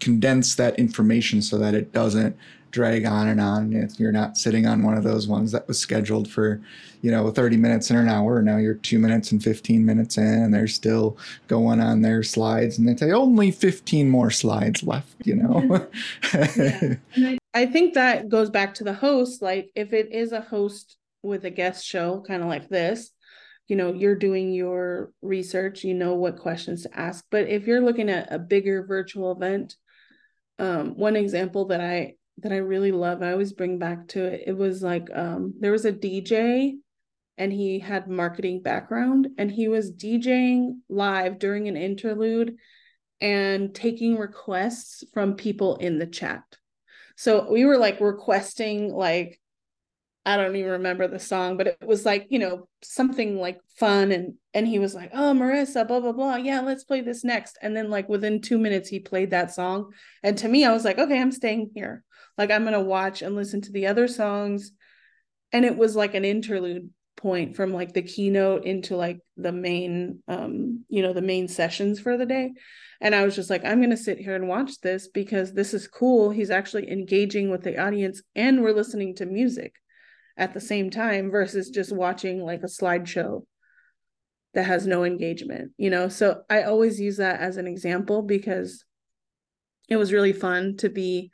condense 0.00 0.54
that 0.54 0.78
information 0.78 1.42
so 1.42 1.58
that 1.58 1.74
it 1.74 1.92
doesn't 1.92 2.36
drag 2.70 3.06
on 3.06 3.28
and 3.28 3.40
on. 3.40 3.72
If 3.72 3.98
you're 3.98 4.12
not 4.12 4.36
sitting 4.36 4.66
on 4.66 4.82
one 4.82 4.96
of 4.96 5.04
those 5.04 5.26
ones 5.26 5.52
that 5.52 5.66
was 5.66 5.78
scheduled 5.78 6.30
for 6.30 6.60
you 7.02 7.10
know 7.10 7.30
30 7.30 7.56
minutes 7.56 7.90
in 7.90 7.96
an 7.96 8.08
hour 8.08 8.42
now 8.42 8.56
you're 8.56 8.74
two 8.74 8.98
minutes 8.98 9.30
and 9.32 9.42
15 9.42 9.84
minutes 9.84 10.18
in 10.18 10.24
and 10.24 10.52
they're 10.52 10.66
still 10.66 11.16
going 11.46 11.80
on 11.80 12.02
their 12.02 12.22
slides 12.22 12.78
and 12.78 12.88
they 12.88 12.96
say 12.96 13.12
only 13.12 13.50
15 13.50 14.10
more 14.10 14.30
slides 14.30 14.82
left 14.82 15.14
you 15.24 15.36
know? 15.36 15.88
Yeah. 16.34 16.94
I, 17.16 17.38
I 17.54 17.66
think 17.66 17.94
that 17.94 18.28
goes 18.28 18.50
back 18.50 18.74
to 18.74 18.84
the 18.84 18.92
host 18.92 19.42
like 19.42 19.70
if 19.74 19.92
it 19.92 20.12
is 20.12 20.32
a 20.32 20.40
host 20.40 20.96
with 21.22 21.44
a 21.44 21.50
guest 21.50 21.84
show 21.84 22.22
kind 22.26 22.42
of 22.42 22.48
like 22.48 22.68
this 22.68 23.10
you 23.68 23.76
know 23.76 23.92
you're 23.92 24.16
doing 24.16 24.52
your 24.52 25.12
research 25.22 25.84
you 25.84 25.94
know 25.94 26.14
what 26.14 26.38
questions 26.38 26.82
to 26.82 26.98
ask. 26.98 27.24
But 27.30 27.48
if 27.48 27.66
you're 27.66 27.82
looking 27.82 28.08
at 28.08 28.32
a 28.32 28.38
bigger 28.38 28.84
virtual 28.84 29.32
event 29.32 29.76
um, 30.58 30.96
one 30.96 31.14
example 31.14 31.66
that 31.66 31.80
i 31.80 32.14
that 32.42 32.52
i 32.52 32.56
really 32.56 32.92
love 32.92 33.22
i 33.22 33.32
always 33.32 33.52
bring 33.52 33.78
back 33.78 34.08
to 34.08 34.24
it 34.24 34.42
it 34.46 34.56
was 34.56 34.82
like 34.82 35.08
um, 35.14 35.54
there 35.60 35.72
was 35.72 35.84
a 35.84 35.92
dj 35.92 36.74
and 37.36 37.52
he 37.52 37.78
had 37.78 38.08
marketing 38.08 38.62
background 38.62 39.28
and 39.38 39.50
he 39.50 39.68
was 39.68 39.92
djing 39.92 40.78
live 40.88 41.38
during 41.38 41.68
an 41.68 41.76
interlude 41.76 42.56
and 43.20 43.74
taking 43.74 44.16
requests 44.16 45.04
from 45.12 45.34
people 45.34 45.76
in 45.76 45.98
the 45.98 46.06
chat 46.06 46.42
so 47.16 47.50
we 47.50 47.64
were 47.64 47.78
like 47.78 48.00
requesting 48.00 48.92
like 48.92 49.40
I 50.28 50.36
don't 50.36 50.56
even 50.56 50.72
remember 50.72 51.08
the 51.08 51.18
song, 51.18 51.56
but 51.56 51.68
it 51.68 51.78
was 51.82 52.04
like, 52.04 52.26
you 52.28 52.38
know, 52.38 52.68
something 52.82 53.38
like 53.38 53.60
fun 53.78 54.12
and 54.12 54.34
and 54.52 54.68
he 54.68 54.78
was 54.78 54.94
like, 54.94 55.08
"Oh, 55.14 55.32
Marisa, 55.32 55.88
blah 55.88 56.00
blah 56.00 56.12
blah. 56.12 56.36
Yeah, 56.36 56.60
let's 56.60 56.84
play 56.84 57.00
this 57.00 57.24
next." 57.24 57.56
And 57.62 57.74
then 57.74 57.88
like 57.88 58.10
within 58.10 58.42
2 58.42 58.58
minutes 58.58 58.90
he 58.90 59.00
played 59.00 59.30
that 59.30 59.54
song. 59.54 59.90
And 60.22 60.36
to 60.36 60.48
me 60.48 60.66
I 60.66 60.72
was 60.74 60.84
like, 60.84 60.98
"Okay, 60.98 61.18
I'm 61.18 61.32
staying 61.32 61.70
here. 61.74 62.04
Like 62.38 62.50
I'm 62.50 62.62
going 62.62 62.72
to 62.72 62.80
watch 62.80 63.20
and 63.20 63.36
listen 63.36 63.60
to 63.62 63.72
the 63.72 63.86
other 63.88 64.08
songs." 64.08 64.72
And 65.52 65.64
it 65.64 65.76
was 65.76 65.96
like 65.96 66.14
an 66.14 66.24
interlude 66.24 66.90
point 67.18 67.56
from 67.56 67.72
like 67.72 67.92
the 67.92 68.02
keynote 68.02 68.64
into 68.64 68.96
like 68.96 69.18
the 69.36 69.52
main 69.52 70.22
um, 70.28 70.84
you 70.88 71.02
know, 71.02 71.12
the 71.12 71.20
main 71.20 71.48
sessions 71.48 72.00
for 72.00 72.16
the 72.16 72.26
day. 72.26 72.52
And 73.00 73.14
I 73.14 73.24
was 73.24 73.36
just 73.36 73.50
like, 73.50 73.64
I'm 73.64 73.78
going 73.78 73.90
to 73.90 73.96
sit 73.96 74.18
here 74.18 74.34
and 74.34 74.48
watch 74.48 74.80
this 74.80 75.08
because 75.08 75.52
this 75.52 75.74
is 75.74 75.86
cool. 75.86 76.30
He's 76.30 76.50
actually 76.50 76.90
engaging 76.90 77.50
with 77.50 77.62
the 77.62 77.78
audience 77.78 78.22
and 78.34 78.62
we're 78.62 78.72
listening 78.72 79.14
to 79.16 79.26
music 79.26 79.74
at 80.36 80.54
the 80.54 80.60
same 80.60 80.90
time 80.90 81.30
versus 81.30 81.70
just 81.70 81.92
watching 81.92 82.42
like 82.42 82.62
a 82.62 82.66
slideshow 82.66 83.44
that 84.54 84.64
has 84.64 84.86
no 84.86 85.04
engagement, 85.04 85.72
you 85.76 85.90
know? 85.90 86.08
So 86.08 86.42
I 86.48 86.62
always 86.62 87.00
use 87.00 87.18
that 87.18 87.40
as 87.40 87.56
an 87.56 87.66
example 87.66 88.22
because 88.22 88.84
it 89.88 89.96
was 89.96 90.12
really 90.12 90.32
fun 90.32 90.76
to 90.78 90.88
be 90.88 91.30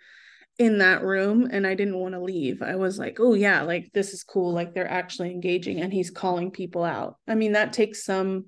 in 0.59 0.79
that 0.79 1.03
room 1.03 1.49
and 1.51 1.67
I 1.67 1.75
didn't 1.75 1.99
want 1.99 2.15
to 2.15 2.23
leave. 2.23 2.63
I 2.63 2.77
was 2.77 2.99
like, 2.99 3.19
oh, 3.21 3.35
yeah, 3.35 3.63
like 3.63 3.91
this 3.93 4.13
is 4.13 4.23
cool. 4.23 4.53
Like 4.53 4.73
they're 4.73 4.91
actually 4.91 5.31
engaging 5.31 5.81
and 5.81 5.93
he's 5.93 6.11
calling 6.11 6.51
people 6.51 6.85
out. 6.85 7.17
I 7.27 7.35
mean, 7.35 7.53
that 7.53 7.73
takes 7.73 8.05
some 8.05 8.47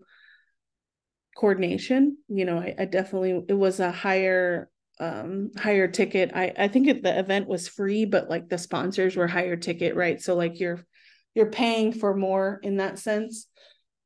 coordination. 1.37 2.19
You 2.29 2.45
know, 2.45 2.59
I, 2.59 2.75
I 2.79 2.85
definitely, 2.85 3.45
it 3.49 3.55
was 3.55 3.81
a 3.81 3.91
higher 3.91 4.71
um 4.99 5.51
higher 5.59 5.89
ticket 5.89 6.31
i 6.35 6.53
i 6.57 6.69
think 6.69 6.89
it, 6.89 7.03
the 7.03 7.19
event 7.19 7.47
was 7.47 7.69
free 7.69 8.07
but 8.07 8.31
like 8.31 8.49
the 8.49 8.57
sponsors 8.57 9.15
were 9.15 9.27
higher 9.27 9.57
ticket 9.57 9.95
right 9.95 10.23
so 10.23 10.35
like 10.35 10.59
you're 10.59 10.87
you're 11.35 11.51
paying 11.51 11.93
for 11.93 12.17
more 12.17 12.59
in 12.63 12.79
that 12.79 12.99
sense 12.99 13.47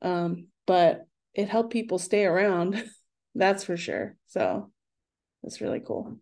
um 0.02 0.48
but 0.66 1.06
it 1.32 1.48
helped 1.48 1.72
people 1.72 1.98
stay 1.98 2.24
around 2.24 2.84
that's 3.36 3.62
for 3.62 3.76
sure 3.76 4.16
so 4.26 4.72
that's 5.44 5.60
really 5.60 5.78
cool 5.78 6.18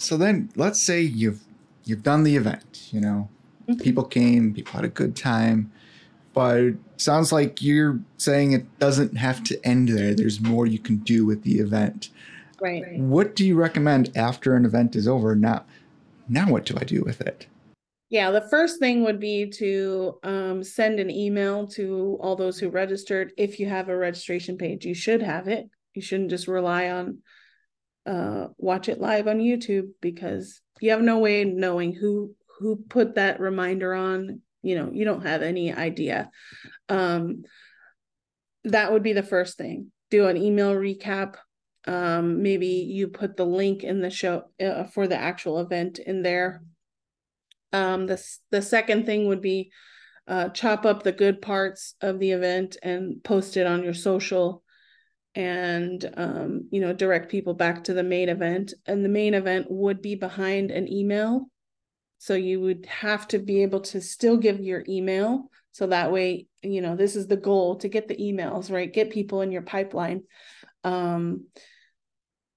so 0.00 0.16
then 0.16 0.50
let's 0.56 0.80
say 0.80 1.00
you've 1.00 1.40
you've 1.84 2.02
done 2.02 2.24
the 2.24 2.36
event 2.36 2.88
you 2.90 3.00
know 3.00 3.28
mm-hmm. 3.68 3.80
people 3.80 4.04
came 4.04 4.52
people 4.54 4.72
had 4.72 4.84
a 4.84 4.88
good 4.88 5.14
time 5.14 5.70
but 6.32 6.58
it 6.58 6.76
sounds 6.96 7.32
like 7.32 7.60
you're 7.60 7.98
saying 8.16 8.52
it 8.52 8.78
doesn't 8.78 9.16
have 9.16 9.42
to 9.42 9.64
end 9.66 9.88
there 9.88 10.14
there's 10.14 10.40
more 10.40 10.66
you 10.66 10.78
can 10.78 10.96
do 10.98 11.26
with 11.26 11.42
the 11.42 11.58
event 11.58 12.10
Right. 12.60 12.98
What 12.98 13.34
do 13.34 13.46
you 13.46 13.56
recommend 13.56 14.16
after 14.16 14.54
an 14.54 14.64
event 14.64 14.94
is 14.94 15.08
over? 15.08 15.34
Now, 15.34 15.64
now 16.28 16.50
what 16.50 16.66
do 16.66 16.74
I 16.78 16.84
do 16.84 17.02
with 17.02 17.20
it? 17.20 17.46
Yeah, 18.10 18.30
the 18.30 18.48
first 18.50 18.78
thing 18.80 19.04
would 19.04 19.20
be 19.20 19.48
to 19.50 20.18
um, 20.22 20.62
send 20.62 20.98
an 20.98 21.10
email 21.10 21.66
to 21.68 22.18
all 22.20 22.36
those 22.36 22.58
who 22.58 22.68
registered. 22.68 23.32
If 23.36 23.58
you 23.58 23.68
have 23.68 23.88
a 23.88 23.96
registration 23.96 24.58
page, 24.58 24.84
you 24.84 24.94
should 24.94 25.22
have 25.22 25.48
it. 25.48 25.70
You 25.94 26.02
shouldn't 26.02 26.30
just 26.30 26.48
rely 26.48 26.90
on 26.90 27.18
uh, 28.10 28.48
watch 28.58 28.88
it 28.88 29.00
live 29.00 29.28
on 29.28 29.38
YouTube 29.38 29.90
because 30.00 30.60
you 30.80 30.90
have 30.90 31.02
no 31.02 31.18
way 31.18 31.44
knowing 31.44 31.92
who 31.92 32.34
who 32.58 32.76
put 32.88 33.14
that 33.14 33.40
reminder 33.40 33.94
on. 33.94 34.40
You 34.62 34.76
know, 34.76 34.90
you 34.92 35.04
don't 35.04 35.24
have 35.24 35.42
any 35.42 35.72
idea. 35.72 36.30
Um, 36.88 37.44
that 38.64 38.92
would 38.92 39.02
be 39.02 39.14
the 39.14 39.22
first 39.22 39.56
thing. 39.56 39.92
Do 40.10 40.26
an 40.26 40.36
email 40.36 40.74
recap 40.74 41.36
um, 41.86 42.42
maybe 42.42 42.66
you 42.66 43.08
put 43.08 43.36
the 43.36 43.46
link 43.46 43.84
in 43.84 44.00
the 44.00 44.10
show 44.10 44.44
uh, 44.62 44.84
for 44.84 45.06
the 45.06 45.16
actual 45.16 45.60
event 45.60 45.98
in 45.98 46.22
there. 46.22 46.62
Um, 47.72 48.06
the, 48.06 48.22
the 48.50 48.62
second 48.62 49.06
thing 49.06 49.28
would 49.28 49.40
be 49.40 49.70
uh, 50.28 50.50
chop 50.50 50.84
up 50.84 51.02
the 51.02 51.12
good 51.12 51.40
parts 51.40 51.94
of 52.00 52.18
the 52.18 52.32
event 52.32 52.76
and 52.82 53.22
post 53.24 53.56
it 53.56 53.66
on 53.66 53.82
your 53.82 53.94
social 53.94 54.62
and 55.34 56.10
um, 56.16 56.68
you 56.70 56.80
know 56.80 56.92
direct 56.92 57.30
people 57.30 57.54
back 57.54 57.84
to 57.84 57.94
the 57.94 58.02
main 58.02 58.28
event 58.28 58.74
and 58.86 59.04
the 59.04 59.08
main 59.08 59.34
event 59.34 59.66
would 59.70 60.02
be 60.02 60.14
behind 60.14 60.70
an 60.70 60.92
email 60.92 61.46
so 62.18 62.34
you 62.34 62.60
would 62.60 62.84
have 62.86 63.26
to 63.28 63.38
be 63.38 63.62
able 63.62 63.80
to 63.80 64.00
still 64.00 64.36
give 64.36 64.60
your 64.60 64.84
email 64.88 65.44
so 65.72 65.86
that 65.86 66.10
way 66.10 66.46
you 66.62 66.80
know 66.80 66.96
this 66.96 67.14
is 67.14 67.26
the 67.28 67.36
goal 67.36 67.76
to 67.76 67.88
get 67.88 68.08
the 68.08 68.16
emails 68.16 68.72
right 68.72 68.92
get 68.92 69.10
people 69.10 69.40
in 69.40 69.52
your 69.52 69.62
pipeline 69.62 70.22
um, 70.82 71.44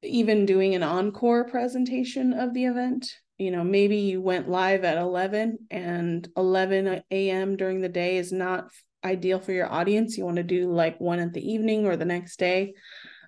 even 0.03 0.45
doing 0.45 0.75
an 0.75 0.83
encore 0.83 1.45
presentation 1.45 2.33
of 2.33 2.53
the 2.53 2.65
event. 2.65 3.11
You 3.37 3.51
know, 3.51 3.63
maybe 3.63 3.97
you 3.97 4.21
went 4.21 4.49
live 4.49 4.83
at 4.83 4.97
11 4.97 5.59
and 5.71 6.27
11 6.37 7.03
a.m. 7.09 7.57
during 7.57 7.81
the 7.81 7.89
day 7.89 8.17
is 8.17 8.31
not 8.31 8.69
ideal 9.03 9.39
for 9.39 9.51
your 9.51 9.71
audience. 9.71 10.17
You 10.17 10.25
want 10.25 10.37
to 10.37 10.43
do 10.43 10.71
like 10.71 10.99
one 10.99 11.19
at 11.19 11.33
the 11.33 11.51
evening 11.51 11.85
or 11.85 11.95
the 11.95 12.05
next 12.05 12.37
day 12.37 12.73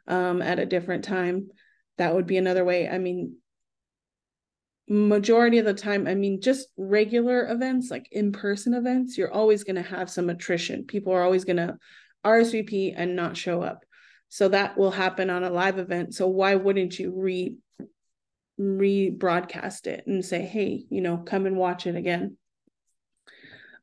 um, 0.07 0.41
at 0.41 0.59
a 0.59 0.65
different 0.65 1.03
time. 1.03 1.49
That 1.97 2.13
would 2.13 2.27
be 2.27 2.37
another 2.37 2.65
way. 2.65 2.89
I 2.89 2.97
mean, 2.97 3.37
majority 4.87 5.57
of 5.57 5.65
the 5.65 5.73
time, 5.73 6.07
I 6.07 6.15
mean, 6.15 6.41
just 6.41 6.67
regular 6.77 7.49
events, 7.49 7.89
like 7.89 8.07
in 8.11 8.31
person 8.31 8.73
events, 8.73 9.17
you're 9.17 9.33
always 9.33 9.63
going 9.63 9.77
to 9.77 9.81
have 9.81 10.09
some 10.09 10.29
attrition. 10.29 10.85
People 10.85 11.13
are 11.13 11.23
always 11.23 11.45
going 11.45 11.57
to 11.57 11.77
RSVP 12.25 12.93
and 12.95 13.15
not 13.15 13.37
show 13.37 13.61
up. 13.61 13.83
So 14.29 14.49
that 14.49 14.77
will 14.77 14.91
happen 14.91 15.29
on 15.29 15.43
a 15.43 15.49
live 15.49 15.79
event. 15.79 16.13
So 16.13 16.27
why 16.27 16.55
wouldn't 16.55 16.99
you 16.99 17.13
re 17.15 17.55
rebroadcast 18.59 19.87
it 19.87 20.05
and 20.07 20.23
say, 20.23 20.41
hey, 20.41 20.85
you 20.89 21.01
know, 21.01 21.17
come 21.17 21.45
and 21.45 21.57
watch 21.57 21.87
it 21.87 21.95
again. 21.95 22.37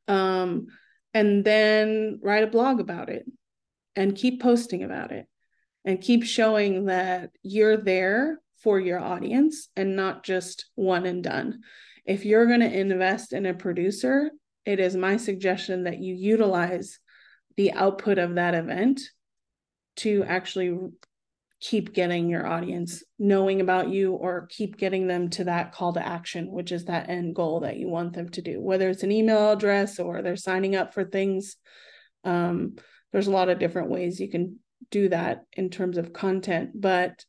Um, 0.09 0.69
and 1.15 1.45
then 1.45 2.21
write 2.23 2.45
a 2.45 2.49
blog 2.49 2.81
about 2.81 3.09
it 3.09 3.27
and 3.97 4.17
keep 4.17 4.43
posting 4.43 4.83
about 4.83 5.13
it 5.13 5.27
and 5.85 6.01
keep 6.01 6.25
showing 6.25 6.87
that 6.87 7.31
you're 7.43 7.77
there 7.77 8.41
for 8.63 8.79
your 8.79 9.01
audience 9.01 9.69
and 9.77 9.97
not 9.97 10.23
just 10.23 10.67
one 10.75 11.05
and 11.05 11.23
done. 11.25 11.61
If 12.07 12.25
you're 12.25 12.47
going 12.47 12.61
to 12.61 12.79
invest 12.81 13.33
in 13.33 13.47
a 13.47 13.55
producer, 13.55 14.31
it 14.65 14.81
is 14.81 14.95
my 14.97 15.17
suggestion 15.17 15.85
that 15.85 15.99
you 15.99 16.15
utilize 16.15 16.99
the 17.57 17.73
output 17.73 18.19
of 18.19 18.37
that 18.37 18.55
event 18.55 19.01
to 19.97 20.25
actually 20.25 20.79
keep 21.63 21.95
getting 21.95 22.29
your 22.29 22.45
audience 22.45 23.05
knowing 23.21 23.61
about 23.61 23.89
you 23.89 24.15
or 24.15 24.49
keep 24.51 24.77
getting 24.77 25.07
them 25.07 25.31
to 25.31 25.45
that 25.45 25.71
call 25.71 25.93
to 25.93 26.05
action 26.05 26.51
which 26.51 26.73
is 26.73 26.87
that 26.87 27.09
end 27.09 27.37
goal 27.37 27.61
that 27.61 27.77
you 27.77 27.89
want 27.89 28.15
them 28.15 28.29
to 28.29 28.43
do. 28.43 28.61
Whether 28.61 28.91
it's 28.91 29.05
an 29.05 29.13
email 29.13 29.53
address 29.53 30.01
or 30.01 30.23
they're 30.23 30.35
signing 30.35 30.75
up 30.75 30.93
for 30.93 31.05
things 31.05 31.57
um, 32.25 32.75
there's 33.13 33.29
a 33.29 33.33
lot 33.33 33.49
of 33.49 33.61
different 33.61 33.91
ways 33.91 34.19
you 34.19 34.29
can 34.29 34.59
do 34.91 35.09
that 35.11 35.45
in 35.53 35.71
terms 35.71 35.99
of 35.99 36.13
content. 36.13 36.71
But 36.75 37.25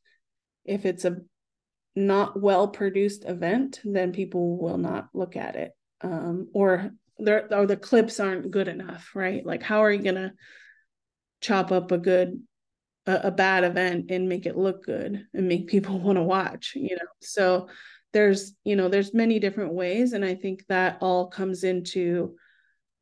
if 0.66 0.86
it's 0.86 1.06
a 1.06 1.18
not 1.96 2.42
well 2.42 2.68
produced 2.70 3.26
event 3.26 3.82
then 3.84 4.14
people 4.14 4.58
will 4.58 4.80
not 4.80 5.10
look 5.14 5.36
at 5.36 5.56
it. 5.56 5.74
Um, 6.02 6.50
or 6.54 6.90
there 7.20 7.48
or 7.54 7.68
the 7.68 7.78
clips 7.78 8.20
aren't 8.20 8.50
good 8.50 8.68
enough 8.68 9.12
right? 9.14 9.46
Like 9.46 9.62
how 9.62 9.84
are 9.84 9.92
you 9.92 10.02
to 10.12 10.32
chop 11.40 11.72
up 11.72 11.92
a 11.92 12.00
good 12.00 12.42
a, 13.06 13.22
a 13.26 13.32
bad 13.32 13.64
event 13.64 14.12
and 14.12 14.30
make 14.30 14.46
it 14.46 14.58
look 14.58 14.86
good 14.86 15.26
and 15.34 15.48
make 15.48 15.68
people 15.68 16.00
want 16.00 16.18
to 16.18 16.24
watch 16.24 16.74
you 16.76 16.96
know? 16.96 17.12
So 17.22 17.68
there's 18.14 18.54
you 18.64 18.76
know 18.76 18.90
there's 18.90 19.14
many 19.14 19.40
different 19.40 19.74
ways 19.74 20.14
and 20.14 20.24
i 20.24 20.36
think 20.36 20.64
that 20.68 21.00
all 21.02 21.28
comes 21.28 21.64
into 21.64 22.36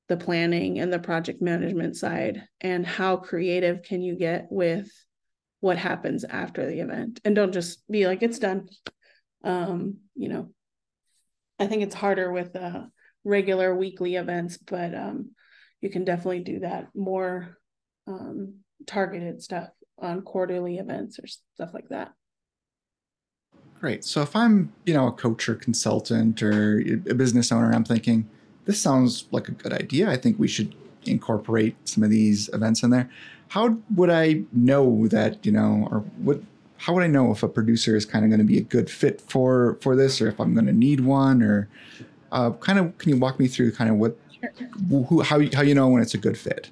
the 0.07 0.17
planning 0.17 0.79
and 0.79 0.91
the 0.91 0.99
project 0.99 1.41
management 1.41 1.95
side 1.95 2.43
and 2.59 2.85
how 2.85 3.15
creative 3.15 3.81
can 3.81 4.01
you 4.01 4.15
get 4.15 4.47
with 4.49 4.89
what 5.61 5.77
happens 5.77 6.25
after 6.25 6.65
the 6.67 6.81
event. 6.81 7.21
And 7.23 7.33
don't 7.33 7.53
just 7.53 7.89
be 7.89 8.05
like 8.07 8.21
it's 8.21 8.39
done. 8.39 8.67
Um 9.43 9.99
you 10.15 10.29
know 10.29 10.49
i 11.57 11.65
think 11.65 11.81
it's 11.81 11.95
harder 11.95 12.31
with 12.31 12.55
uh 12.55 12.83
regular 13.23 13.73
weekly 13.75 14.15
events 14.15 14.57
but 14.57 14.93
um 14.93 15.31
you 15.79 15.89
can 15.89 16.03
definitely 16.03 16.41
do 16.41 16.59
that 16.59 16.89
more 16.93 17.57
um 18.07 18.55
targeted 18.85 19.41
stuff 19.41 19.69
on 20.01 20.21
quarterly 20.21 20.77
events 20.77 21.19
or 21.19 21.27
stuff 21.27 21.73
like 21.73 21.89
that 21.89 22.13
Great. 23.81 24.05
So 24.05 24.21
if 24.21 24.35
I'm, 24.35 24.71
you 24.85 24.93
know, 24.93 25.07
a 25.07 25.11
coach 25.11 25.49
or 25.49 25.55
consultant 25.55 26.43
or 26.43 26.81
a 26.81 27.15
business 27.15 27.51
owner, 27.51 27.73
I'm 27.73 27.83
thinking, 27.83 28.29
this 28.65 28.79
sounds 28.79 29.25
like 29.31 29.47
a 29.47 29.53
good 29.53 29.73
idea. 29.73 30.07
I 30.07 30.17
think 30.17 30.37
we 30.37 30.47
should 30.47 30.75
incorporate 31.05 31.75
some 31.85 32.03
of 32.03 32.11
these 32.11 32.47
events 32.49 32.83
in 32.83 32.91
there. 32.91 33.09
How 33.47 33.75
would 33.95 34.11
I 34.11 34.43
know 34.53 35.07
that, 35.07 35.43
you 35.43 35.51
know, 35.51 35.87
or 35.89 36.01
what 36.17 36.41
how 36.77 36.93
would 36.93 37.01
I 37.01 37.07
know 37.07 37.31
if 37.31 37.41
a 37.41 37.47
producer 37.47 37.95
is 37.95 38.05
kind 38.05 38.23
of 38.23 38.29
going 38.29 38.39
to 38.39 38.45
be 38.45 38.59
a 38.59 38.61
good 38.61 38.87
fit 38.87 39.19
for 39.19 39.79
for 39.81 39.95
this 39.95 40.21
or 40.21 40.27
if 40.27 40.39
I'm 40.39 40.53
going 40.53 40.67
to 40.67 40.73
need 40.73 40.99
one 40.99 41.41
or 41.41 41.67
uh, 42.31 42.51
kind 42.51 42.77
of 42.77 42.95
can 42.99 43.09
you 43.09 43.17
walk 43.17 43.39
me 43.39 43.47
through 43.47 43.71
kind 43.71 43.89
of 43.89 43.97
what 43.97 44.15
who 44.89 45.21
how 45.21 45.41
how 45.55 45.63
you 45.63 45.73
know 45.73 45.87
when 45.87 46.03
it's 46.03 46.13
a 46.13 46.19
good 46.19 46.37
fit? 46.37 46.69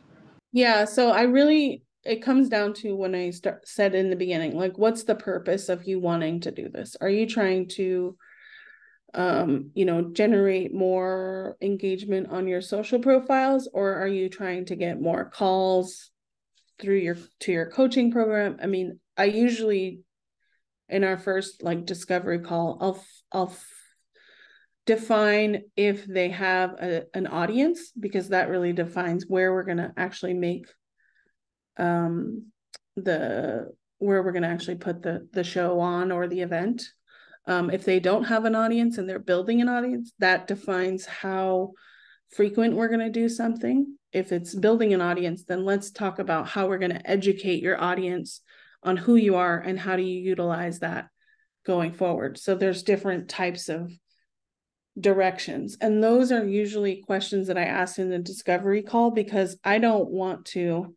Yeah, 0.51 0.85
so 0.85 1.09
I 1.09 1.23
really 1.23 1.81
it 2.03 2.21
comes 2.21 2.49
down 2.49 2.73
to 2.73 2.95
when 2.95 3.13
I 3.13 3.31
start 3.31 3.67
said 3.67 3.93
in 3.93 4.09
the 4.09 4.15
beginning, 4.15 4.55
like 4.55 4.77
what's 4.77 5.03
the 5.03 5.15
purpose 5.15 5.69
of 5.69 5.85
you 5.85 5.99
wanting 5.99 6.41
to 6.41 6.51
do 6.51 6.69
this? 6.69 6.95
Are 7.01 7.09
you 7.09 7.27
trying 7.27 7.67
to 7.69 8.15
um, 9.13 9.71
you 9.73 9.85
know, 9.85 10.11
generate 10.11 10.73
more 10.73 11.57
engagement 11.61 12.29
on 12.29 12.47
your 12.47 12.61
social 12.61 12.99
profiles 12.99 13.67
or 13.73 13.95
are 13.95 14.07
you 14.07 14.29
trying 14.29 14.65
to 14.65 14.75
get 14.75 15.01
more 15.01 15.25
calls 15.25 16.11
through 16.79 16.97
your 16.97 17.17
to 17.41 17.51
your 17.51 17.69
coaching 17.71 18.11
program? 18.11 18.57
I 18.61 18.67
mean, 18.67 18.99
I 19.17 19.25
usually 19.25 20.01
in 20.87 21.03
our 21.03 21.17
first 21.17 21.63
like 21.63 21.85
discovery 21.85 22.39
call, 22.39 22.77
I'll 22.81 23.03
I'll 23.31 23.57
define 24.85 25.63
if 25.75 26.05
they 26.05 26.29
have 26.29 26.71
a, 26.81 27.03
an 27.13 27.27
audience 27.27 27.91
because 27.99 28.29
that 28.29 28.49
really 28.49 28.73
defines 28.73 29.25
where 29.27 29.53
we're 29.53 29.63
going 29.63 29.77
to 29.77 29.93
actually 29.97 30.33
make 30.33 30.65
um, 31.79 32.51
the 32.95 33.71
where 33.97 34.23
we're 34.23 34.31
going 34.31 34.43
to 34.43 34.49
actually 34.49 34.75
put 34.75 35.01
the 35.01 35.27
the 35.33 35.43
show 35.43 35.79
on 35.79 36.11
or 36.11 36.27
the 36.27 36.41
event. 36.41 36.83
Um, 37.47 37.71
if 37.71 37.83
they 37.83 37.99
don't 37.99 38.25
have 38.25 38.45
an 38.45 38.55
audience 38.55 38.97
and 38.97 39.09
they're 39.09 39.17
building 39.17 39.61
an 39.61 39.69
audience, 39.69 40.11
that 40.19 40.45
defines 40.45 41.05
how 41.05 41.71
frequent 42.29 42.75
we're 42.75 42.89
going 42.89 42.99
to 42.99 43.09
do 43.09 43.27
something. 43.27 43.97
If 44.11 44.31
it's 44.31 44.53
building 44.53 44.93
an 44.93 45.01
audience, 45.01 45.45
then 45.45 45.65
let's 45.65 45.89
talk 45.89 46.19
about 46.19 46.47
how 46.47 46.67
we're 46.67 46.77
going 46.77 46.93
to 46.93 47.09
educate 47.09 47.63
your 47.63 47.81
audience 47.81 48.41
on 48.83 48.97
who 48.97 49.15
you 49.15 49.35
are 49.35 49.59
and 49.59 49.79
how 49.79 49.95
do 49.95 50.03
you 50.03 50.21
utilize 50.21 50.79
that 50.79 51.07
going 51.65 51.93
forward. 51.93 52.37
So 52.37 52.55
there's 52.55 52.83
different 52.83 53.29
types 53.29 53.67
of 53.67 53.91
directions. 54.99 55.77
And 55.81 56.03
those 56.03 56.31
are 56.31 56.45
usually 56.45 57.01
questions 57.01 57.47
that 57.47 57.57
I 57.57 57.63
ask 57.63 57.99
in 57.99 58.09
the 58.09 58.19
discovery 58.19 58.83
call 58.83 59.11
because 59.11 59.57
I 59.63 59.79
don't 59.79 60.09
want 60.09 60.45
to 60.47 60.95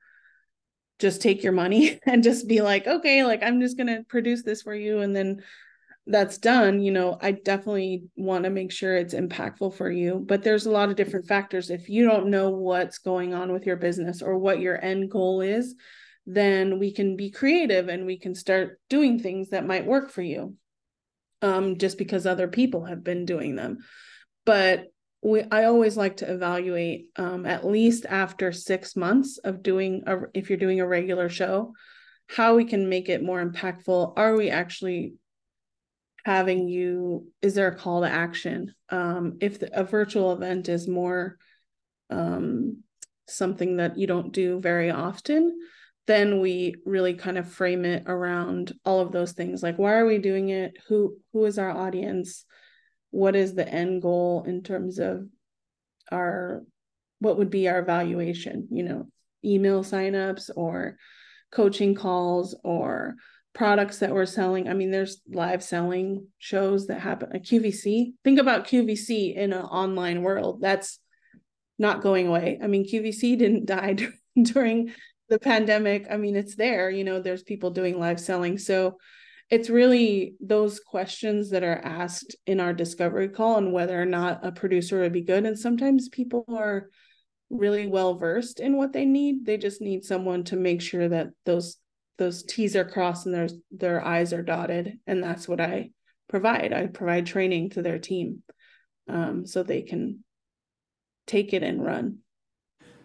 just 1.02 1.20
take 1.20 1.42
your 1.42 1.52
money 1.52 2.00
and 2.06 2.22
just 2.22 2.48
be 2.48 2.62
like, 2.62 2.86
okay, 2.86 3.24
like 3.24 3.42
I'm 3.42 3.60
just 3.60 3.76
going 3.76 3.88
to 3.88 4.04
produce 4.08 4.42
this 4.42 4.62
for 4.62 4.74
you. 4.74 5.00
And 5.00 5.14
then 5.14 5.42
that's 6.06 6.38
done. 6.38 6.80
You 6.80 6.92
know, 6.92 7.18
I 7.20 7.32
definitely 7.32 8.04
want 8.16 8.44
to 8.44 8.50
make 8.50 8.72
sure 8.72 8.96
it's 8.96 9.14
impactful 9.14 9.74
for 9.74 9.90
you. 9.90 10.24
But 10.26 10.42
there's 10.42 10.66
a 10.66 10.70
lot 10.70 10.88
of 10.88 10.96
different 10.96 11.26
factors. 11.26 11.68
If 11.70 11.88
you 11.88 12.06
don't 12.06 12.30
know 12.30 12.50
what's 12.50 12.98
going 12.98 13.34
on 13.34 13.52
with 13.52 13.66
your 13.66 13.76
business 13.76 14.22
or 14.22 14.38
what 14.38 14.60
your 14.60 14.82
end 14.82 15.10
goal 15.10 15.42
is, 15.42 15.74
then 16.24 16.78
we 16.78 16.92
can 16.92 17.16
be 17.16 17.30
creative 17.30 17.88
and 17.88 18.06
we 18.06 18.18
can 18.18 18.34
start 18.34 18.80
doing 18.88 19.18
things 19.18 19.50
that 19.50 19.66
might 19.66 19.86
work 19.86 20.10
for 20.10 20.22
you 20.22 20.56
um, 21.42 21.78
just 21.78 21.98
because 21.98 22.26
other 22.26 22.48
people 22.48 22.84
have 22.84 23.02
been 23.04 23.26
doing 23.26 23.56
them. 23.56 23.78
But 24.44 24.86
we 25.22 25.42
I 25.50 25.64
always 25.64 25.96
like 25.96 26.18
to 26.18 26.32
evaluate 26.32 27.06
um, 27.16 27.46
at 27.46 27.64
least 27.64 28.04
after 28.06 28.52
six 28.52 28.96
months 28.96 29.38
of 29.38 29.62
doing 29.62 30.02
a, 30.06 30.18
if 30.34 30.50
you're 30.50 30.58
doing 30.58 30.80
a 30.80 30.86
regular 30.86 31.28
show, 31.28 31.72
how 32.28 32.56
we 32.56 32.64
can 32.64 32.88
make 32.88 33.08
it 33.08 33.22
more 33.22 33.44
impactful. 33.44 34.14
Are 34.16 34.36
we 34.36 34.50
actually 34.50 35.14
having 36.24 36.68
you? 36.68 37.28
Is 37.40 37.54
there 37.54 37.68
a 37.68 37.76
call 37.76 38.02
to 38.02 38.10
action? 38.10 38.74
Um, 38.88 39.38
if 39.40 39.60
the, 39.60 39.70
a 39.78 39.84
virtual 39.84 40.32
event 40.32 40.68
is 40.68 40.88
more 40.88 41.38
um, 42.10 42.82
something 43.28 43.76
that 43.76 43.96
you 43.96 44.08
don't 44.08 44.32
do 44.32 44.60
very 44.60 44.90
often, 44.90 45.56
then 46.06 46.40
we 46.40 46.74
really 46.84 47.14
kind 47.14 47.38
of 47.38 47.48
frame 47.48 47.84
it 47.84 48.02
around 48.06 48.72
all 48.84 49.00
of 49.00 49.12
those 49.12 49.32
things 49.32 49.62
like 49.62 49.78
why 49.78 49.92
are 49.92 50.04
we 50.04 50.18
doing 50.18 50.48
it 50.48 50.76
who 50.88 51.16
who 51.32 51.44
is 51.44 51.58
our 51.58 51.70
audience 51.70 52.44
what 53.12 53.36
is 53.36 53.54
the 53.54 53.68
end 53.68 54.02
goal 54.02 54.42
in 54.46 54.62
terms 54.62 54.98
of 54.98 55.28
our 56.10 56.64
what 57.20 57.38
would 57.38 57.50
be 57.50 57.68
our 57.68 57.84
valuation? 57.84 58.66
You 58.72 58.82
know 58.82 59.08
email 59.44 59.84
signups 59.84 60.50
or 60.56 60.96
coaching 61.52 61.94
calls 61.94 62.56
or 62.64 63.14
products 63.54 63.98
that 63.98 64.12
we're 64.12 64.26
selling. 64.26 64.68
I 64.68 64.74
mean 64.74 64.90
there's 64.90 65.20
live 65.28 65.62
selling 65.62 66.26
shows 66.38 66.86
that 66.86 67.00
happen 67.00 67.30
a 67.34 67.38
qvc 67.38 68.14
think 68.24 68.40
about 68.40 68.66
qvc 68.66 69.36
in 69.36 69.52
an 69.52 69.62
online 69.62 70.22
world. 70.22 70.60
That's 70.60 70.98
not 71.78 72.02
going 72.02 72.26
away. 72.26 72.58
I 72.62 72.66
mean 72.66 72.88
qvc 72.90 73.38
didn't 73.38 73.66
die 73.76 73.96
during 74.40 74.92
the 75.28 75.38
pandemic. 75.38 76.06
I 76.10 76.16
mean 76.16 76.34
it's 76.34 76.56
there 76.56 76.90
you 76.90 77.04
know 77.04 77.20
there's 77.20 77.42
people 77.42 77.70
doing 77.70 77.98
live 77.98 78.20
selling. 78.20 78.56
So 78.58 78.98
it's 79.52 79.68
really 79.68 80.34
those 80.40 80.80
questions 80.80 81.50
that 81.50 81.62
are 81.62 81.78
asked 81.84 82.34
in 82.46 82.58
our 82.58 82.72
discovery 82.72 83.28
call 83.28 83.58
and 83.58 83.70
whether 83.70 84.00
or 84.00 84.06
not 84.06 84.40
a 84.42 84.50
producer 84.50 85.00
would 85.00 85.12
be 85.12 85.20
good. 85.20 85.44
And 85.44 85.58
sometimes 85.58 86.08
people 86.08 86.46
are 86.48 86.88
really 87.50 87.86
well 87.86 88.14
versed 88.14 88.60
in 88.60 88.78
what 88.78 88.94
they 88.94 89.04
need. 89.04 89.44
They 89.44 89.58
just 89.58 89.82
need 89.82 90.06
someone 90.06 90.42
to 90.44 90.56
make 90.56 90.80
sure 90.80 91.06
that 91.06 91.28
those 91.44 91.76
those 92.16 92.42
T's 92.44 92.74
are 92.76 92.86
crossed 92.86 93.26
and 93.26 93.34
their 93.34 93.48
their 93.70 94.02
I's 94.02 94.32
are 94.32 94.42
dotted. 94.42 94.98
And 95.06 95.22
that's 95.22 95.46
what 95.46 95.60
I 95.60 95.90
provide. 96.30 96.72
I 96.72 96.86
provide 96.86 97.26
training 97.26 97.70
to 97.70 97.82
their 97.82 97.98
team 97.98 98.42
um, 99.06 99.44
so 99.44 99.62
they 99.62 99.82
can 99.82 100.24
take 101.26 101.52
it 101.52 101.62
and 101.62 101.84
run. 101.84 102.20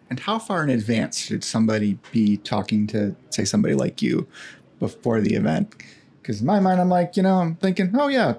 And 0.08 0.18
how 0.18 0.38
far 0.38 0.64
in 0.64 0.70
advance 0.70 1.18
should 1.18 1.44
somebody 1.44 1.98
be 2.10 2.38
talking 2.38 2.86
to, 2.86 3.14
say, 3.28 3.44
somebody 3.44 3.74
like 3.74 4.00
you 4.00 4.26
before 4.78 5.20
the 5.20 5.34
event? 5.34 5.74
Because 6.28 6.42
in 6.42 6.46
my 6.46 6.60
mind, 6.60 6.78
I'm 6.78 6.90
like, 6.90 7.16
you 7.16 7.22
know, 7.22 7.38
I'm 7.38 7.54
thinking, 7.54 7.90
oh 7.98 8.08
yeah, 8.08 8.34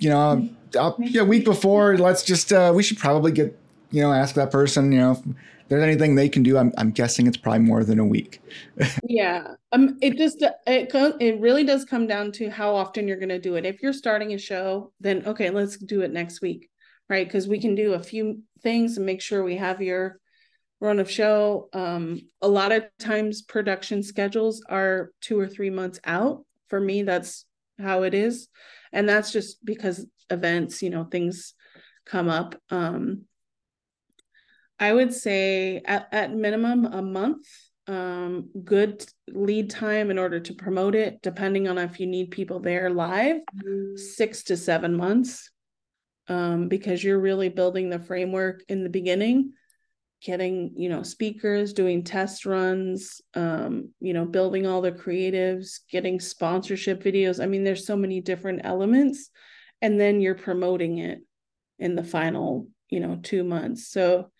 you 0.00 0.10
know, 0.10 0.48
I'll, 0.76 0.96
yeah, 0.98 1.22
week 1.22 1.44
before, 1.44 1.96
let's 1.96 2.24
just, 2.24 2.52
uh, 2.52 2.72
we 2.74 2.82
should 2.82 2.98
probably 2.98 3.30
get, 3.30 3.56
you 3.92 4.02
know, 4.02 4.12
ask 4.12 4.34
that 4.34 4.50
person, 4.50 4.90
you 4.90 4.98
know, 4.98 5.12
if 5.12 5.20
there's 5.68 5.84
anything 5.84 6.16
they 6.16 6.28
can 6.28 6.42
do. 6.42 6.58
I'm, 6.58 6.72
I'm 6.76 6.90
guessing 6.90 7.28
it's 7.28 7.36
probably 7.36 7.60
more 7.60 7.84
than 7.84 8.00
a 8.00 8.04
week. 8.04 8.42
yeah, 9.04 9.54
um, 9.70 9.96
it 10.02 10.18
just 10.18 10.42
it 10.66 10.90
it 11.20 11.40
really 11.40 11.62
does 11.62 11.84
come 11.84 12.08
down 12.08 12.32
to 12.32 12.50
how 12.50 12.74
often 12.74 13.06
you're 13.06 13.16
going 13.16 13.28
to 13.28 13.38
do 13.38 13.54
it. 13.54 13.64
If 13.64 13.80
you're 13.80 13.92
starting 13.92 14.32
a 14.32 14.38
show, 14.38 14.92
then 14.98 15.22
okay, 15.24 15.50
let's 15.50 15.76
do 15.76 16.00
it 16.00 16.12
next 16.12 16.42
week, 16.42 16.68
right? 17.08 17.24
Because 17.24 17.46
we 17.46 17.60
can 17.60 17.76
do 17.76 17.92
a 17.92 18.02
few 18.02 18.42
things 18.60 18.96
and 18.96 19.06
make 19.06 19.22
sure 19.22 19.44
we 19.44 19.56
have 19.58 19.80
your 19.80 20.18
run 20.80 20.98
of 20.98 21.08
show. 21.08 21.68
Um, 21.72 22.22
a 22.40 22.48
lot 22.48 22.72
of 22.72 22.86
times 22.98 23.42
production 23.42 24.02
schedules 24.02 24.64
are 24.68 25.12
two 25.20 25.38
or 25.38 25.46
three 25.46 25.70
months 25.70 26.00
out 26.04 26.44
for 26.72 26.80
me 26.80 27.02
that's 27.02 27.44
how 27.78 28.04
it 28.04 28.14
is. 28.14 28.48
And 28.94 29.06
that's 29.06 29.30
just 29.30 29.62
because 29.62 30.06
events 30.30 30.82
you 30.82 30.88
know 30.88 31.04
things 31.04 31.52
come 32.06 32.30
up. 32.30 32.54
Um 32.70 33.26
i 34.80 34.90
would 34.90 35.12
say 35.12 35.82
at, 35.84 36.08
at 36.12 36.34
minimum 36.34 36.86
a 36.86 37.02
month 37.02 37.46
um 37.86 38.48
good 38.64 39.04
lead 39.28 39.68
time 39.68 40.10
in 40.10 40.18
order 40.18 40.40
to 40.40 40.54
promote 40.54 40.94
it 40.94 41.20
depending 41.20 41.68
on 41.68 41.76
if 41.76 42.00
you 42.00 42.06
need 42.06 42.30
people 42.30 42.58
there 42.58 42.88
live 42.88 43.36
mm. 43.54 43.98
six 43.98 44.44
to 44.44 44.56
seven 44.56 44.96
months. 44.96 45.50
Um 46.26 46.68
because 46.68 47.04
you're 47.04 47.20
really 47.20 47.50
building 47.50 47.90
the 47.90 48.00
framework 48.00 48.64
in 48.66 48.82
the 48.82 48.94
beginning 48.98 49.52
getting 50.22 50.72
you 50.76 50.88
know 50.88 51.02
speakers 51.02 51.72
doing 51.72 52.04
test 52.04 52.46
runs 52.46 53.20
um 53.34 53.90
you 53.98 54.14
know 54.14 54.24
building 54.24 54.66
all 54.66 54.80
the 54.80 54.92
creatives 54.92 55.80
getting 55.90 56.20
sponsorship 56.20 57.02
videos. 57.02 57.42
I 57.42 57.46
mean 57.46 57.64
there's 57.64 57.86
so 57.86 57.96
many 57.96 58.20
different 58.20 58.60
elements 58.64 59.30
and 59.80 59.98
then 59.98 60.20
you're 60.20 60.36
promoting 60.36 60.98
it 60.98 61.20
in 61.78 61.96
the 61.96 62.04
final 62.04 62.68
you 62.88 63.00
know 63.00 63.18
2 63.22 63.42
months. 63.44 63.90
So 63.90 64.30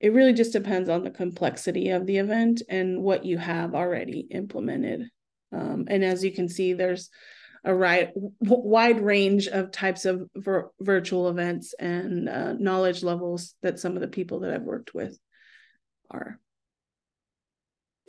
it 0.00 0.14
really 0.14 0.32
just 0.32 0.54
depends 0.54 0.88
on 0.88 1.04
the 1.04 1.10
complexity 1.10 1.90
of 1.90 2.06
the 2.06 2.16
event 2.16 2.62
and 2.68 3.02
what 3.02 3.26
you 3.26 3.36
have 3.36 3.74
already 3.74 4.26
implemented. 4.30 5.10
Um, 5.52 5.84
and 5.88 6.02
as 6.02 6.24
you 6.24 6.32
can 6.32 6.48
see 6.48 6.72
there's 6.72 7.10
a 7.64 7.74
right, 7.74 8.10
wide 8.40 9.00
range 9.00 9.48
of 9.48 9.70
types 9.70 10.04
of 10.04 10.28
vir- 10.34 10.70
virtual 10.80 11.28
events 11.28 11.74
and 11.78 12.28
uh, 12.28 12.52
knowledge 12.54 13.02
levels 13.02 13.54
that 13.62 13.78
some 13.78 13.94
of 13.94 14.00
the 14.00 14.08
people 14.08 14.40
that 14.40 14.52
I've 14.52 14.62
worked 14.62 14.94
with 14.94 15.18
are. 16.10 16.38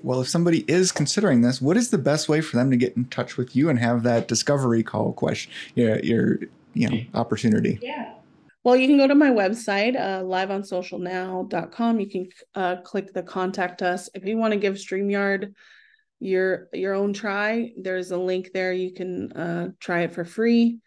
Well, 0.04 0.22
if 0.22 0.30
somebody 0.30 0.66
is 0.68 0.92
considering 0.92 1.42
this, 1.42 1.62
what 1.62 1.78
is 1.78 1.92
the 1.92 1.98
best 1.98 2.28
way 2.28 2.42
for 2.42 2.58
them 2.58 2.72
to 2.72 2.78
get 2.78 2.98
in 2.98 3.06
touch 3.06 3.38
with 3.38 3.56
you 3.56 3.70
and 3.70 3.78
have 3.78 4.04
that 4.04 4.28
discovery 4.28 4.84
call 4.84 5.14
question, 5.14 5.52
your, 5.76 6.00
your 6.00 6.40
you 6.74 6.90
know, 6.90 7.02
opportunity? 7.14 7.78
Yeah. 7.82 8.16
Well, 8.64 8.76
you 8.76 8.88
can 8.88 8.98
go 8.98 9.08
to 9.08 9.16
my 9.16 9.30
website, 9.30 10.00
uh, 10.00 10.22
liveonsocialnow.com. 10.24 12.00
You 12.00 12.10
can 12.10 12.30
uh, 12.56 12.76
click 12.78 13.14
the 13.14 13.24
contact 13.24 13.82
us. 13.82 14.10
If 14.14 14.26
you 14.26 14.38
want 14.38 14.54
to 14.54 14.60
give 14.60 14.76
StreamYard 14.76 15.54
your 16.22 16.68
your 16.72 16.94
own 16.94 17.14
try, 17.14 17.72
there's 17.78 18.12
a 18.12 18.18
link 18.18 18.52
there. 18.54 18.72
You 18.72 18.94
can 18.94 19.32
uh, 19.34 19.70
try 19.80 20.02
it 20.02 20.14
for 20.14 20.24
free. 20.24 20.80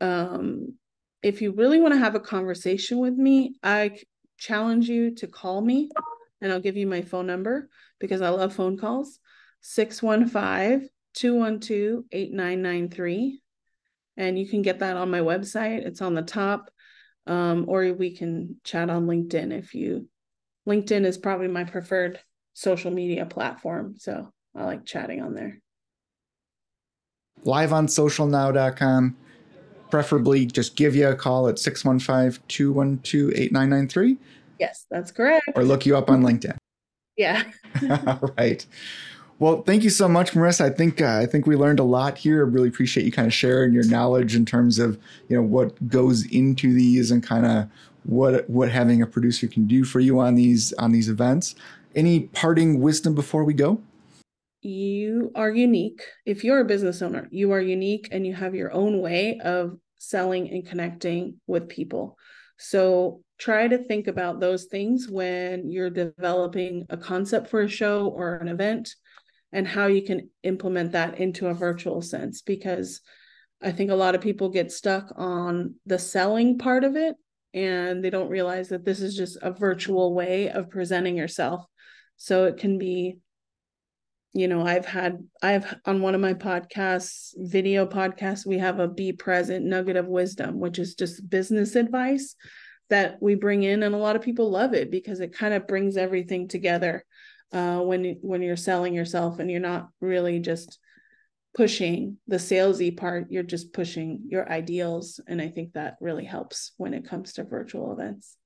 Um, 0.00 0.74
if 1.22 1.42
you 1.42 1.52
really 1.52 1.80
want 1.80 1.92
to 1.92 1.98
have 1.98 2.14
a 2.14 2.20
conversation 2.20 2.98
with 2.98 3.14
me, 3.14 3.56
I 3.62 3.98
challenge 4.38 4.88
you 4.88 5.14
to 5.16 5.26
call 5.26 5.60
me 5.60 5.90
and 6.40 6.50
I'll 6.50 6.60
give 6.60 6.76
you 6.76 6.86
my 6.86 7.02
phone 7.02 7.26
number 7.26 7.68
because 7.98 8.22
I 8.22 8.30
love 8.30 8.54
phone 8.54 8.78
calls 8.78 9.18
615 9.60 10.88
212 11.14 12.04
8993. 12.10 13.42
And 14.16 14.38
you 14.38 14.48
can 14.48 14.62
get 14.62 14.78
that 14.78 14.96
on 14.96 15.10
my 15.10 15.20
website, 15.20 15.84
it's 15.84 16.00
on 16.00 16.14
the 16.14 16.22
top. 16.22 16.70
Um, 17.26 17.66
or 17.68 17.92
we 17.92 18.16
can 18.16 18.56
chat 18.64 18.88
on 18.88 19.06
LinkedIn 19.06 19.52
if 19.52 19.74
you. 19.74 20.08
LinkedIn 20.66 21.04
is 21.04 21.18
probably 21.18 21.48
my 21.48 21.64
preferred 21.64 22.18
social 22.54 22.90
media 22.90 23.26
platform. 23.26 23.94
So 23.98 24.32
I 24.54 24.64
like 24.64 24.84
chatting 24.84 25.22
on 25.22 25.34
there. 25.34 25.58
Live 27.44 27.72
on 27.72 27.86
socialnow.com. 27.86 29.16
Preferably 29.90 30.46
just 30.46 30.76
give 30.76 30.94
you 30.94 31.08
a 31.08 31.16
call 31.16 31.48
at 31.48 31.58
615 31.58 32.42
212 32.48 33.30
8993. 33.30 34.18
Yes, 34.58 34.86
that's 34.90 35.10
correct. 35.10 35.46
Or 35.54 35.64
look 35.64 35.86
you 35.86 35.96
up 35.96 36.10
on 36.10 36.22
LinkedIn. 36.22 36.56
Yeah. 37.16 37.44
All 38.06 38.32
right. 38.38 38.64
Well, 39.40 39.62
thank 39.62 39.84
you 39.84 39.90
so 39.90 40.06
much, 40.06 40.32
Marisa. 40.32 40.66
I 40.66 40.70
think 40.70 41.00
uh, 41.00 41.18
I 41.18 41.24
think 41.24 41.46
we 41.46 41.56
learned 41.56 41.80
a 41.80 41.84
lot 41.84 42.18
here. 42.18 42.44
I 42.44 42.48
really 42.48 42.68
appreciate 42.68 43.06
you 43.06 43.10
kind 43.10 43.26
of 43.26 43.32
sharing 43.32 43.72
your 43.72 43.86
knowledge 43.86 44.36
in 44.36 44.44
terms 44.44 44.78
of 44.78 44.98
you 45.28 45.36
know 45.36 45.42
what 45.42 45.88
goes 45.88 46.26
into 46.26 46.74
these 46.74 47.10
and 47.10 47.22
kind 47.22 47.46
of 47.46 47.68
what 48.04 48.48
what 48.50 48.70
having 48.70 49.00
a 49.00 49.06
producer 49.06 49.48
can 49.48 49.66
do 49.66 49.84
for 49.84 49.98
you 49.98 50.20
on 50.20 50.34
these 50.34 50.74
on 50.74 50.92
these 50.92 51.08
events. 51.08 51.54
Any 51.94 52.20
parting 52.20 52.80
wisdom 52.80 53.14
before 53.14 53.42
we 53.44 53.54
go? 53.54 53.80
You 54.62 55.32
are 55.34 55.50
unique. 55.50 56.02
If 56.26 56.44
you're 56.44 56.60
a 56.60 56.66
business 56.66 57.00
owner, 57.00 57.28
you 57.30 57.52
are 57.52 57.60
unique 57.60 58.08
and 58.12 58.26
you 58.26 58.34
have 58.34 58.54
your 58.54 58.72
own 58.72 59.00
way 59.00 59.40
of 59.42 59.78
selling 59.98 60.50
and 60.50 60.66
connecting 60.66 61.40
with 61.46 61.68
people. 61.68 62.16
So 62.58 63.22
try 63.38 63.68
to 63.68 63.78
think 63.78 64.06
about 64.06 64.38
those 64.38 64.64
things 64.64 65.08
when 65.08 65.70
you're 65.70 65.90
developing 65.90 66.84
a 66.90 66.96
concept 66.96 67.48
for 67.48 67.62
a 67.62 67.68
show 67.68 68.08
or 68.08 68.36
an 68.36 68.48
event 68.48 68.94
and 69.52 69.66
how 69.66 69.86
you 69.86 70.02
can 70.02 70.28
implement 70.42 70.92
that 70.92 71.18
into 71.18 71.46
a 71.46 71.54
virtual 71.54 72.02
sense 72.02 72.42
because 72.42 73.00
I 73.62 73.72
think 73.72 73.90
a 73.90 73.96
lot 73.96 74.14
of 74.14 74.20
people 74.20 74.50
get 74.50 74.72
stuck 74.72 75.12
on 75.16 75.74
the 75.86 75.98
selling 75.98 76.58
part 76.58 76.84
of 76.84 76.96
it 76.96 77.16
and 77.52 78.04
they 78.04 78.10
don't 78.10 78.28
realize 78.28 78.68
that 78.68 78.84
this 78.84 79.00
is 79.00 79.16
just 79.16 79.38
a 79.42 79.50
virtual 79.50 80.14
way 80.14 80.50
of 80.50 80.70
presenting 80.70 81.16
yourself. 81.16 81.64
So 82.16 82.44
it 82.44 82.58
can 82.58 82.78
be 82.78 83.18
you 84.32 84.46
know 84.46 84.64
i've 84.64 84.86
had 84.86 85.18
i've 85.42 85.74
on 85.84 86.00
one 86.00 86.14
of 86.14 86.20
my 86.20 86.34
podcasts 86.34 87.32
video 87.36 87.86
podcasts 87.86 88.46
we 88.46 88.58
have 88.58 88.78
a 88.78 88.86
be 88.86 89.12
present 89.12 89.64
nugget 89.64 89.96
of 89.96 90.06
wisdom 90.06 90.60
which 90.60 90.78
is 90.78 90.94
just 90.94 91.28
business 91.28 91.74
advice 91.74 92.36
that 92.90 93.16
we 93.20 93.34
bring 93.34 93.62
in 93.62 93.82
and 93.82 93.94
a 93.94 93.98
lot 93.98 94.16
of 94.16 94.22
people 94.22 94.50
love 94.50 94.74
it 94.74 94.90
because 94.90 95.20
it 95.20 95.32
kind 95.32 95.54
of 95.54 95.66
brings 95.66 95.96
everything 95.96 96.48
together 96.48 97.04
uh, 97.52 97.80
when 97.80 98.18
when 98.22 98.42
you're 98.42 98.56
selling 98.56 98.94
yourself 98.94 99.38
and 99.38 99.50
you're 99.50 99.60
not 99.60 99.88
really 100.00 100.38
just 100.38 100.78
pushing 101.54 102.16
the 102.28 102.36
salesy 102.36 102.96
part 102.96 103.26
you're 103.30 103.42
just 103.42 103.72
pushing 103.72 104.20
your 104.28 104.48
ideals 104.50 105.18
and 105.26 105.42
i 105.42 105.48
think 105.48 105.72
that 105.72 105.96
really 106.00 106.24
helps 106.24 106.72
when 106.76 106.94
it 106.94 107.08
comes 107.08 107.32
to 107.32 107.42
virtual 107.42 107.92
events. 107.92 108.36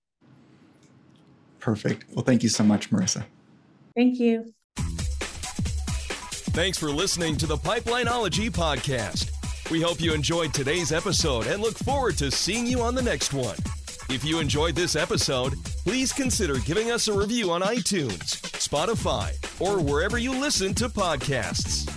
Perfect. 1.60 2.04
Well 2.14 2.24
thank 2.24 2.42
you 2.42 2.48
so 2.48 2.64
much 2.64 2.90
marisa. 2.90 3.24
Thank 3.94 4.18
you 4.18 4.54
thanks 6.54 6.78
for 6.78 6.90
listening 6.90 7.36
to 7.36 7.46
the 7.46 7.56
pipelineology 7.56 8.50
podcast 8.50 9.30
we 9.70 9.80
hope 9.80 10.00
you 10.00 10.14
enjoyed 10.14 10.54
today's 10.54 10.92
episode 10.92 11.46
and 11.46 11.60
look 11.60 11.76
forward 11.78 12.16
to 12.16 12.30
seeing 12.30 12.66
you 12.66 12.80
on 12.80 12.94
the 12.94 13.02
next 13.02 13.32
one 13.34 13.56
if 14.10 14.22
you 14.22 14.38
enjoyed 14.38 14.74
this 14.74 14.96
episode, 14.96 15.54
please 15.84 16.12
consider 16.12 16.58
giving 16.58 16.90
us 16.90 17.08
a 17.08 17.18
review 17.18 17.50
on 17.50 17.62
iTunes, 17.62 18.38
Spotify, 18.52 19.32
or 19.60 19.80
wherever 19.80 20.18
you 20.18 20.38
listen 20.38 20.74
to 20.74 20.88
podcasts. 20.90 21.88